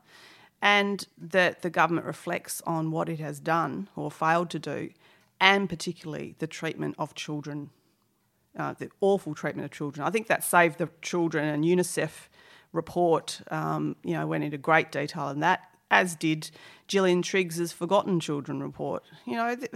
and 0.61 1.05
that 1.17 1.61
the 1.61 1.69
government 1.69 2.05
reflects 2.05 2.61
on 2.65 2.91
what 2.91 3.09
it 3.09 3.19
has 3.19 3.39
done 3.39 3.89
or 3.95 4.09
failed 4.09 4.49
to 4.51 4.59
do, 4.59 4.89
and 5.39 5.69
particularly 5.69 6.35
the 6.39 6.47
treatment 6.47 6.95
of 6.97 7.13
children, 7.15 7.69
uh, 8.57 8.73
the 8.73 8.89
awful 9.01 9.35
treatment 9.35 9.65
of 9.65 9.71
children. 9.71 10.07
I 10.07 10.09
think 10.09 10.27
that 10.27 10.43
Save 10.43 10.77
the 10.77 10.89
Children 11.01 11.45
and 11.45 11.63
UNICEF 11.63 12.29
report, 12.73 13.41
um, 13.51 13.95
you 14.03 14.13
know, 14.13 14.27
went 14.27 14.43
into 14.43 14.57
great 14.57 14.91
detail 14.91 15.29
in 15.29 15.39
that 15.41 15.61
as 15.89 16.15
did 16.15 16.51
Gillian 16.87 17.21
Triggs's 17.21 17.71
Forgotten 17.71 18.19
Children 18.19 18.61
report. 18.61 19.03
You 19.25 19.35
know, 19.35 19.55
th- 19.55 19.71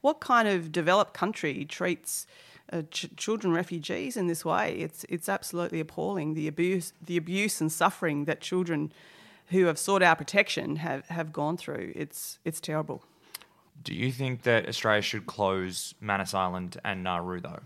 what 0.00 0.20
kind 0.20 0.48
of 0.48 0.72
developed 0.72 1.14
country 1.14 1.64
treats 1.64 2.26
uh, 2.72 2.82
ch- 2.90 3.14
children 3.16 3.52
refugees 3.52 4.16
in 4.16 4.26
this 4.26 4.44
way? 4.44 4.74
It's 4.78 5.04
it's 5.08 5.28
absolutely 5.28 5.80
appalling. 5.80 6.34
The 6.34 6.48
abuse, 6.48 6.92
the 7.04 7.16
abuse 7.16 7.60
and 7.60 7.70
suffering 7.70 8.24
that 8.26 8.40
children 8.40 8.92
who 9.48 9.66
have 9.66 9.78
sought 9.78 10.02
our 10.02 10.14
protection 10.14 10.76
have, 10.76 11.06
have 11.08 11.32
gone 11.32 11.56
through. 11.56 11.92
It's 11.94 12.38
it's 12.44 12.60
terrible. 12.60 13.02
Do 13.82 13.94
you 13.94 14.12
think 14.12 14.42
that 14.42 14.68
Australia 14.68 15.02
should 15.02 15.26
close 15.26 15.94
Manus 16.00 16.34
Island 16.34 16.78
and 16.84 17.02
Nauru 17.02 17.40
though? 17.40 17.60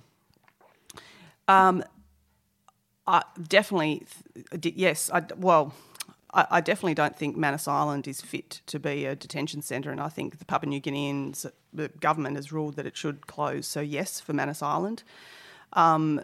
Um, 1.48 1.84
I 3.06 3.22
definitely, 3.48 4.06
yes. 4.62 5.10
I, 5.12 5.24
well, 5.36 5.74
I, 6.34 6.46
I 6.50 6.60
definitely 6.60 6.94
don't 6.94 7.16
think 7.16 7.36
Manus 7.36 7.66
Island 7.68 8.06
is 8.06 8.20
fit 8.20 8.60
to 8.66 8.78
be 8.78 9.06
a 9.06 9.14
detention 9.14 9.62
centre, 9.62 9.90
and 9.90 10.00
I 10.00 10.08
think 10.08 10.38
the 10.38 10.44
Papua 10.44 10.68
New 10.68 10.80
Guineans 10.80 11.46
the 11.72 11.88
government 11.88 12.36
has 12.36 12.52
ruled 12.52 12.76
that 12.76 12.86
it 12.86 12.96
should 12.96 13.26
close. 13.26 13.66
So 13.66 13.80
yes, 13.80 14.20
for 14.20 14.32
Manus 14.32 14.62
Island. 14.62 15.02
Um, 15.72 16.20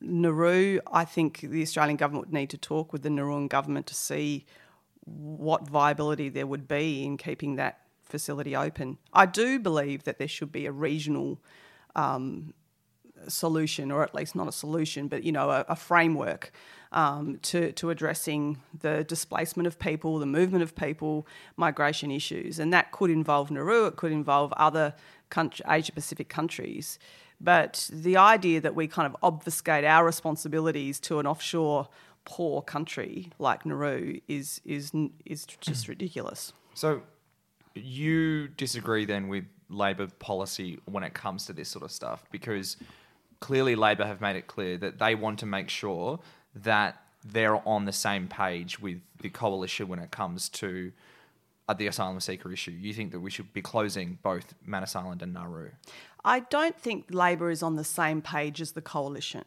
Nauru, 0.00 0.80
I 0.92 1.04
think 1.04 1.40
the 1.40 1.62
Australian 1.62 1.96
government 1.96 2.26
would 2.26 2.34
need 2.34 2.50
to 2.50 2.58
talk 2.58 2.92
with 2.92 3.02
the 3.02 3.08
Nauruan 3.08 3.48
government 3.48 3.86
to 3.86 3.94
see 3.94 4.44
what 5.04 5.68
viability 5.68 6.28
there 6.28 6.46
would 6.46 6.68
be 6.68 7.04
in 7.04 7.16
keeping 7.16 7.56
that 7.56 7.80
facility 8.02 8.54
open. 8.54 8.98
I 9.12 9.26
do 9.26 9.58
believe 9.58 10.04
that 10.04 10.18
there 10.18 10.28
should 10.28 10.52
be 10.52 10.66
a 10.66 10.72
regional 10.72 11.40
um, 11.96 12.52
solution, 13.28 13.90
or 13.90 14.02
at 14.02 14.14
least 14.14 14.34
not 14.34 14.48
a 14.48 14.52
solution, 14.52 15.08
but 15.08 15.24
you 15.24 15.32
know, 15.32 15.50
a, 15.50 15.64
a 15.68 15.76
framework 15.76 16.52
um, 16.94 17.38
to, 17.42 17.72
to 17.72 17.90
addressing 17.90 18.58
the 18.80 19.04
displacement 19.04 19.66
of 19.66 19.78
people, 19.78 20.18
the 20.18 20.26
movement 20.26 20.62
of 20.62 20.74
people, 20.74 21.26
migration 21.56 22.10
issues. 22.10 22.58
And 22.58 22.72
that 22.72 22.92
could 22.92 23.10
involve 23.10 23.50
Nauru, 23.50 23.86
it 23.86 23.96
could 23.96 24.12
involve 24.12 24.52
other 24.54 24.94
country, 25.28 25.64
Asia 25.68 25.92
Pacific 25.92 26.28
countries. 26.28 26.98
But 27.40 27.90
the 27.92 28.16
idea 28.16 28.60
that 28.60 28.76
we 28.76 28.86
kind 28.86 29.06
of 29.06 29.16
obfuscate 29.22 29.84
our 29.84 30.04
responsibilities 30.06 31.00
to 31.00 31.18
an 31.18 31.26
offshore 31.26 31.88
poor 32.24 32.62
country 32.62 33.32
like 33.38 33.66
Nauru 33.66 34.20
is, 34.28 34.60
is, 34.64 34.92
is 35.26 35.44
just 35.60 35.88
ridiculous. 35.88 36.52
So 36.74 37.02
you 37.74 38.48
disagree 38.48 39.04
then 39.04 39.26
with 39.28 39.44
Labor 39.68 40.06
policy 40.20 40.78
when 40.84 41.02
it 41.02 41.12
comes 41.12 41.46
to 41.46 41.52
this 41.52 41.68
sort 41.68 41.84
of 41.84 41.90
stuff 41.90 42.24
because 42.30 42.76
clearly 43.40 43.74
Labor 43.74 44.06
have 44.06 44.20
made 44.20 44.36
it 44.36 44.46
clear 44.46 44.76
that 44.78 45.00
they 45.00 45.16
want 45.16 45.40
to 45.40 45.46
make 45.46 45.68
sure 45.68 46.20
that 46.54 47.02
they're 47.24 47.66
on 47.66 47.84
the 47.84 47.92
same 47.92 48.28
page 48.28 48.78
with 48.78 49.00
the 49.20 49.30
coalition 49.30 49.88
when 49.88 49.98
it 49.98 50.10
comes 50.10 50.48
to 50.50 50.92
uh, 51.68 51.74
the 51.74 51.86
asylum 51.86 52.20
seeker 52.20 52.52
issue. 52.52 52.70
You 52.70 52.92
think 52.92 53.12
that 53.12 53.20
we 53.20 53.30
should 53.30 53.52
be 53.52 53.62
closing 53.62 54.18
both 54.22 54.54
Manus 54.64 54.94
Island 54.94 55.22
and 55.22 55.32
Nauru? 55.32 55.70
I 56.24 56.40
don't 56.40 56.78
think 56.78 57.06
Labor 57.10 57.50
is 57.50 57.62
on 57.62 57.76
the 57.76 57.84
same 57.84 58.22
page 58.22 58.60
as 58.60 58.72
the 58.72 58.82
coalition. 58.82 59.44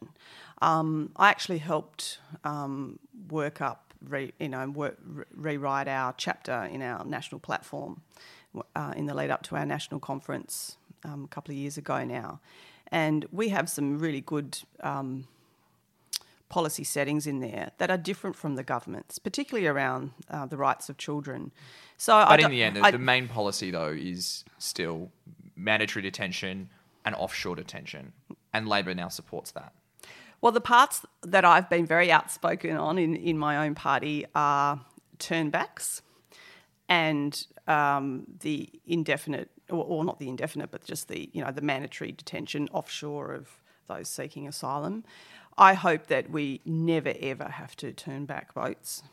Um, 0.62 1.12
I 1.16 1.30
actually 1.30 1.60
helped 1.60 2.20
um, 2.44 3.00
work 3.30 3.62
up, 3.62 3.94
re, 4.08 4.32
you 4.40 4.50
know, 4.50 4.70
work, 4.70 4.98
re- 5.06 5.26
rewrite 5.36 5.88
our 5.88 6.14
chapter 6.18 6.64
in 6.72 6.82
our 6.82 7.04
national 7.06 7.40
platform 7.40 8.02
uh, 8.76 8.94
in 8.96 9.06
the 9.06 9.14
lead 9.14 9.30
up 9.30 9.44
to 9.44 9.56
our 9.56 9.66
national 9.66 10.00
conference 10.00 10.78
um, 11.04 11.26
a 11.26 11.28
couple 11.28 11.52
of 11.52 11.58
years 11.58 11.78
ago 11.78 12.04
now, 12.04 12.40
and 12.92 13.26
we 13.32 13.50
have 13.50 13.70
some 13.70 14.00
really 14.00 14.22
good 14.22 14.60
um, 14.82 15.28
policy 16.50 16.84
settings 16.84 17.28
in 17.28 17.40
there 17.40 17.72
that 17.78 17.92
are 17.92 17.98
different 17.98 18.36
from 18.36 18.56
the 18.56 18.64
government's, 18.64 19.20
particularly 19.20 19.68
around 19.68 20.12
uh, 20.30 20.46
the 20.46 20.58
rights 20.58 20.90
of 20.90 20.98
children. 20.98 21.52
So, 21.98 22.14
but 22.14 22.40
I 22.40 22.46
in 22.46 22.52
the 22.52 22.64
end, 22.64 22.78
I, 22.78 22.92
the 22.92 22.98
main 22.98 23.28
policy 23.28 23.72
though 23.72 23.92
is 23.92 24.46
still 24.58 25.12
mandatory 25.56 26.04
detention 26.04 26.70
and 27.06 27.16
offshore 27.16 27.56
detention, 27.56 28.14
and 28.54 28.68
Labor 28.68 28.94
now 28.94 29.10
supports 29.10 29.52
that. 29.52 29.74
Well, 30.40 30.52
the 30.52 30.62
parts 30.62 31.06
that 31.24 31.44
I've 31.44 31.70
been 31.70 31.86
very 31.86 32.12
outspoken 32.12 32.78
on 32.78 32.98
in, 32.98 33.16
in 33.16 33.38
my 33.38 33.66
own 33.66 33.74
party 33.74 34.26
are 34.36 34.80
turnbacks 35.18 36.02
and 36.88 37.46
um, 37.68 38.26
the 38.40 38.70
indefinite, 38.86 39.50
or, 39.70 39.84
or 39.84 40.06
not 40.06 40.20
the 40.20 40.30
indefinite, 40.30 40.72
but 40.72 40.84
just 40.84 41.08
the 41.08 41.30
you 41.34 41.44
know 41.44 41.52
the 41.52 41.62
mandatory 41.62 42.12
detention 42.12 42.70
offshore 42.72 43.34
of 43.34 43.50
those 43.88 44.08
seeking 44.08 44.48
asylum. 44.48 45.04
I 45.58 45.74
hope 45.74 46.08
that 46.08 46.30
we 46.30 46.62
never 46.66 47.14
ever 47.20 47.46
have 47.46 47.76
to 47.78 47.92
turn 47.92 48.26
back 48.26 48.54
boats. 48.54 49.04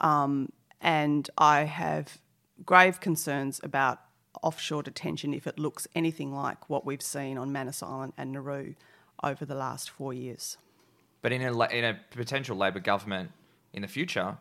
Um, 0.00 0.52
and 0.80 1.28
I 1.36 1.64
have 1.64 2.18
grave 2.64 3.00
concerns 3.00 3.60
about 3.62 4.00
offshore 4.42 4.82
detention 4.82 5.34
if 5.34 5.46
it 5.46 5.58
looks 5.58 5.88
anything 5.94 6.34
like 6.34 6.68
what 6.70 6.84
we've 6.84 7.02
seen 7.02 7.38
on 7.38 7.52
Manus 7.52 7.82
Island 7.82 8.12
and 8.16 8.32
Nauru 8.32 8.74
over 9.22 9.44
the 9.44 9.54
last 9.54 9.90
four 9.90 10.12
years. 10.12 10.58
But 11.22 11.32
in 11.32 11.42
a, 11.42 11.64
in 11.68 11.84
a 11.84 11.98
potential 12.10 12.56
Labor 12.56 12.80
government 12.80 13.32
in 13.72 13.82
the 13.82 13.88
future, 13.88 14.36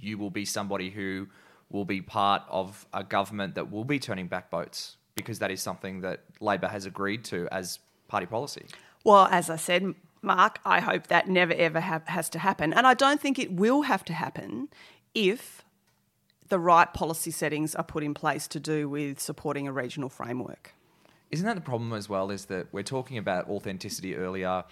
you 0.00 0.18
will 0.18 0.30
be 0.30 0.44
somebody 0.44 0.90
who 0.90 1.28
will 1.70 1.84
be 1.84 2.00
part 2.00 2.42
of 2.48 2.86
a 2.92 3.04
government 3.04 3.54
that 3.54 3.70
will 3.70 3.84
be 3.84 3.98
turning 3.98 4.26
back 4.26 4.50
boats 4.50 4.96
because 5.14 5.38
that 5.38 5.50
is 5.50 5.62
something 5.62 6.00
that 6.00 6.24
Labor 6.40 6.68
has 6.68 6.86
agreed 6.86 7.24
to 7.24 7.48
as 7.52 7.78
party 8.08 8.26
policy. 8.26 8.66
Well, 9.04 9.28
as 9.30 9.50
I 9.50 9.56
said, 9.56 9.94
Mark, 10.24 10.58
I 10.64 10.80
hope 10.80 11.06
that 11.08 11.28
never 11.28 11.52
ever 11.52 11.80
has 11.80 12.28
to 12.30 12.38
happen. 12.38 12.72
And 12.72 12.86
I 12.86 12.94
don't 12.94 13.20
think 13.20 13.38
it 13.38 13.52
will 13.52 13.82
have 13.82 14.04
to 14.06 14.12
happen 14.12 14.68
if 15.14 15.64
the 16.48 16.58
right 16.58 16.92
policy 16.92 17.30
settings 17.30 17.74
are 17.74 17.84
put 17.84 18.02
in 18.02 18.14
place 18.14 18.46
to 18.48 18.60
do 18.60 18.88
with 18.88 19.20
supporting 19.20 19.68
a 19.68 19.72
regional 19.72 20.08
framework. 20.08 20.74
Isn't 21.30 21.46
that 21.46 21.54
the 21.54 21.62
problem 21.62 21.92
as 21.92 22.08
well? 22.08 22.30
Is 22.30 22.46
that 22.46 22.66
we're 22.72 22.82
talking 22.82 23.18
about 23.18 23.48
authenticity 23.48 24.14
earlier. 24.16 24.64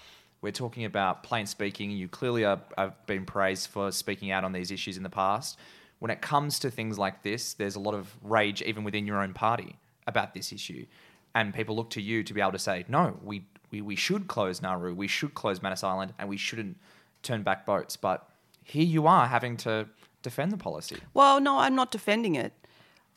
We're 0.42 0.52
talking 0.52 0.84
about 0.84 1.22
plain 1.22 1.46
speaking. 1.46 1.90
You 1.90 2.08
clearly 2.08 2.42
have 2.42 3.06
been 3.06 3.24
praised 3.24 3.68
for 3.68 3.92
speaking 3.92 4.30
out 4.30 4.44
on 4.44 4.52
these 4.52 4.70
issues 4.70 4.96
in 4.96 5.02
the 5.02 5.10
past. 5.10 5.58
When 5.98 6.10
it 6.10 6.20
comes 6.20 6.58
to 6.60 6.70
things 6.70 6.98
like 6.98 7.22
this, 7.22 7.54
there's 7.54 7.76
a 7.76 7.80
lot 7.80 7.94
of 7.94 8.12
rage 8.22 8.60
even 8.62 8.82
within 8.82 9.06
your 9.06 9.22
own 9.22 9.34
party 9.34 9.78
about 10.06 10.34
this 10.34 10.52
issue. 10.52 10.86
And 11.34 11.54
people 11.54 11.76
look 11.76 11.90
to 11.90 12.02
you 12.02 12.22
to 12.24 12.34
be 12.34 12.40
able 12.40 12.52
to 12.52 12.58
say, 12.58 12.84
no, 12.88 13.16
we, 13.22 13.46
we, 13.72 13.80
we 13.80 13.96
should 13.96 14.28
close 14.28 14.62
Nauru, 14.62 14.94
we 14.94 15.08
should 15.08 15.34
close 15.34 15.62
Manus 15.62 15.82
Island, 15.82 16.14
and 16.18 16.28
we 16.28 16.36
shouldn't 16.36 16.76
turn 17.22 17.42
back 17.42 17.66
boats. 17.66 17.96
But 17.96 18.28
here 18.62 18.84
you 18.84 19.06
are 19.06 19.26
having 19.26 19.56
to 19.58 19.88
defend 20.22 20.52
the 20.52 20.56
policy. 20.56 20.98
Well, 21.14 21.40
no, 21.40 21.58
I'm 21.58 21.74
not 21.74 21.90
defending 21.90 22.36
it. 22.36 22.52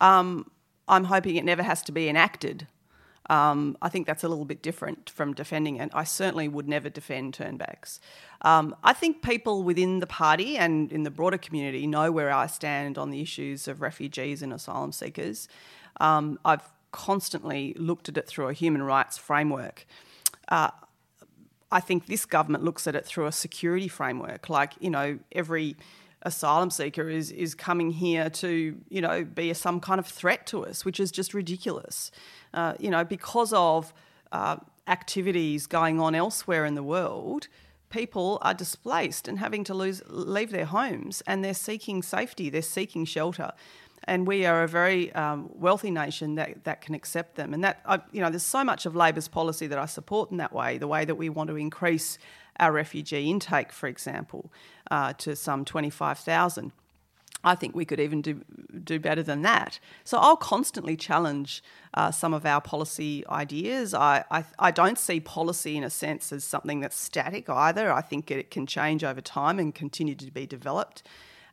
Um, 0.02 0.50
I'm 0.88 1.06
hoping 1.06 1.36
it 1.36 1.46
never 1.46 1.62
has 1.62 1.84
to 1.84 1.92
be 1.92 2.10
enacted. 2.10 2.68
Um, 3.28 3.76
I 3.82 3.90
think 3.90 4.06
that's 4.06 4.24
a 4.24 4.30
little 4.30 4.46
bit 4.46 4.62
different 4.62 5.10
from 5.10 5.34
defending 5.34 5.78
it. 5.78 5.90
I 5.94 6.04
certainly 6.04 6.48
would 6.48 6.68
never 6.68 6.90
defend 6.90 7.34
turnbacks. 7.34 8.00
Um, 8.42 8.76
I 8.84 8.94
think 8.94 9.24
people 9.24 9.64
within 9.64 10.00
the 10.00 10.08
party 10.08 10.58
and 10.58 10.92
in 10.92 11.04
the 11.04 11.10
broader 11.10 11.40
community 11.40 11.88
know 11.88 12.12
where 12.12 12.32
I 12.32 12.46
stand 12.46 13.00
on 13.00 13.10
the 13.10 13.22
issues 13.22 13.68
of 13.68 13.82
refugees 13.82 14.44
and 14.44 14.54
asylum 14.54 14.92
seekers. 14.92 15.48
Um, 16.00 16.40
I've 16.46 16.72
constantly 16.92 17.74
looked 17.78 18.10
at 18.10 18.18
it 18.18 18.28
through 18.28 18.50
a 18.50 18.54
human 18.54 18.84
rights 18.84 19.18
framework. 19.18 19.88
Uh, 20.48 20.72
I 21.72 21.80
think 21.80 22.06
this 22.06 22.26
government 22.26 22.64
looks 22.64 22.88
at 22.88 22.96
it 22.96 23.06
through 23.06 23.26
a 23.26 23.32
security 23.32 23.88
framework. 23.88 24.50
Like, 24.50 24.74
you 24.80 24.90
know, 24.90 25.20
every 25.32 25.76
asylum 26.26 26.72
seeker 26.72 27.08
is 27.08 27.32
is 27.32 27.54
coming 27.54 27.92
here 27.92 28.30
to 28.32 28.76
you 28.90 29.00
know 29.00 29.24
be 29.24 29.52
a, 29.52 29.56
some 29.56 29.80
kind 29.80 30.00
of 30.00 30.08
threat 30.08 30.46
to 30.48 30.66
us, 30.66 30.84
which 30.84 31.00
is 31.00 31.12
just 31.12 31.34
ridiculous. 31.34 32.12
Uh, 32.54 32.74
you 32.80 32.90
know, 32.90 33.04
because 33.04 33.54
of 33.54 33.94
uh, 34.32 34.58
activities 34.88 35.68
going 35.68 36.00
on 36.00 36.16
elsewhere 36.16 36.66
in 36.66 36.76
the 36.76 36.84
world, 36.84 37.48
people 37.90 38.40
are 38.42 38.54
displaced 38.54 39.28
and 39.28 39.40
having 39.40 39.64
to 39.64 39.74
lose 39.74 40.02
leave 40.08 40.52
their 40.52 40.66
homes, 40.66 41.22
and 41.28 41.44
they're 41.44 41.54
seeking 41.54 42.02
safety, 42.02 42.50
they're 42.50 42.62
seeking 42.62 43.06
shelter. 43.06 43.52
And 44.06 44.28
we 44.28 44.46
are 44.46 44.64
a 44.64 44.68
very 44.68 45.14
um, 45.14 45.50
wealthy 45.54 45.92
nation 45.92 46.36
that, 46.36 46.64
that 46.64 46.82
can 46.82 46.96
accept 46.96 47.36
them. 47.36 47.54
And 47.54 47.64
that, 47.64 47.82
I, 47.86 48.02
you 48.12 48.22
know, 48.22 48.30
there's 48.30 48.44
so 48.44 48.64
much 48.64 48.86
of 48.86 48.96
Labor's 48.96 49.28
policy 49.28 49.68
that 49.68 49.80
I 49.80 49.86
support 49.86 50.32
in 50.32 50.38
that 50.38 50.54
way, 50.54 50.78
the 50.78 50.88
way 50.88 51.06
that 51.06 51.16
we 51.16 51.30
want 51.30 51.50
to 51.50 51.56
increase 51.56 52.18
our 52.60 52.72
refugee 52.72 53.30
intake, 53.30 53.72
for 53.72 53.88
example, 53.88 54.52
uh, 54.92 55.14
to 55.14 55.36
some 55.36 55.66
25,000. 55.66 56.72
I 57.46 57.54
think 57.54 57.76
we 57.76 57.86
could 57.86 58.00
even 58.00 58.22
do 58.22 58.42
do 58.84 59.00
better 59.00 59.22
than 59.22 59.44
that. 59.44 59.80
So 60.04 60.18
I'll 60.18 60.36
constantly 60.36 60.98
challenge 60.98 61.64
uh, 61.94 62.12
some 62.12 62.34
of 62.34 62.46
our 62.46 62.60
policy 62.60 63.24
ideas. 63.30 63.94
I, 63.94 64.24
I, 64.32 64.44
I 64.58 64.72
don't 64.72 64.98
see 64.98 65.20
policy 65.20 65.78
in 65.78 65.84
a 65.84 65.90
sense 65.90 66.34
as 66.34 66.44
something 66.44 66.80
that's 66.80 67.00
static 67.00 67.50
either. 67.50 67.92
I 67.92 68.02
think 68.02 68.32
it 68.32 68.50
can 68.50 68.66
change 68.66 69.04
over 69.04 69.22
time 69.22 69.60
and 69.60 69.74
continue 69.74 70.16
to 70.16 70.32
be 70.32 70.46
developed. 70.46 71.04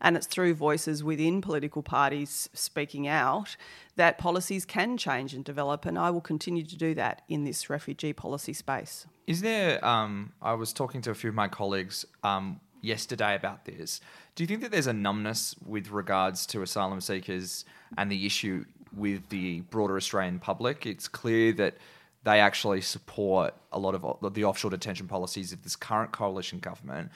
And 0.02 0.16
it's 0.16 0.26
through 0.26 0.54
voices 0.54 1.02
within 1.02 1.40
political 1.40 1.82
parties 1.82 2.50
speaking 2.52 3.06
out 3.06 3.56
that 3.96 4.18
policies 4.18 4.64
can 4.64 4.96
change 4.98 5.32
and 5.32 5.44
develop. 5.44 5.86
And 5.86 5.98
I 5.98 6.10
will 6.10 6.20
continue 6.20 6.64
to 6.64 6.76
do 6.76 6.92
that 6.94 7.22
in 7.28 7.44
this 7.44 7.70
refugee 7.70 8.12
policy 8.12 8.52
space. 8.52 9.06
Is 9.26 9.40
there? 9.40 9.82
Um, 9.84 10.32
I 10.42 10.54
was 10.54 10.72
talking 10.72 11.00
to 11.02 11.10
a 11.10 11.14
few 11.14 11.30
of 11.30 11.36
my 11.36 11.48
colleagues 11.48 12.04
um, 12.24 12.60
yesterday 12.80 13.36
about 13.36 13.64
this. 13.64 14.00
Do 14.34 14.42
you 14.42 14.48
think 14.48 14.60
that 14.62 14.72
there's 14.72 14.88
a 14.88 14.92
numbness 14.92 15.54
with 15.64 15.90
regards 15.90 16.46
to 16.46 16.62
asylum 16.62 17.00
seekers 17.00 17.64
and 17.96 18.10
the 18.10 18.26
issue 18.26 18.64
with 18.94 19.28
the 19.28 19.60
broader 19.60 19.96
Australian 19.96 20.40
public? 20.40 20.84
It's 20.84 21.06
clear 21.06 21.52
that 21.54 21.76
they 22.24 22.40
actually 22.40 22.80
support 22.80 23.54
a 23.72 23.78
lot 23.78 23.94
of 23.94 24.34
the 24.34 24.44
offshore 24.44 24.70
detention 24.70 25.08
policies 25.08 25.52
of 25.52 25.62
this 25.62 25.76
current 25.76 26.12
coalition 26.12 26.58
government. 26.58 27.10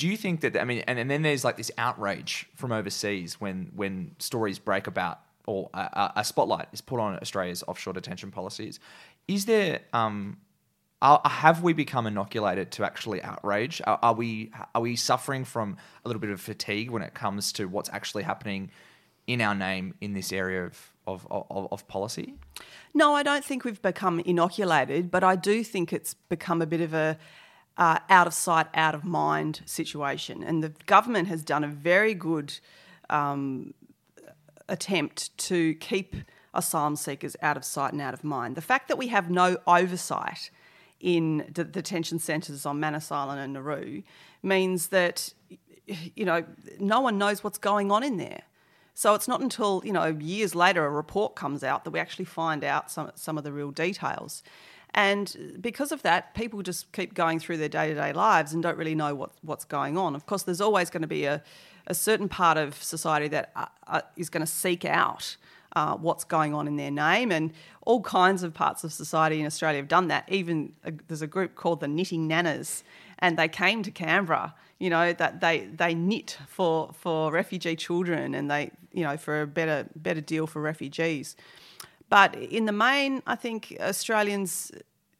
Do 0.00 0.08
you 0.08 0.16
think 0.16 0.40
that 0.40 0.56
I 0.56 0.64
mean, 0.64 0.82
and, 0.86 0.98
and 0.98 1.10
then 1.10 1.20
there's 1.20 1.44
like 1.44 1.58
this 1.58 1.70
outrage 1.76 2.48
from 2.56 2.72
overseas 2.72 3.38
when 3.38 3.70
when 3.76 4.12
stories 4.18 4.58
break 4.58 4.86
about 4.86 5.20
or 5.46 5.68
a, 5.74 6.12
a 6.16 6.24
spotlight 6.24 6.68
is 6.72 6.80
put 6.80 7.00
on 7.00 7.18
Australia's 7.18 7.62
offshore 7.68 7.92
detention 7.92 8.30
policies. 8.30 8.80
Is 9.28 9.44
there 9.44 9.80
um, 9.92 10.38
are, 11.02 11.20
have 11.26 11.62
we 11.62 11.74
become 11.74 12.06
inoculated 12.06 12.70
to 12.72 12.84
actually 12.84 13.22
outrage? 13.22 13.82
Are, 13.86 13.98
are, 14.00 14.14
we 14.14 14.52
are 14.74 14.80
we 14.80 14.96
suffering 14.96 15.44
from 15.44 15.76
a 16.02 16.08
little 16.08 16.20
bit 16.20 16.30
of 16.30 16.40
fatigue 16.40 16.88
when 16.90 17.02
it 17.02 17.12
comes 17.12 17.52
to 17.52 17.66
what's 17.66 17.90
actually 17.92 18.22
happening 18.22 18.70
in 19.26 19.42
our 19.42 19.54
name 19.54 19.92
in 20.00 20.14
this 20.14 20.32
area 20.32 20.64
of 20.64 20.92
of, 21.06 21.26
of, 21.30 21.68
of 21.70 21.88
policy? 21.88 22.36
No, 22.94 23.14
I 23.14 23.22
don't 23.22 23.44
think 23.44 23.64
we've 23.64 23.82
become 23.82 24.20
inoculated, 24.20 25.10
but 25.10 25.22
I 25.24 25.36
do 25.36 25.62
think 25.62 25.92
it's 25.92 26.14
become 26.14 26.62
a 26.62 26.66
bit 26.66 26.80
of 26.80 26.94
a 26.94 27.18
uh, 27.80 27.98
out 28.10 28.26
of 28.26 28.34
sight, 28.34 28.66
out 28.74 28.94
of 28.94 29.04
mind 29.04 29.62
situation, 29.64 30.44
and 30.44 30.62
the 30.62 30.68
government 30.84 31.26
has 31.28 31.42
done 31.42 31.64
a 31.64 31.68
very 31.68 32.12
good 32.12 32.58
um, 33.08 33.72
attempt 34.68 35.36
to 35.38 35.74
keep 35.76 36.14
asylum 36.52 36.94
seekers 36.94 37.36
out 37.40 37.56
of 37.56 37.64
sight 37.64 37.94
and 37.94 38.02
out 38.02 38.12
of 38.12 38.22
mind. 38.22 38.54
The 38.54 38.60
fact 38.60 38.88
that 38.88 38.98
we 38.98 39.08
have 39.08 39.30
no 39.30 39.56
oversight 39.66 40.50
in 41.00 41.50
the 41.54 41.64
detention 41.64 42.18
centres 42.18 42.66
on 42.66 42.78
Manus 42.78 43.10
Island 43.10 43.40
and 43.40 43.54
Nauru 43.54 44.02
means 44.42 44.88
that 44.88 45.32
you 45.86 46.26
know 46.26 46.44
no 46.78 47.00
one 47.00 47.16
knows 47.16 47.42
what's 47.42 47.58
going 47.58 47.90
on 47.90 48.02
in 48.02 48.18
there. 48.18 48.42
So 48.92 49.14
it's 49.14 49.26
not 49.26 49.40
until 49.40 49.80
you 49.86 49.92
know 49.94 50.18
years 50.20 50.54
later 50.54 50.84
a 50.84 50.90
report 50.90 51.34
comes 51.34 51.64
out 51.64 51.84
that 51.84 51.92
we 51.92 51.98
actually 51.98 52.26
find 52.26 52.62
out 52.62 52.90
some 52.90 53.10
some 53.14 53.38
of 53.38 53.44
the 53.44 53.52
real 53.52 53.70
details. 53.70 54.42
And 54.94 55.58
because 55.60 55.92
of 55.92 56.02
that, 56.02 56.34
people 56.34 56.62
just 56.62 56.90
keep 56.92 57.14
going 57.14 57.38
through 57.38 57.58
their 57.58 57.68
day 57.68 57.88
to 57.88 57.94
day 57.94 58.12
lives 58.12 58.52
and 58.52 58.62
don't 58.62 58.76
really 58.76 58.94
know 58.94 59.14
what, 59.14 59.30
what's 59.42 59.64
going 59.64 59.96
on. 59.96 60.14
Of 60.14 60.26
course, 60.26 60.42
there's 60.42 60.60
always 60.60 60.90
going 60.90 61.02
to 61.02 61.08
be 61.08 61.24
a, 61.24 61.42
a 61.86 61.94
certain 61.94 62.28
part 62.28 62.58
of 62.58 62.82
society 62.82 63.28
that 63.28 63.52
uh, 63.54 63.66
uh, 63.86 64.00
is 64.16 64.28
going 64.28 64.40
to 64.40 64.50
seek 64.50 64.84
out 64.84 65.36
uh, 65.76 65.96
what's 65.96 66.24
going 66.24 66.54
on 66.54 66.66
in 66.66 66.76
their 66.76 66.90
name. 66.90 67.30
And 67.30 67.52
all 67.82 68.00
kinds 68.00 68.42
of 68.42 68.52
parts 68.52 68.84
of 68.84 68.92
society 68.92 69.40
in 69.40 69.46
Australia 69.46 69.78
have 69.78 69.88
done 69.88 70.08
that. 70.08 70.24
Even 70.28 70.72
a, 70.84 70.92
there's 71.08 71.22
a 71.22 71.26
group 71.26 71.54
called 71.54 71.80
the 71.80 71.88
Knitting 71.88 72.28
Nanas, 72.28 72.82
and 73.18 73.36
they 73.38 73.48
came 73.48 73.82
to 73.82 73.90
Canberra. 73.90 74.54
You 74.78 74.90
know 74.90 75.12
that 75.12 75.40
they 75.40 75.68
they 75.72 75.94
knit 75.94 76.38
for 76.48 76.90
for 76.94 77.30
refugee 77.30 77.76
children, 77.76 78.34
and 78.34 78.50
they 78.50 78.70
you 78.92 79.04
know 79.04 79.16
for 79.16 79.42
a 79.42 79.46
better 79.46 79.86
better 79.94 80.20
deal 80.22 80.46
for 80.46 80.60
refugees. 80.62 81.36
But 82.10 82.34
in 82.36 82.66
the 82.66 82.72
main, 82.72 83.22
I 83.26 83.36
think 83.36 83.74
Australians, 83.80 84.70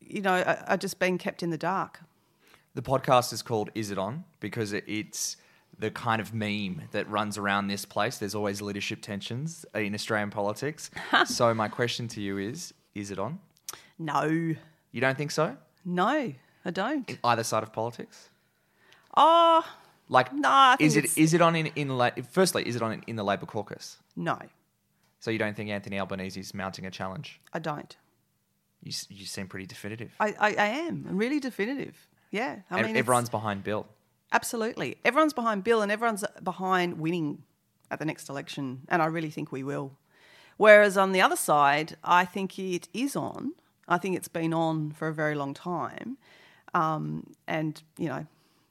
you 0.01 0.21
know, 0.21 0.43
are, 0.43 0.65
are 0.67 0.77
just 0.77 0.99
being 0.99 1.17
kept 1.17 1.43
in 1.43 1.49
the 1.51 1.57
dark. 1.59 2.01
The 2.75 2.83
podcast 2.83 3.33
is 3.33 3.41
called 3.43 3.71
"Is 3.75 3.91
It 3.91 3.97
On" 3.99 4.25
because 4.41 4.73
it's 4.75 5.37
the 5.79 5.91
kind 5.91 6.21
of 6.21 6.35
meme 6.35 6.83
that 6.91 7.09
runs 7.09 7.39
around 7.39 7.69
this 7.69 7.85
place. 7.87 8.19
There's 8.19 8.35
always 8.35 8.61
leadership 8.61 9.01
tensions 9.01 9.65
in 9.75 9.95
Australian 9.95 10.31
politics. 10.31 10.91
so 11.25 11.55
my 11.55 11.69
question 11.69 12.07
to 12.09 12.21
you 12.21 12.37
is: 12.39 12.75
Is 12.95 13.11
it 13.11 13.19
on? 13.19 13.39
No. 13.99 14.25
You 14.93 15.01
don't 15.01 15.17
think 15.17 15.31
so? 15.31 15.57
No, 15.85 16.33
I 16.65 16.71
don't. 16.73 17.09
In 17.09 17.19
either 17.25 17.45
side 17.45 17.63
of 17.63 17.73
politics? 17.73 18.29
Oh, 19.17 19.65
like 20.09 20.33
no. 20.33 20.77
Is 20.81 20.97
it 20.97 21.05
it's- 21.17 21.33
it 21.33 21.41
on 21.41 21.55
in 21.57 21.67
in 21.77 21.89
La- 21.97 22.11
firstly 22.31 22.67
is 22.67 22.77
it 22.77 22.83
on 22.83 22.93
in, 22.93 23.03
in 23.07 23.17
the 23.17 23.25
Labor 23.25 23.47
caucus? 23.47 23.99
No, 24.17 24.39
So 25.21 25.31
you 25.31 25.39
don't 25.39 25.55
think 25.55 25.71
Anthony 25.71 26.01
Albanese 26.01 26.41
is 26.41 26.53
mounting 26.55 26.87
a 26.87 26.91
challenge? 26.91 27.41
I 27.53 27.59
don't. 27.59 27.97
You 28.83 28.93
you 29.11 29.27
seem 29.27 29.47
pretty 29.47 29.67
definitive. 29.67 30.13
I, 30.19 30.35
I, 30.41 30.55
I 30.55 30.67
am 30.67 31.07
I'm 31.09 31.17
really 31.17 31.39
definitive. 31.39 32.09
Yeah, 32.31 32.61
I 32.71 32.83
mean, 32.83 32.97
everyone's 32.97 33.29
behind 33.29 33.63
Bill. 33.63 33.87
Absolutely. 34.33 34.97
Everyone's 35.05 35.33
behind 35.33 35.65
Bill 35.65 35.83
and 35.83 35.91
everyone's 35.91 36.25
behind 36.43 36.99
winning 37.01 37.43
at 37.91 37.99
the 37.99 38.05
next 38.05 38.29
election. 38.29 38.83
And 38.89 39.03
I 39.03 39.07
really 39.07 39.31
think 39.31 39.51
we 39.51 39.63
will. 39.63 39.99
Whereas 40.57 40.97
on 40.97 41.13
the 41.13 41.21
other 41.21 41.37
side, 41.37 41.97
I 42.05 42.25
think 42.25 42.59
it 42.59 42.89
is 42.95 43.17
on. 43.17 43.53
I 43.89 43.99
think 43.99 44.17
it's 44.17 44.29
been 44.29 44.55
on 44.55 44.93
for 44.93 45.09
a 45.09 45.15
very 45.15 45.35
long 45.35 45.55
time. 45.55 46.17
Um, 46.75 47.27
and, 47.49 47.83
you 47.99 48.09
know, 48.09 48.27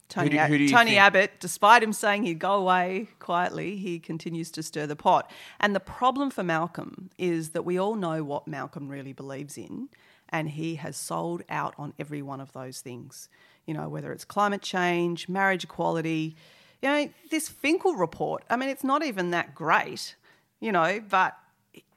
Tony, 0.10 0.30
do- 0.30 0.38
who 0.39 0.57
do 0.57 0.70
Tony 0.70 0.97
Abbott, 0.97 1.39
despite 1.39 1.84
him 1.84 1.93
saying 1.93 2.24
he'd 2.24 2.39
go 2.39 2.53
away 2.53 3.10
quietly, 3.20 3.78
he 3.78 3.99
continues 3.99 4.49
to 4.51 4.64
stir 4.64 4.88
the 4.88 4.95
pot. 4.95 5.30
And 5.60 5.76
the 5.76 5.80
problem 5.80 6.32
for 6.32 6.43
Malcolm 6.43 7.12
is 7.18 7.51
that 7.51 7.64
we 7.64 7.80
all 7.80 7.95
know 7.95 8.24
what 8.24 8.47
Malcolm 8.47 8.89
really 8.89 9.14
believes 9.14 9.57
in, 9.57 9.89
and 10.30 10.49
he 10.49 10.76
has 10.76 10.97
sold 10.97 11.43
out 11.49 11.76
on 11.78 11.93
every 11.99 12.22
one 12.24 12.41
of 12.41 12.51
those 12.53 12.82
things. 12.82 13.30
You 13.66 13.76
know, 13.76 13.88
whether 13.88 14.12
it's 14.12 14.26
climate 14.26 14.64
change, 14.64 15.30
marriage 15.30 15.64
equality, 15.64 16.36
you 16.82 16.89
know, 16.89 17.10
this 17.30 17.47
Finkel 17.47 17.93
report, 17.95 18.43
I 18.49 18.55
mean, 18.55 18.70
it's 18.70 18.84
not 18.84 19.03
even 19.03 19.30
that 19.32 19.53
great, 19.53 20.16
you 20.60 20.72
know, 20.72 21.01
but 21.07 21.38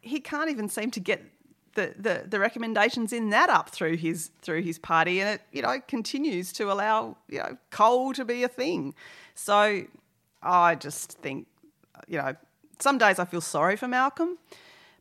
he 0.00 0.20
can't 0.20 0.50
even 0.50 0.68
seem 0.68 0.90
to 0.90 1.00
get 1.00 1.22
the, 1.74 2.24
the, 2.28 2.38
recommendations 2.38 3.12
in 3.12 3.30
that 3.30 3.48
up 3.48 3.70
through 3.70 3.96
his 3.96 4.30
through 4.42 4.62
his 4.62 4.78
party, 4.78 5.20
and 5.20 5.28
it 5.28 5.42
you 5.52 5.62
know 5.62 5.80
continues 5.88 6.52
to 6.54 6.70
allow 6.70 7.16
you 7.28 7.38
know 7.38 7.56
coal 7.70 8.12
to 8.14 8.24
be 8.24 8.42
a 8.42 8.48
thing. 8.48 8.94
So 9.34 9.84
I 10.42 10.74
just 10.74 11.12
think 11.12 11.46
you 12.06 12.18
know 12.18 12.36
some 12.82 12.98
days 12.98 13.18
I 13.18 13.24
feel 13.24 13.40
sorry 13.40 13.76
for 13.76 13.88
Malcolm, 13.88 14.38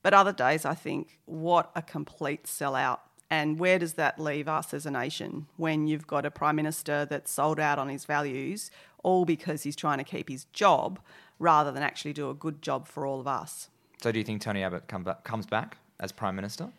But 0.03 0.13
other 0.13 0.33
days, 0.33 0.65
I 0.65 0.73
think, 0.73 1.19
what 1.25 1.71
a 1.75 1.81
complete 1.81 2.45
sellout. 2.45 2.99
And 3.29 3.59
where 3.59 3.79
does 3.79 3.93
that 3.93 4.19
leave 4.19 4.47
us 4.47 4.73
as 4.73 4.85
a 4.85 4.91
nation 4.91 5.45
when 5.57 5.87
you've 5.87 6.07
got 6.07 6.25
a 6.25 6.31
prime 6.31 6.55
minister 6.55 7.05
that's 7.05 7.31
sold 7.31 7.59
out 7.59 7.79
on 7.79 7.87
his 7.87 8.05
values, 8.05 8.71
all 9.03 9.25
because 9.25 9.63
he's 9.63 9.75
trying 9.75 9.99
to 9.99 10.03
keep 10.03 10.27
his 10.27 10.45
job 10.45 10.99
rather 11.39 11.71
than 11.71 11.81
actually 11.81 12.13
do 12.13 12.29
a 12.29 12.33
good 12.33 12.61
job 12.61 12.87
for 12.87 13.05
all 13.05 13.19
of 13.19 13.27
us? 13.27 13.69
So 14.01 14.11
do 14.11 14.19
you 14.19 14.25
think 14.25 14.41
Tony 14.41 14.63
Abbott 14.63 14.87
come 14.87 15.03
back, 15.03 15.23
comes 15.23 15.45
back 15.45 15.77
as 16.01 16.11
Prime 16.11 16.35
Minister? 16.35 16.69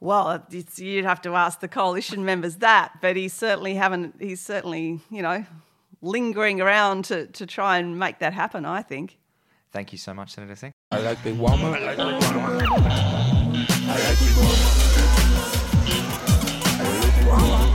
Well, 0.00 0.42
it's, 0.50 0.78
you'd 0.78 1.04
have 1.04 1.20
to 1.22 1.34
ask 1.34 1.60
the 1.60 1.68
coalition 1.68 2.24
members 2.24 2.56
that, 2.56 2.92
but 3.02 3.16
he's 3.16 3.34
certainly 3.34 3.74
haven't. 3.74 4.14
He's 4.18 4.40
certainly, 4.40 5.00
you 5.10 5.20
know, 5.20 5.44
lingering 6.00 6.62
around 6.62 7.04
to, 7.06 7.26
to 7.26 7.44
try 7.44 7.76
and 7.76 7.98
make 7.98 8.20
that 8.20 8.32
happen. 8.32 8.64
I 8.64 8.80
think. 8.80 9.18
Thank 9.72 9.92
you 9.92 9.98
so 9.98 10.14
much, 10.14 10.30
Senator 10.30 10.56
Singh. 10.56 10.72
I 10.90 11.00
like 11.00 11.22
big 11.22 11.38
woman. 11.38 11.74
I 11.74 11.94
like 11.94 11.96
big 11.96 12.06
woman. 12.06 12.66
I 13.86 13.96
like 14.04 14.18
big 14.18 14.36
woman. 14.36 14.90
There 16.80 17.69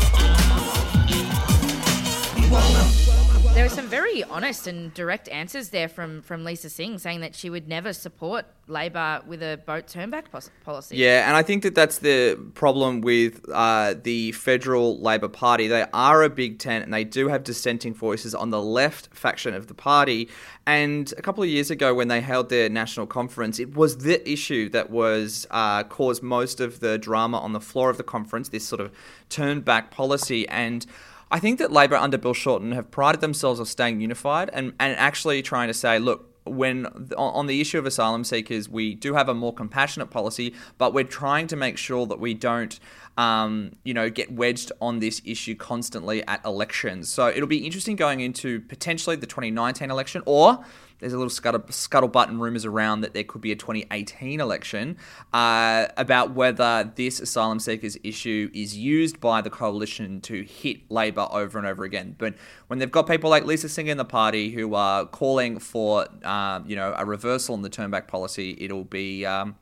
were 3.66 3.70
some 3.70 3.88
very 3.88 4.24
honest 4.26 4.68
and 4.68 4.94
direct 4.94 5.28
answers 5.30 5.70
there 5.70 5.90
from, 5.90 6.22
from 6.22 6.44
Lisa 6.44 6.70
Singh 6.70 7.00
saying 7.00 7.22
that 7.22 7.34
she 7.34 7.50
would 7.50 7.68
never 7.68 7.94
support 7.94 8.46
Labor 8.68 9.24
with 9.26 9.42
a 9.42 9.60
boat 9.66 9.88
turnback 9.88 10.30
pos- 10.32 10.52
policy. 10.64 10.98
Yeah, 10.98 11.28
and 11.28 11.36
I 11.36 11.42
think 11.42 11.64
that 11.64 11.74
that's 11.74 11.98
the 11.98 12.36
problem 12.54 13.02
with 13.02 13.44
uh, 13.52 13.96
the 14.00 14.34
federal 14.34 15.00
Labor 15.00 15.30
Party. 15.30 15.68
They 15.68 15.84
are 15.94 16.22
a 16.22 16.30
big 16.30 16.60
tent 16.60 16.86
and 16.86 16.94
they 16.94 17.04
do 17.04 17.28
have 17.28 17.44
dissenting 17.44 17.96
voices 17.96 18.36
on 18.36 18.52
the 18.52 18.62
left 18.62 19.10
faction 19.16 19.56
of 19.56 19.66
the 19.66 19.74
party. 19.74 20.30
And 20.68 21.12
a 21.18 21.24
couple 21.24 21.44
of 21.44 21.50
years 21.50 21.72
ago, 21.72 21.96
when 21.96 22.08
they 22.08 22.22
held 22.22 22.50
their 22.50 22.70
national 22.70 23.08
conference, 23.08 23.58
it 23.60 23.76
was 23.76 23.98
the 23.98 24.30
issue 24.30 24.70
that 24.70 24.92
was 24.92 25.48
uh, 25.50 25.86
caused 25.86 26.22
most 26.22 26.60
of 26.60 26.82
the 26.82 27.00
drama 27.00 27.40
on 27.40 27.54
the 27.54 27.62
floor 27.62 27.90
of 27.90 27.98
the 27.98 28.04
conference. 28.04 28.50
This 28.50 28.68
sort 28.68 28.82
of 28.82 28.92
turned 29.30 29.66
back 29.66 29.90
policy 29.90 30.48
and. 30.50 30.86
I 31.32 31.40
think 31.40 31.60
that 31.60 31.72
Labor 31.72 31.96
under 31.96 32.18
Bill 32.18 32.34
Shorten 32.34 32.72
have 32.74 32.92
prided 32.92 33.22
themselves 33.22 33.60
on 33.60 33.66
staying 33.66 34.02
unified 34.02 34.50
and, 34.54 34.74
and 34.80 34.96
actually 34.98 35.42
trying 35.42 35.68
to 35.68 35.74
say, 35.74 36.00
look, 36.00 36.32
when 36.46 36.86
on 37.18 37.48
the 37.48 37.60
issue 37.60 37.80
of 37.80 37.86
asylum 37.86 38.24
seekers, 38.24 38.70
we 38.70 38.94
do 38.94 39.16
have 39.16 39.28
a 39.28 39.34
more 39.34 39.54
compassionate 39.54 40.12
policy, 40.12 40.54
but 40.78 40.94
we're 40.94 41.04
trying 41.04 41.48
to 41.48 41.56
make 41.56 41.78
sure 41.78 42.06
that 42.06 42.20
we 42.20 42.36
don't, 42.36 42.80
um, 43.18 43.72
you 43.84 43.94
know, 43.94 44.10
get 44.12 44.32
wedged 44.32 44.72
on 44.80 45.00
this 45.00 45.22
issue 45.26 45.56
constantly 45.56 46.26
at 46.28 46.46
elections. 46.46 47.10
So 47.10 47.28
it'll 47.28 47.48
be 47.48 47.66
interesting 47.66 47.96
going 47.96 48.20
into 48.20 48.62
potentially 48.62 49.16
the 49.16 49.26
2019 49.26 49.90
election, 49.90 50.22
or 50.28 50.64
there's 51.00 51.14
a 51.14 51.18
little 51.18 51.30
scuttle, 51.30 51.62
scuttlebutt 51.62 52.30
and 52.30 52.42
rumors 52.42 52.66
around 52.66 53.02
that 53.02 53.14
there 53.14 53.24
could 53.24 53.42
be 53.42 53.52
a 53.52 53.56
2018 53.56 54.40
election 54.40 54.98
uh, 55.34 55.88
about 55.98 56.34
whether 56.34 56.92
this 56.96 57.20
asylum 57.20 57.60
seekers 57.60 57.98
issue 58.04 58.50
is 58.54 58.78
used 58.78 59.20
by 59.20 59.42
the 59.42 59.50
coalition 59.50 60.22
to 60.22 60.44
hit 60.44 60.90
Labor 60.90 61.28
over 61.32 61.58
and 61.58 61.68
over 61.68 61.84
again. 61.84 62.16
But 62.18 62.36
when 62.68 62.80
they've 62.80 62.92
got 62.92 63.08
people 63.08 63.30
like 63.30 63.46
Lisa 63.46 63.70
Singh 63.70 63.88
in 63.88 63.98
the 63.98 64.06
party 64.06 64.52
who 64.52 64.76
are 64.76 65.06
calling 65.06 65.60
for, 65.60 66.08
um, 66.26 66.66
you 66.68 66.76
know, 66.76 66.94
a 66.98 67.06
reversal 67.06 67.56
in 67.56 67.62
the 67.62 67.70
turnback 67.70 68.08
policy, 68.08 68.58
it'll 68.60 68.84
be 68.84 69.26
um, 69.26 69.56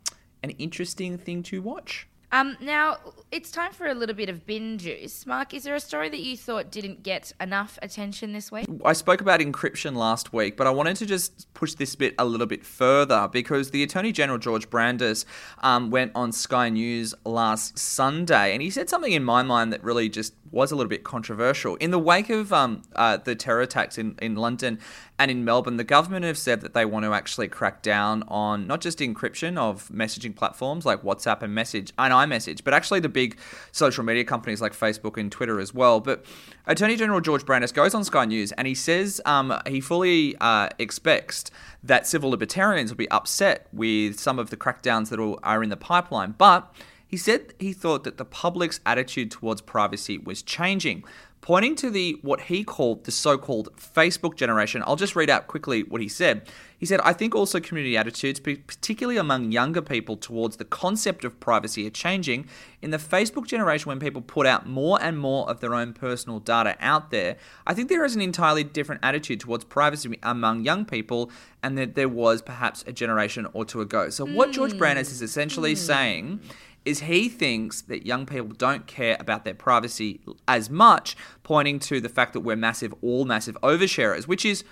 an 0.43 0.51
interesting 0.51 1.17
thing 1.17 1.43
to 1.43 1.61
watch. 1.61 2.07
Um, 2.33 2.57
now, 2.59 2.97
it's 3.31 3.51
time 3.51 3.73
for 3.73 3.85
a 3.85 3.93
little 3.93 4.15
bit 4.15 4.27
of 4.27 4.43
bin 4.47 4.79
juice. 4.79 5.27
Mark, 5.27 5.53
is 5.53 5.65
there 5.65 5.75
a 5.75 5.79
story 5.79 6.09
that 6.09 6.19
you 6.19 6.35
thought 6.35 6.71
didn't 6.71 7.03
get 7.03 7.31
enough 7.39 7.77
attention 7.83 8.33
this 8.33 8.51
week? 8.51 8.65
I 8.83 8.93
spoke 8.93 9.21
about 9.21 9.39
encryption 9.39 9.95
last 9.95 10.33
week, 10.33 10.57
but 10.57 10.65
I 10.65 10.71
wanted 10.71 10.95
to 10.95 11.05
just 11.05 11.53
push 11.53 11.75
this 11.75 11.95
bit 11.95 12.15
a 12.17 12.25
little 12.25 12.47
bit 12.47 12.65
further 12.65 13.29
because 13.31 13.69
the 13.69 13.83
Attorney 13.83 14.11
General 14.11 14.39
George 14.39 14.67
Brandis 14.71 15.27
um, 15.59 15.91
went 15.91 16.11
on 16.15 16.31
Sky 16.31 16.69
News 16.69 17.13
last 17.23 17.77
Sunday 17.77 18.53
and 18.53 18.63
he 18.63 18.71
said 18.71 18.89
something 18.89 19.11
in 19.11 19.23
my 19.23 19.43
mind 19.43 19.71
that 19.71 19.83
really 19.83 20.09
just 20.09 20.33
was 20.53 20.71
a 20.71 20.75
little 20.75 20.89
bit 20.89 21.03
controversial. 21.03 21.75
In 21.77 21.91
the 21.91 21.99
wake 21.99 22.29
of 22.29 22.53
um, 22.53 22.83
uh, 22.95 23.17
the 23.17 23.35
terror 23.35 23.61
attacks 23.61 23.97
in, 23.97 24.15
in 24.21 24.35
London 24.35 24.79
and 25.17 25.31
in 25.31 25.43
Melbourne, 25.43 25.77
the 25.77 25.83
government 25.83 26.25
have 26.25 26.37
said 26.37 26.61
that 26.61 26.73
they 26.73 26.85
want 26.85 27.05
to 27.05 27.13
actually 27.13 27.47
crack 27.47 27.81
down 27.81 28.23
on 28.27 28.67
not 28.67 28.79
just 28.79 28.99
encryption 28.99 29.57
of 29.57 29.89
messaging 29.89 30.35
platforms 30.35 30.85
like 30.85 31.01
WhatsApp 31.01 31.41
and 31.41 31.53
Message 31.53 31.91
and 31.97 32.13
iMessage, 32.13 32.63
but 32.63 32.73
actually 32.73 32.99
the 32.99 33.09
big 33.09 33.37
social 33.71 34.03
media 34.03 34.23
companies 34.23 34.61
like 34.61 34.73
Facebook 34.73 35.17
and 35.17 35.31
Twitter 35.31 35.59
as 35.59 35.73
well. 35.73 35.99
But 35.99 36.23
Attorney 36.67 36.95
General 36.95 37.19
George 37.19 37.45
Brandis 37.45 37.71
goes 37.71 37.95
on 37.95 38.03
Sky 38.03 38.25
News 38.25 38.51
and 38.51 38.67
he 38.67 38.75
says 38.75 39.19
um, 39.25 39.59
he 39.67 39.81
fully 39.81 40.35
uh, 40.39 40.69
expects 40.77 41.45
that 41.83 42.05
civil 42.05 42.29
libertarians 42.29 42.91
will 42.91 42.97
be 42.97 43.09
upset 43.09 43.67
with 43.73 44.19
some 44.19 44.37
of 44.37 44.51
the 44.51 44.57
crackdowns 44.57 45.09
that 45.09 45.19
are 45.43 45.63
in 45.63 45.69
the 45.69 45.77
pipeline, 45.77 46.35
but 46.37 46.73
he 47.13 47.17
said 47.17 47.53
he 47.59 47.73
thought 47.73 48.05
that 48.05 48.17
the 48.17 48.25
public's 48.25 48.79
attitude 48.87 49.29
towards 49.29 49.61
privacy 49.61 50.17
was 50.17 50.41
changing, 50.41 51.03
pointing 51.41 51.75
to 51.75 51.91
the 51.91 52.17
what 52.23 52.41
he 52.41 52.63
called 52.63 53.03
the 53.03 53.11
so-called 53.11 53.69
Facebook 53.77 54.35
generation. 54.35 54.81
I'll 54.87 54.95
just 54.95 55.15
read 55.15 55.29
out 55.29 55.45
quickly 55.45 55.83
what 55.83 56.01
he 56.01 56.07
said. 56.07 56.49
He 56.75 56.87
said, 56.87 56.99
"I 57.01 57.13
think 57.13 57.35
also 57.35 57.59
community 57.59 57.95
attitudes, 57.95 58.39
particularly 58.39 59.17
among 59.17 59.51
younger 59.51 59.83
people 59.83 60.17
towards 60.17 60.57
the 60.57 60.65
concept 60.65 61.23
of 61.23 61.39
privacy 61.39 61.85
are 61.85 61.91
changing. 61.91 62.47
In 62.81 62.89
the 62.89 62.97
Facebook 62.97 63.45
generation 63.45 63.89
when 63.89 63.99
people 63.99 64.23
put 64.23 64.47
out 64.47 64.67
more 64.67 64.97
and 64.99 65.19
more 65.19 65.47
of 65.47 65.59
their 65.59 65.75
own 65.75 65.93
personal 65.93 66.39
data 66.39 66.75
out 66.79 67.11
there, 67.11 67.37
I 67.67 67.75
think 67.75 67.89
there 67.89 68.03
is 68.03 68.15
an 68.15 68.21
entirely 68.21 68.63
different 68.63 69.01
attitude 69.03 69.39
towards 69.39 69.65
privacy 69.65 70.17
among 70.23 70.63
young 70.65 70.83
people 70.83 71.29
and 71.61 71.77
that 71.77 71.93
there 71.93 72.09
was 72.09 72.41
perhaps 72.41 72.83
a 72.87 72.91
generation 72.91 73.45
or 73.53 73.65
two 73.65 73.81
ago." 73.81 74.09
So 74.09 74.25
what 74.25 74.49
George 74.51 74.71
hmm. 74.71 74.79
Brandis 74.79 75.11
is 75.11 75.21
essentially 75.21 75.73
hmm. 75.73 75.77
saying 75.77 76.39
is 76.85 77.01
he 77.01 77.29
thinks 77.29 77.81
that 77.83 78.05
young 78.05 78.25
people 78.25 78.49
don't 78.49 78.87
care 78.87 79.17
about 79.19 79.45
their 79.45 79.53
privacy 79.53 80.19
as 80.47 80.69
much, 80.69 81.15
pointing 81.43 81.79
to 81.79 82.01
the 82.01 82.09
fact 82.09 82.33
that 82.33 82.41
we're 82.41 82.55
massive, 82.55 82.93
all 83.01 83.25
massive 83.25 83.57
oversharers, 83.61 84.27
which 84.27 84.45
is 84.45 84.63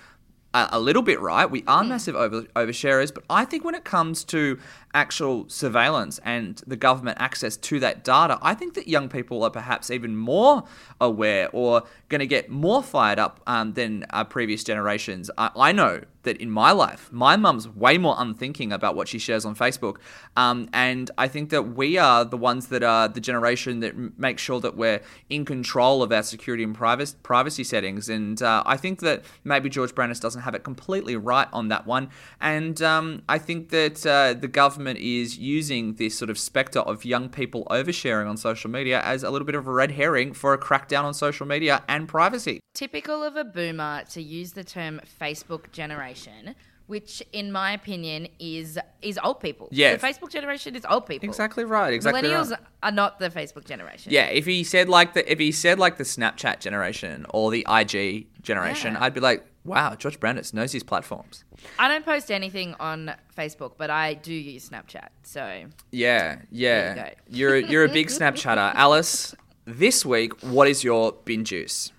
a, 0.53 0.69
a 0.73 0.79
little 0.79 1.01
bit 1.01 1.19
right. 1.19 1.49
We 1.49 1.63
are 1.67 1.83
hmm. 1.83 1.89
massive 1.89 2.15
over, 2.15 2.43
oversharers, 2.55 3.13
but 3.13 3.23
I 3.29 3.45
think 3.45 3.63
when 3.63 3.75
it 3.75 3.83
comes 3.83 4.23
to 4.25 4.59
actual 4.93 5.47
surveillance 5.49 6.19
and 6.23 6.61
the 6.67 6.75
government 6.75 7.17
access 7.19 7.57
to 7.57 7.79
that 7.79 8.03
data, 8.03 8.37
I 8.41 8.53
think 8.53 8.73
that 8.75 8.87
young 8.87 9.09
people 9.09 9.43
are 9.43 9.49
perhaps 9.49 9.89
even 9.89 10.15
more 10.15 10.63
aware 10.99 11.49
or 11.53 11.83
going 12.09 12.19
to 12.19 12.27
get 12.27 12.49
more 12.49 12.83
fired 12.83 13.19
up 13.19 13.39
um, 13.47 13.73
than 13.73 14.05
previous 14.29 14.63
generations. 14.63 15.31
I, 15.37 15.51
I 15.55 15.71
know 15.71 16.01
that 16.23 16.37
in 16.37 16.51
my 16.51 16.71
life, 16.71 17.09
my 17.11 17.35
mum's 17.35 17.67
way 17.67 17.97
more 17.97 18.15
unthinking 18.17 18.71
about 18.71 18.95
what 18.95 19.07
she 19.07 19.17
shares 19.17 19.45
on 19.45 19.55
Facebook. 19.55 19.97
Um, 20.37 20.69
and 20.71 21.09
I 21.17 21.27
think 21.27 21.49
that 21.49 21.75
we 21.75 21.97
are 21.97 22.23
the 22.23 22.37
ones 22.37 22.67
that 22.67 22.83
are 22.83 23.07
the 23.07 23.19
generation 23.19 23.79
that 23.79 23.93
m- 23.93 24.13
make 24.17 24.37
sure 24.37 24.59
that 24.59 24.75
we're 24.77 25.01
in 25.29 25.45
control 25.45 26.03
of 26.03 26.11
our 26.11 26.23
security 26.23 26.63
and 26.63 26.75
privacy, 26.75 27.15
privacy 27.23 27.63
settings. 27.63 28.07
And 28.07 28.41
uh, 28.41 28.63
I 28.65 28.77
think 28.77 28.99
that 28.99 29.23
maybe 29.43 29.69
George 29.69 29.95
Brandis 29.95 30.19
doesn't 30.19 30.41
have 30.41 30.53
it 30.53 30.63
completely 30.63 31.15
right 31.15 31.47
on 31.51 31.69
that 31.69 31.87
one. 31.87 32.09
And 32.39 32.81
um, 32.81 33.23
I 33.27 33.39
think 33.39 33.69
that 33.69 34.05
uh, 34.05 34.33
the 34.33 34.47
government 34.47 34.80
is 34.87 35.37
using 35.37 35.95
this 35.95 36.17
sort 36.17 36.29
of 36.29 36.37
specter 36.37 36.79
of 36.79 37.05
young 37.05 37.29
people 37.29 37.65
oversharing 37.69 38.29
on 38.29 38.37
social 38.37 38.69
media 38.69 39.01
as 39.01 39.23
a 39.23 39.29
little 39.29 39.45
bit 39.45 39.55
of 39.55 39.67
a 39.67 39.71
red 39.71 39.91
herring 39.91 40.33
for 40.33 40.53
a 40.53 40.57
crackdown 40.57 41.03
on 41.03 41.13
social 41.13 41.45
media 41.45 41.83
and 41.87 42.07
privacy. 42.07 42.59
Typical 42.73 43.23
of 43.23 43.35
a 43.35 43.43
boomer 43.43 44.03
to 44.11 44.21
use 44.21 44.53
the 44.53 44.63
term 44.63 45.01
Facebook 45.19 45.71
generation, 45.71 46.55
which, 46.87 47.23
in 47.31 47.51
my 47.51 47.71
opinion, 47.73 48.27
is 48.39 48.77
is 49.01 49.19
old 49.23 49.39
people. 49.39 49.69
Yeah. 49.71 49.95
the 49.95 50.05
Facebook 50.07 50.29
generation 50.29 50.75
is 50.75 50.85
old 50.89 51.05
people. 51.05 51.27
Exactly 51.29 51.63
right. 51.63 51.93
Exactly 51.93 52.21
Millennials 52.21 52.51
right. 52.51 52.59
are 52.83 52.91
not 52.91 53.19
the 53.19 53.29
Facebook 53.29 53.65
generation. 53.65 54.11
Yeah, 54.11 54.25
if 54.25 54.45
he 54.45 54.63
said 54.63 54.89
like 54.89 55.13
the 55.13 55.29
if 55.31 55.39
he 55.39 55.51
said 55.51 55.79
like 55.79 55.97
the 55.97 56.03
Snapchat 56.03 56.59
generation 56.59 57.25
or 57.29 57.51
the 57.51 57.65
IG 57.69 58.27
generation, 58.41 58.93
Yeah. 58.93 59.03
I'd 59.03 59.13
be 59.13 59.19
like, 59.21 59.45
wow, 59.63 59.95
George 59.95 60.19
Brandis 60.19 60.53
knows 60.53 60.71
his 60.71 60.83
platforms. 60.83 61.43
I 61.77 61.87
don't 61.87 62.05
post 62.05 62.31
anything 62.31 62.75
on 62.79 63.13
Facebook, 63.37 63.73
but 63.77 63.89
I 63.89 64.13
do 64.13 64.33
use 64.33 64.69
Snapchat. 64.69 65.09
So 65.23 65.65
Yeah, 65.91 66.39
yeah. 66.51 67.11
You 67.27 67.37
You're 67.39 67.57
you're 67.57 67.85
a 67.85 67.89
big 67.89 68.07
Snapchatter, 68.07 68.71
Alice. 68.75 69.35
This 69.65 70.05
week, 70.05 70.41
what 70.41 70.67
is 70.67 70.83
your 70.83 71.13
bin 71.23 71.45
juice? 71.45 71.91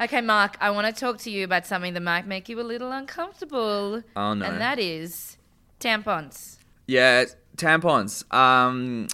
Okay, 0.00 0.20
Mark, 0.20 0.56
I 0.60 0.70
want 0.70 0.92
to 0.92 0.98
talk 0.98 1.18
to 1.18 1.30
you 1.30 1.44
about 1.44 1.66
something 1.66 1.94
that 1.94 2.02
might 2.02 2.26
make 2.26 2.48
you 2.48 2.60
a 2.60 2.62
little 2.62 2.90
uncomfortable. 2.90 4.02
Oh, 4.16 4.34
no. 4.34 4.44
And 4.44 4.60
that 4.60 4.78
is 4.78 5.36
tampons. 5.78 6.58
Yeah, 6.86 7.24
tampons. 7.56 8.32
Um, 8.34 9.08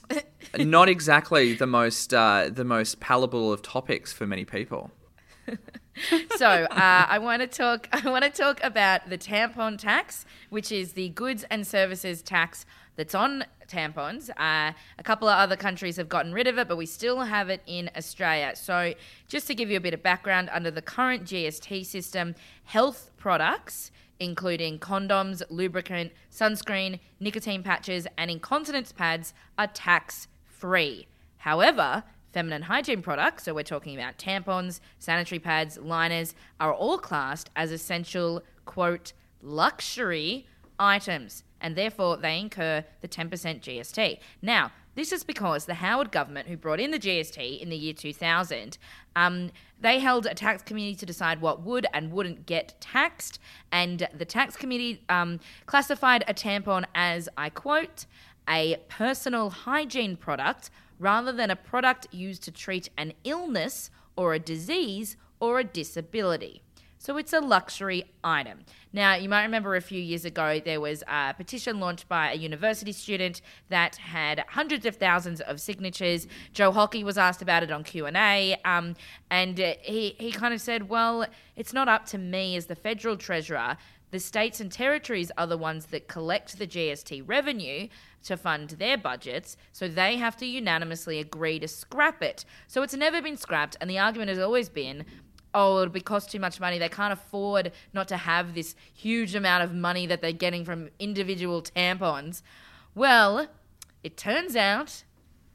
not 0.59 0.89
exactly 0.89 1.55
the 1.55 1.67
most 1.67 2.15
uh, 2.15 2.51
the 2.51 2.65
most 2.65 3.01
palatable 3.01 3.53
of 3.53 3.63
topics 3.63 4.13
for 4.13 4.27
many 4.27 4.45
people. 4.45 4.91
So 6.37 6.47
uh, 6.47 6.67
I 7.09 7.19
want 7.19 7.43
to 7.43 7.47
talk. 7.47 7.89
I 7.93 8.09
want 8.09 8.25
to 8.25 8.31
talk 8.31 8.61
about 8.63 9.11
the 9.11 9.19
tampon 9.19 9.77
tax, 9.79 10.25
which 10.49 10.73
is 10.73 10.95
the 10.95 11.11
goods 11.11 11.45
and 11.51 11.67
services 11.67 12.23
tax 12.23 12.65
that's 12.97 13.15
on 13.15 13.45
tampons. 13.69 14.31
Uh, 14.31 14.73
a 14.99 15.03
couple 15.03 15.29
of 15.29 15.39
other 15.39 15.57
countries 15.57 15.97
have 15.97 16.09
gotten 16.09 16.33
rid 16.33 16.47
of 16.47 16.59
it, 16.59 16.67
but 16.69 16.77
we 16.77 16.87
still 16.87 17.21
have 17.21 17.51
it 17.51 17.63
in 17.67 17.91
Australia. 17.97 18.53
So 18.55 18.95
just 19.29 19.47
to 19.49 19.55
give 19.55 19.71
you 19.71 19.77
a 19.77 19.81
bit 19.81 19.93
of 19.93 20.03
background, 20.03 20.49
under 20.53 20.71
the 20.71 20.83
current 20.83 21.25
GST 21.25 21.85
system, 21.85 22.35
health 22.65 23.11
products 23.19 23.91
including 24.21 24.79
condoms, 24.79 25.43
lubricant, 25.49 26.13
sunscreen, 26.31 27.01
nicotine 27.19 27.63
patches, 27.63 28.07
and 28.17 28.31
incontinence 28.31 28.93
pads, 28.93 29.33
are 29.59 29.67
tax 29.67 30.29
free. 30.45 31.09
However, 31.39 32.05
feminine 32.33 32.63
hygiene 32.63 33.03
products, 33.03 33.45
so 33.45 33.55
we're 33.55 33.63
talking 33.63 33.95
about 33.95 34.19
tampons, 34.19 34.81
sanitary 34.99 35.39
pads, 35.39 35.79
liners, 35.79 36.35
are 36.59 36.73
all 36.73 36.99
classed 36.99 37.51
as 37.57 37.73
essential, 37.73 38.43
quote, 38.65 39.13
luxury 39.43 40.47
items, 40.79 41.45
and 41.61 41.77
therefore 41.77 42.17
they 42.17 42.39
incur 42.39 42.85
the 43.01 43.09
10% 43.09 43.29
GST. 43.61 44.19
Now, 44.43 44.73
this 44.97 45.13
is 45.13 45.23
because 45.23 45.67
the 45.67 45.75
Howard 45.75 46.11
government, 46.11 46.49
who 46.49 46.57
brought 46.57 46.81
in 46.81 46.91
the 46.91 46.99
GST 46.99 47.61
in 47.61 47.69
the 47.69 47.77
year 47.77 47.95
2000, 47.95 48.77
um, 49.15 49.51
they 49.81 50.01
held 50.01 50.27
a 50.27 50.35
tax 50.35 50.63
committee 50.63 50.97
to 50.97 51.07
decide 51.07 51.41
what 51.41 51.63
would 51.63 51.87
and 51.95 52.13
wouldn't 52.13 52.45
get 52.47 52.75
taxed. 52.81 53.39
And 53.71 54.09
the 54.17 54.25
tax 54.25 54.57
committee 54.57 55.03
um, 55.09 55.39
classified 55.67 56.25
a 56.27 56.35
tampon 56.35 56.85
as, 56.95 57.29
I 57.37 57.51
quote, 57.51 58.07
a 58.49 58.77
personal 58.89 59.51
hygiene 59.51 60.17
product 60.17 60.71
rather 61.01 61.33
than 61.33 61.51
a 61.51 61.57
product 61.57 62.07
used 62.13 62.45
to 62.45 62.53
treat 62.53 62.89
an 62.97 63.13
illness 63.25 63.91
or 64.15 64.35
a 64.35 64.39
disease 64.39 65.17
or 65.41 65.59
a 65.59 65.65
disability. 65.65 66.63
So 66.99 67.17
it's 67.17 67.33
a 67.33 67.41
luxury 67.41 68.05
item. 68.23 68.59
Now, 68.93 69.15
you 69.15 69.31
might 69.31 69.45
remember 69.45 69.75
a 69.75 69.81
few 69.81 69.99
years 69.99 70.27
ago 70.27 70.61
there 70.63 70.83
was 70.83 71.03
a 71.09 71.33
petition 71.33 71.81
launched 71.81 72.07
by 72.11 72.31
a 72.31 72.35
university 72.35 72.93
student 72.93 73.41
that 73.71 73.97
had 73.97 74.45
hundreds 74.49 74.85
of 74.85 74.97
thousands 74.97 75.41
of 75.41 75.63
signatures. 75.63 76.27
Joe 76.53 76.73
Hockey 76.73 77.03
was 77.03 77.17
asked 77.17 77.41
about 77.41 77.63
it 77.63 77.73
on 77.73 77.85
Q 77.85 78.05
and 78.05 78.19
A, 78.19 78.55
um, 78.67 78.97
and 79.31 79.57
he 79.57 80.15
he 80.19 80.31
kind 80.31 80.53
of 80.53 80.61
said, 80.61 80.91
"Well, 80.91 81.25
it's 81.57 81.73
not 81.73 81.89
up 81.89 82.05
to 82.07 82.19
me 82.19 82.55
as 82.55 82.67
the 82.67 82.77
federal 82.77 83.17
treasurer." 83.17 83.79
The 84.11 84.21
states 84.21 84.61
and 84.61 84.71
territories 84.71 85.31
are 85.39 85.47
the 85.47 85.57
ones 85.57 85.87
that 85.87 86.07
collect 86.07 86.59
the 86.59 86.67
GST 86.67 87.23
revenue 87.27 87.89
to 88.25 88.37
fund 88.37 88.71
their 88.71 88.99
budgets, 88.99 89.57
so 89.73 89.89
they 89.89 90.17
have 90.17 90.37
to 90.39 90.47
unanimously 90.47 91.19
agree 91.19 91.59
to 91.59 91.69
scrap 91.69 92.23
it. 92.23 92.45
So 92.67 92.83
it's 92.83 92.95
never 92.95 93.23
been 93.23 93.37
scrapped, 93.37 93.77
and 93.81 93.89
the 93.89 93.99
argument 93.99 94.29
has 94.29 94.39
always 94.39 94.69
been 94.69 95.05
oh, 95.55 95.81
it'll 95.81 95.93
be 95.93 96.01
cost 96.01 96.31
too 96.31 96.39
much 96.39 96.61
money. 96.61 96.79
They 96.79 96.89
can't 96.89 97.13
afford 97.13 97.73
not 97.93 98.09
to 98.09 98.17
have 98.17 98.55
this 98.55 98.75
huge 98.95 99.35
amount 99.35 99.65
of 99.65 99.75
money 99.75 100.07
that 100.07 100.23
they're 100.23 100.33
getting 100.33 100.65
from 100.65 100.91
individual 100.99 101.63
tampons. 101.63 102.43
Well, 102.95 103.49
it 104.03 104.17
turns 104.17 104.57
out 104.57 105.05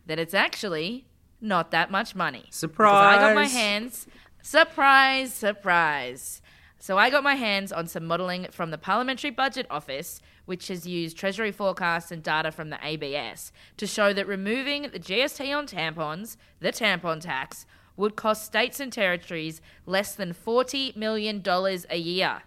that 0.06 0.20
it's 0.20 0.34
actually 0.34 1.06
not 1.42 1.72
that 1.72 1.92
much 1.92 2.16
money. 2.16 2.46
Surprise. 2.50 3.16
Because 3.16 3.24
I 3.24 3.28
got 3.28 3.36
my 3.36 3.46
hands. 3.46 4.08
Surprise, 4.42 5.34
surprise. 5.34 6.42
So 6.80 6.98
I 6.98 7.10
got 7.10 7.24
my 7.24 7.36
hands 7.36 7.72
on 7.72 7.88
some 7.88 8.06
modelling 8.06 8.48
from 8.52 8.72
the 8.72 8.78
Parliamentary 8.78 9.32
Budget 9.32 9.66
Office, 9.70 10.22
which 10.46 10.68
has 10.68 10.88
used 10.88 11.18
Treasury 11.18 11.52
forecasts 11.52 12.12
and 12.12 12.24
data 12.24 12.52
from 12.52 12.70
the 12.70 12.80
ABS 12.82 13.52
to 13.78 13.88
show 13.88 14.14
that 14.14 14.28
removing 14.28 14.84
the 14.84 15.00
GST 15.00 15.56
on 15.56 15.68
tampons, 15.68 16.38
the 16.60 16.72
tampon 16.72 17.20
tax, 17.22 17.66
would 17.98 18.16
cost 18.16 18.46
states 18.46 18.80
and 18.80 18.92
territories 18.92 19.62
less 19.86 20.16
than 20.16 20.34
$40 20.34 20.96
million 20.96 21.42
a 21.90 21.98
year. 21.98 22.42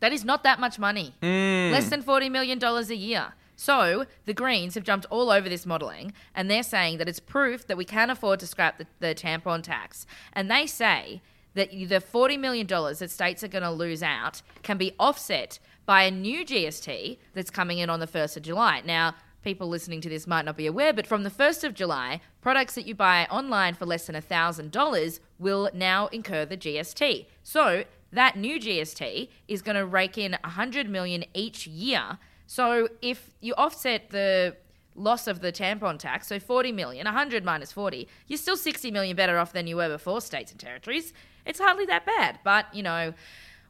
That 0.00 0.12
is 0.12 0.24
not 0.24 0.42
that 0.42 0.58
much 0.58 0.78
money. 0.78 1.14
Hmm. 1.20 1.70
Less 1.72 1.88
than 1.90 2.02
$40 2.02 2.30
million 2.30 2.62
a 2.62 2.94
year. 2.94 3.34
So 3.54 4.06
the 4.24 4.32
Greens 4.32 4.74
have 4.74 4.84
jumped 4.84 5.06
all 5.10 5.30
over 5.30 5.48
this 5.48 5.66
modelling 5.66 6.14
and 6.34 6.50
they're 6.50 6.62
saying 6.62 6.96
that 6.98 7.08
it's 7.08 7.20
proof 7.20 7.66
that 7.66 7.76
we 7.76 7.84
can 7.84 8.08
afford 8.08 8.40
to 8.40 8.46
scrap 8.46 8.78
the, 8.78 8.86
the 9.00 9.14
tampon 9.14 9.62
tax. 9.62 10.06
And 10.32 10.50
they 10.50 10.66
say 10.66 11.20
that 11.54 11.70
the 11.70 12.00
$40 12.00 12.38
million 12.38 12.66
that 12.66 13.10
states 13.10 13.44
are 13.44 13.48
going 13.48 13.62
to 13.62 13.70
lose 13.70 14.02
out 14.02 14.40
can 14.62 14.78
be 14.78 14.94
offset 14.98 15.58
by 15.86 16.02
a 16.02 16.10
new 16.10 16.44
GST 16.44 17.18
that's 17.34 17.50
coming 17.50 17.78
in 17.78 17.90
on 17.90 18.00
the 18.00 18.06
1st 18.06 18.38
of 18.38 18.42
July. 18.42 18.82
Now, 18.84 19.14
people 19.42 19.68
listening 19.68 20.00
to 20.02 20.08
this 20.08 20.26
might 20.26 20.44
not 20.44 20.56
be 20.56 20.66
aware, 20.66 20.92
but 20.92 21.06
from 21.06 21.22
the 21.22 21.30
1st 21.30 21.64
of 21.64 21.74
July, 21.74 22.20
products 22.40 22.74
that 22.74 22.86
you 22.86 22.94
buy 22.94 23.26
online 23.30 23.74
for 23.74 23.86
less 23.86 24.06
than 24.06 24.14
$1,000 24.14 25.20
will 25.38 25.70
now 25.72 26.06
incur 26.08 26.44
the 26.44 26.56
GST. 26.56 27.26
So 27.42 27.84
that 28.12 28.36
new 28.36 28.58
GST 28.58 29.28
is 29.48 29.62
going 29.62 29.76
to 29.76 29.86
rake 29.86 30.18
in 30.18 30.32
100 30.44 30.88
million 30.88 31.24
each 31.34 31.66
year. 31.66 32.18
So 32.46 32.88
if 33.00 33.30
you 33.40 33.54
offset 33.54 34.10
the 34.10 34.56
loss 34.96 35.26
of 35.26 35.40
the 35.40 35.52
tampon 35.52 35.98
tax, 35.98 36.26
so 36.26 36.38
40 36.38 36.72
million, 36.72 37.04
100 37.04 37.44
minus 37.44 37.72
40, 37.72 38.08
you're 38.26 38.36
still 38.36 38.56
60 38.56 38.90
million 38.90 39.16
better 39.16 39.38
off 39.38 39.52
than 39.52 39.66
you 39.66 39.76
were 39.76 39.88
before 39.88 40.20
states 40.20 40.50
and 40.50 40.60
territories. 40.60 41.12
It's 41.46 41.60
hardly 41.60 41.86
that 41.86 42.04
bad, 42.04 42.40
but 42.44 42.72
you 42.74 42.82
know, 42.82 43.14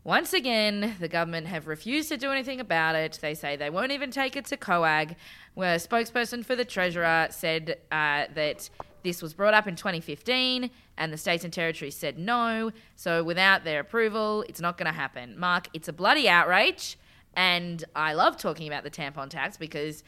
once 0.03 0.33
again, 0.33 0.97
the 0.99 1.09
government 1.09 1.47
have 1.47 1.67
refused 1.67 2.09
to 2.09 2.17
do 2.17 2.31
anything 2.31 2.59
about 2.59 2.95
it. 2.95 3.19
They 3.21 3.35
say 3.35 3.57
they 3.57 3.69
won't 3.69 3.93
even 3.93 4.11
take 4.11 4.35
it 4.35 4.47
to 4.47 4.57
COAG, 4.57 5.15
where 5.55 5.75
a 5.75 5.79
spokesperson 5.79 6.45
for 6.45 6.57
the 6.57 6.65
Treasurer 6.65 7.29
said 7.31 7.77
uh, 7.93 8.25
that 8.35 8.71
this 9.03 9.23
was 9.23 9.35
brought 9.35 9.55
up 9.55 9.67
in 9.67 9.77
2015 9.77 10.71
and 10.97 11.13
the 11.13 11.17
states 11.17 11.45
and 11.45 11.53
territories 11.53 11.97
said 11.97 12.19
no. 12.19 12.71
So 12.97 13.23
without 13.23 13.65
their 13.65 13.81
approval, 13.81 14.45
it's 14.49 14.61
not 14.61 14.79
going 14.79 14.87
to 14.87 14.99
happen. 14.99 15.39
Mark, 15.39 15.69
it's 15.73 15.89
a 15.89 15.93
bloody 15.93 16.29
outrage. 16.29 16.97
And 17.35 17.85
I 17.95 18.15
love 18.15 18.37
talking 18.37 18.67
about 18.67 18.83
the 18.83 18.91
tampon 18.91 19.31
tax 19.31 19.57
because 19.57 20.03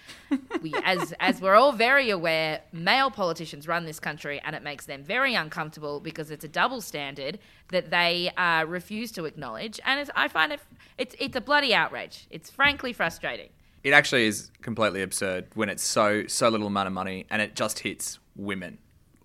we, 0.61 0.75
as 0.85 1.15
as 1.21 1.41
we're 1.41 1.55
all 1.55 1.73
very 1.73 2.11
aware, 2.11 2.63
male 2.73 3.11
politicians 3.11 3.69
run 3.69 3.85
this 3.85 4.01
country, 4.01 4.41
and 4.45 4.57
it 4.57 4.63
makes 4.63 4.87
them 4.87 5.05
very 5.05 5.35
uncomfortable 5.35 6.01
because 6.01 6.31
it's 6.31 6.45
a 6.45 6.49
double 6.49 6.81
standard 6.81 7.39
that 7.69 7.91
they 7.91 8.31
uh, 8.37 8.65
refuse 8.67 9.13
to 9.13 9.25
acknowledge, 9.25 9.79
and 9.85 10.01
it's, 10.01 10.11
I 10.17 10.27
find 10.29 10.53
it 10.53 10.61
it's 10.99 11.15
it's 11.21 11.37
a 11.37 11.41
bloody 11.41 11.75
outrage. 11.75 12.27
It's 12.31 12.51
frankly 12.51 12.93
frustrating. 12.93 13.51
It 13.85 13.93
actually 13.93 14.27
is 14.27 14.51
completely 14.61 15.03
absurd 15.03 15.47
when 15.55 15.69
it's 15.69 15.83
so 15.85 16.25
so 16.27 16.49
little 16.49 16.67
amount 16.67 16.87
of 16.89 16.93
money 16.93 17.27
and 17.31 17.41
it 17.43 17.55
just 17.55 17.81
hits 17.81 18.19
women 18.37 18.79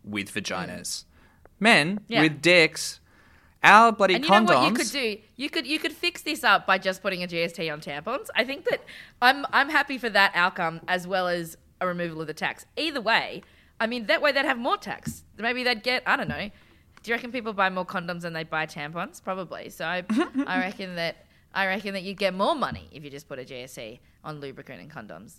with 0.03 0.33
vaginas. 0.33 1.03
Men 1.59 1.99
Yeah. 2.07 2.21
with 2.21 2.41
dicks. 2.41 2.99
Our 3.63 3.91
bloody 3.91 4.13
And 4.15 4.23
you 4.23 4.29
condoms. 4.29 4.47
know 4.47 4.59
what 4.59 4.67
you 4.69 4.73
could 4.75 4.91
do? 4.91 5.17
You 5.35 5.49
could 5.49 5.65
you 5.67 5.79
could 5.79 5.93
fix 5.93 6.21
this 6.21 6.43
up 6.43 6.67
by 6.67 6.77
just 6.77 7.01
putting 7.01 7.23
a 7.23 7.27
GST 7.27 7.71
on 7.71 7.81
tampons. 7.81 8.27
I 8.35 8.43
think 8.43 8.65
that 8.65 8.81
I'm 9.21 9.45
I'm 9.51 9.69
happy 9.69 9.97
for 9.97 10.09
that 10.09 10.31
outcome 10.35 10.81
as 10.87 11.07
well 11.07 11.27
as 11.27 11.57
a 11.81 11.87
removal 11.87 12.21
of 12.21 12.27
the 12.27 12.33
tax. 12.33 12.65
Either 12.77 13.01
way, 13.01 13.41
I 13.79 13.87
mean 13.87 14.05
that 14.05 14.21
way 14.21 14.31
they'd 14.31 14.45
have 14.45 14.59
more 14.59 14.77
tax. 14.77 15.23
Maybe 15.37 15.63
they'd 15.63 15.83
get 15.83 16.03
I 16.05 16.15
don't 16.15 16.29
know. 16.29 16.49
Do 17.03 17.11
you 17.11 17.15
reckon 17.15 17.31
people 17.31 17.53
buy 17.53 17.69
more 17.69 17.85
condoms 17.85 18.21
than 18.21 18.33
they 18.33 18.43
buy 18.43 18.65
tampons? 18.65 19.23
Probably. 19.23 19.69
So 19.69 19.85
I, 19.85 20.03
I 20.45 20.59
reckon 20.59 20.95
that 20.95 21.25
I 21.53 21.65
reckon 21.67 21.93
that 21.93 22.03
you'd 22.03 22.17
get 22.17 22.33
more 22.33 22.53
money 22.55 22.87
if 22.91 23.03
you 23.03 23.09
just 23.09 23.27
put 23.27 23.39
a 23.39 23.43
GST 23.43 23.99
on 24.23 24.39
lubricant 24.39 24.81
and 24.81 24.91
condoms. 24.91 25.35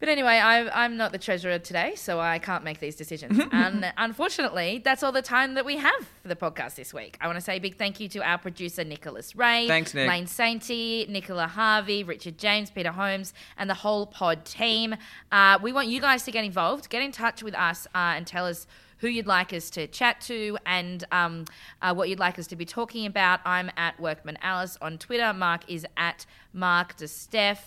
But 0.00 0.08
anyway, 0.08 0.38
I, 0.38 0.84
I'm 0.84 0.96
not 0.96 1.12
the 1.12 1.18
treasurer 1.18 1.58
today, 1.58 1.94
so 1.94 2.18
I 2.18 2.38
can't 2.38 2.64
make 2.64 2.80
these 2.80 2.96
decisions. 2.96 3.38
and 3.52 3.92
unfortunately, 3.98 4.80
that's 4.82 5.02
all 5.02 5.12
the 5.12 5.20
time 5.20 5.54
that 5.54 5.66
we 5.66 5.76
have 5.76 6.08
for 6.22 6.28
the 6.28 6.36
podcast 6.36 6.74
this 6.74 6.94
week. 6.94 7.18
I 7.20 7.26
want 7.26 7.36
to 7.36 7.42
say 7.42 7.56
a 7.56 7.60
big 7.60 7.76
thank 7.76 8.00
you 8.00 8.08
to 8.08 8.22
our 8.26 8.38
producer, 8.38 8.82
Nicholas 8.82 9.36
Ray. 9.36 9.68
Thanks, 9.68 9.92
Nick. 9.92 10.08
Lane 10.08 10.24
Sainty, 10.24 11.06
Nicola 11.06 11.46
Harvey, 11.46 12.02
Richard 12.02 12.38
James, 12.38 12.70
Peter 12.70 12.92
Holmes, 12.92 13.34
and 13.58 13.68
the 13.68 13.74
whole 13.74 14.06
pod 14.06 14.46
team. 14.46 14.96
Uh, 15.30 15.58
we 15.62 15.70
want 15.70 15.88
you 15.88 16.00
guys 16.00 16.22
to 16.24 16.32
get 16.32 16.44
involved. 16.46 16.88
Get 16.88 17.02
in 17.02 17.12
touch 17.12 17.42
with 17.42 17.54
us 17.54 17.86
uh, 17.94 18.16
and 18.16 18.26
tell 18.26 18.46
us 18.46 18.66
who 19.00 19.08
you'd 19.08 19.26
like 19.26 19.52
us 19.52 19.68
to 19.70 19.86
chat 19.86 20.20
to 20.22 20.56
and 20.64 21.04
um, 21.12 21.44
uh, 21.82 21.92
what 21.92 22.08
you'd 22.08 22.18
like 22.18 22.38
us 22.38 22.46
to 22.46 22.56
be 22.56 22.64
talking 22.64 23.04
about. 23.04 23.40
I'm 23.44 23.70
at 23.76 24.00
Workman 24.00 24.38
Alice 24.40 24.78
on 24.80 24.96
Twitter. 24.96 25.32
Mark 25.34 25.62
is 25.68 25.86
at 25.98 26.24
Mark 26.54 26.96
DeSteph. 26.96 27.58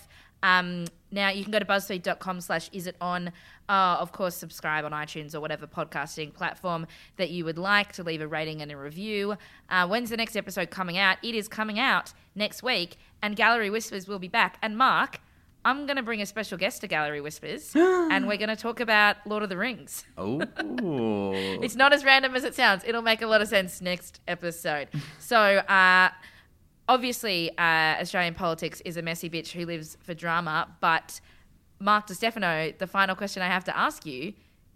Um, 0.41 0.85
now 1.13 1.29
you 1.29 1.43
can 1.43 1.51
go 1.51 1.59
to 1.59 1.65
buzzfeed.com 1.65 2.41
slash 2.41 2.69
is 2.73 2.87
it 2.87 2.95
on. 2.99 3.31
Uh, 3.69 3.97
of 3.99 4.11
course, 4.11 4.35
subscribe 4.35 4.83
on 4.83 4.91
iTunes 4.91 5.33
or 5.33 5.39
whatever 5.39 5.65
podcasting 5.65 6.33
platform 6.33 6.85
that 7.15 7.29
you 7.29 7.45
would 7.45 7.57
like 7.57 7.93
to 7.93 8.03
leave 8.03 8.19
a 8.19 8.27
rating 8.27 8.61
and 8.61 8.71
a 8.71 8.77
review. 8.77 9.37
Uh, 9.69 9.87
when's 9.87 10.09
the 10.09 10.17
next 10.17 10.35
episode 10.35 10.69
coming 10.69 10.97
out? 10.97 11.17
It 11.23 11.33
is 11.33 11.47
coming 11.47 11.79
out 11.79 12.11
next 12.35 12.61
week, 12.63 12.97
and 13.21 13.35
Gallery 13.35 13.69
Whispers 13.69 14.07
will 14.07 14.19
be 14.19 14.27
back. 14.27 14.57
And 14.61 14.77
Mark, 14.77 15.21
I'm 15.63 15.85
going 15.85 15.95
to 15.95 16.03
bring 16.03 16.21
a 16.21 16.25
special 16.25 16.57
guest 16.57 16.81
to 16.81 16.87
Gallery 16.87 17.21
Whispers, 17.21 17.71
and 17.75 18.27
we're 18.27 18.37
going 18.37 18.49
to 18.49 18.55
talk 18.55 18.79
about 18.79 19.17
Lord 19.25 19.43
of 19.43 19.49
the 19.49 19.57
Rings. 19.57 20.05
Oh. 20.17 20.41
It's 21.63 21.75
not 21.75 21.93
as 21.93 22.03
random 22.03 22.35
as 22.35 22.43
it 22.43 22.53
sounds. 22.53 22.83
It'll 22.85 23.01
make 23.01 23.21
a 23.21 23.27
lot 23.27 23.41
of 23.41 23.47
sense 23.47 23.81
next 23.81 24.19
episode. 24.27 24.89
So, 25.19 25.37
uh, 25.37 26.09
obviously, 26.87 27.51
uh, 27.57 28.01
Australian 28.01 28.33
politics 28.33 28.81
is 28.85 28.97
a 28.97 29.01
messy 29.01 29.29
bitch 29.29 29.51
who 29.51 29.65
lives 29.65 29.97
for 30.01 30.13
drama. 30.13 30.67
But 30.81 31.21
Mark 31.79 32.07
Di 32.07 32.13
Stefano, 32.13 32.73
the 32.77 32.87
final 32.87 33.15
question 33.15 33.41
I 33.41 33.47
have 33.47 33.63
to 33.65 33.77
ask 33.77 34.05
you: 34.05 34.33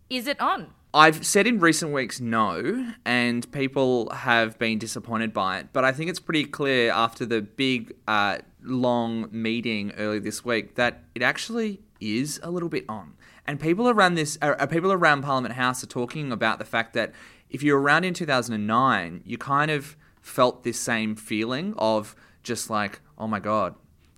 Is 0.10 0.28
it 0.28 0.40
on? 0.40 0.74
I've 0.94 1.26
said 1.26 1.46
in 1.46 1.60
recent 1.60 1.92
weeks 1.92 2.20
no, 2.20 2.94
and 3.06 3.52
people 3.52 4.10
have 4.10 4.58
been 4.58 4.80
disappointed 4.80 5.34
by 5.34 5.60
it. 5.60 5.68
But 5.74 5.84
I 5.84 5.92
think 5.92 6.10
it's 6.10 6.20
pretty 6.20 6.46
clear 6.46 6.92
after 6.92 7.26
the 7.26 7.42
big, 7.42 7.94
uh, 8.08 8.40
long 8.64 9.28
meeting 9.32 9.92
early 9.98 10.20
this 10.20 10.44
week 10.44 10.76
that 10.76 11.04
it 11.14 11.22
actually 11.22 11.82
is 12.00 12.40
a 12.44 12.52
little 12.52 12.70
bit 12.70 12.86
on. 12.88 13.14
And 13.46 13.60
people 13.60 13.90
around 13.90 14.16
this, 14.16 14.38
uh, 14.42 14.56
uh, 14.60 14.66
people 14.66 14.92
around 14.92 15.22
Parliament 15.22 15.56
House 15.56 15.84
are 15.84 15.88
talking 15.88 16.32
about 16.32 16.60
the 16.60 16.66
fact 16.66 16.94
that 16.94 17.14
if 17.50 17.64
you 17.64 17.74
were 17.74 17.82
around 17.82 18.04
in 18.04 18.14
2009, 18.14 19.22
you 19.26 19.38
kind 19.38 19.72
of 19.72 19.96
felt 20.28 20.64
this 20.64 20.80
same 20.80 21.16
feeling 21.16 21.74
of 21.78 22.16
just 22.44 22.70
like, 22.70 23.00
oh 23.18 23.28
my 23.28 23.40
God, 23.40 23.76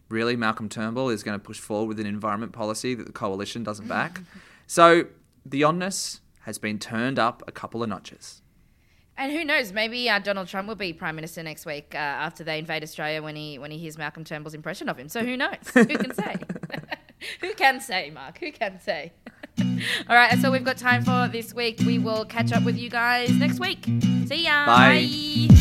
really? 0.09 0.35
Malcolm 0.35 0.69
Turnbull 0.69 1.09
is 1.09 1.23
going 1.23 1.39
to 1.39 1.43
push 1.43 1.59
forward 1.59 1.87
with 1.87 1.99
an 1.99 2.05
environment 2.05 2.51
policy 2.51 2.95
that 2.95 3.05
the 3.05 3.13
coalition 3.13 3.63
doesn't 3.63 3.87
back. 3.87 4.21
so 4.67 5.05
the 5.45 5.61
onness 5.61 6.19
has 6.41 6.57
been 6.57 6.79
turned 6.79 7.19
up 7.19 7.43
a 7.47 7.51
couple 7.51 7.83
of 7.83 7.89
notches. 7.89 8.41
And 9.17 9.33
who 9.33 9.43
knows? 9.43 9.73
Maybe 9.73 10.09
uh, 10.09 10.19
Donald 10.19 10.47
Trump 10.47 10.67
will 10.69 10.75
be 10.75 10.93
prime 10.93 11.15
minister 11.15 11.43
next 11.43 11.65
week 11.65 11.93
uh, 11.93 11.97
after 11.97 12.45
they 12.45 12.57
invade 12.57 12.83
Australia 12.83 13.21
when 13.21 13.35
he 13.35 13.59
when 13.59 13.69
he 13.69 13.77
hears 13.77 13.97
Malcolm 13.97 14.23
Turnbull's 14.23 14.53
impression 14.53 14.87
of 14.87 14.97
him. 14.97 15.09
So 15.09 15.25
who 15.25 15.35
knows? 15.35 15.57
who 15.73 15.85
can 15.85 16.13
say? 16.13 16.35
who 17.41 17.53
can 17.53 17.81
say, 17.81 18.11
Mark? 18.11 18.37
Who 18.37 18.53
can 18.53 18.79
say? 18.79 19.11
all 19.59 20.15
right, 20.15 20.31
that's 20.31 20.45
all 20.45 20.53
we've 20.53 20.63
got 20.63 20.77
time 20.77 21.03
for 21.03 21.27
this 21.29 21.53
week. 21.53 21.79
We 21.85 21.99
will 21.99 22.23
catch 22.23 22.53
up 22.53 22.63
with 22.63 22.77
you 22.77 22.89
guys 22.89 23.31
next 23.31 23.59
week. 23.59 23.83
See 24.25 24.45
ya. 24.45 24.65
Bye. 24.65 25.58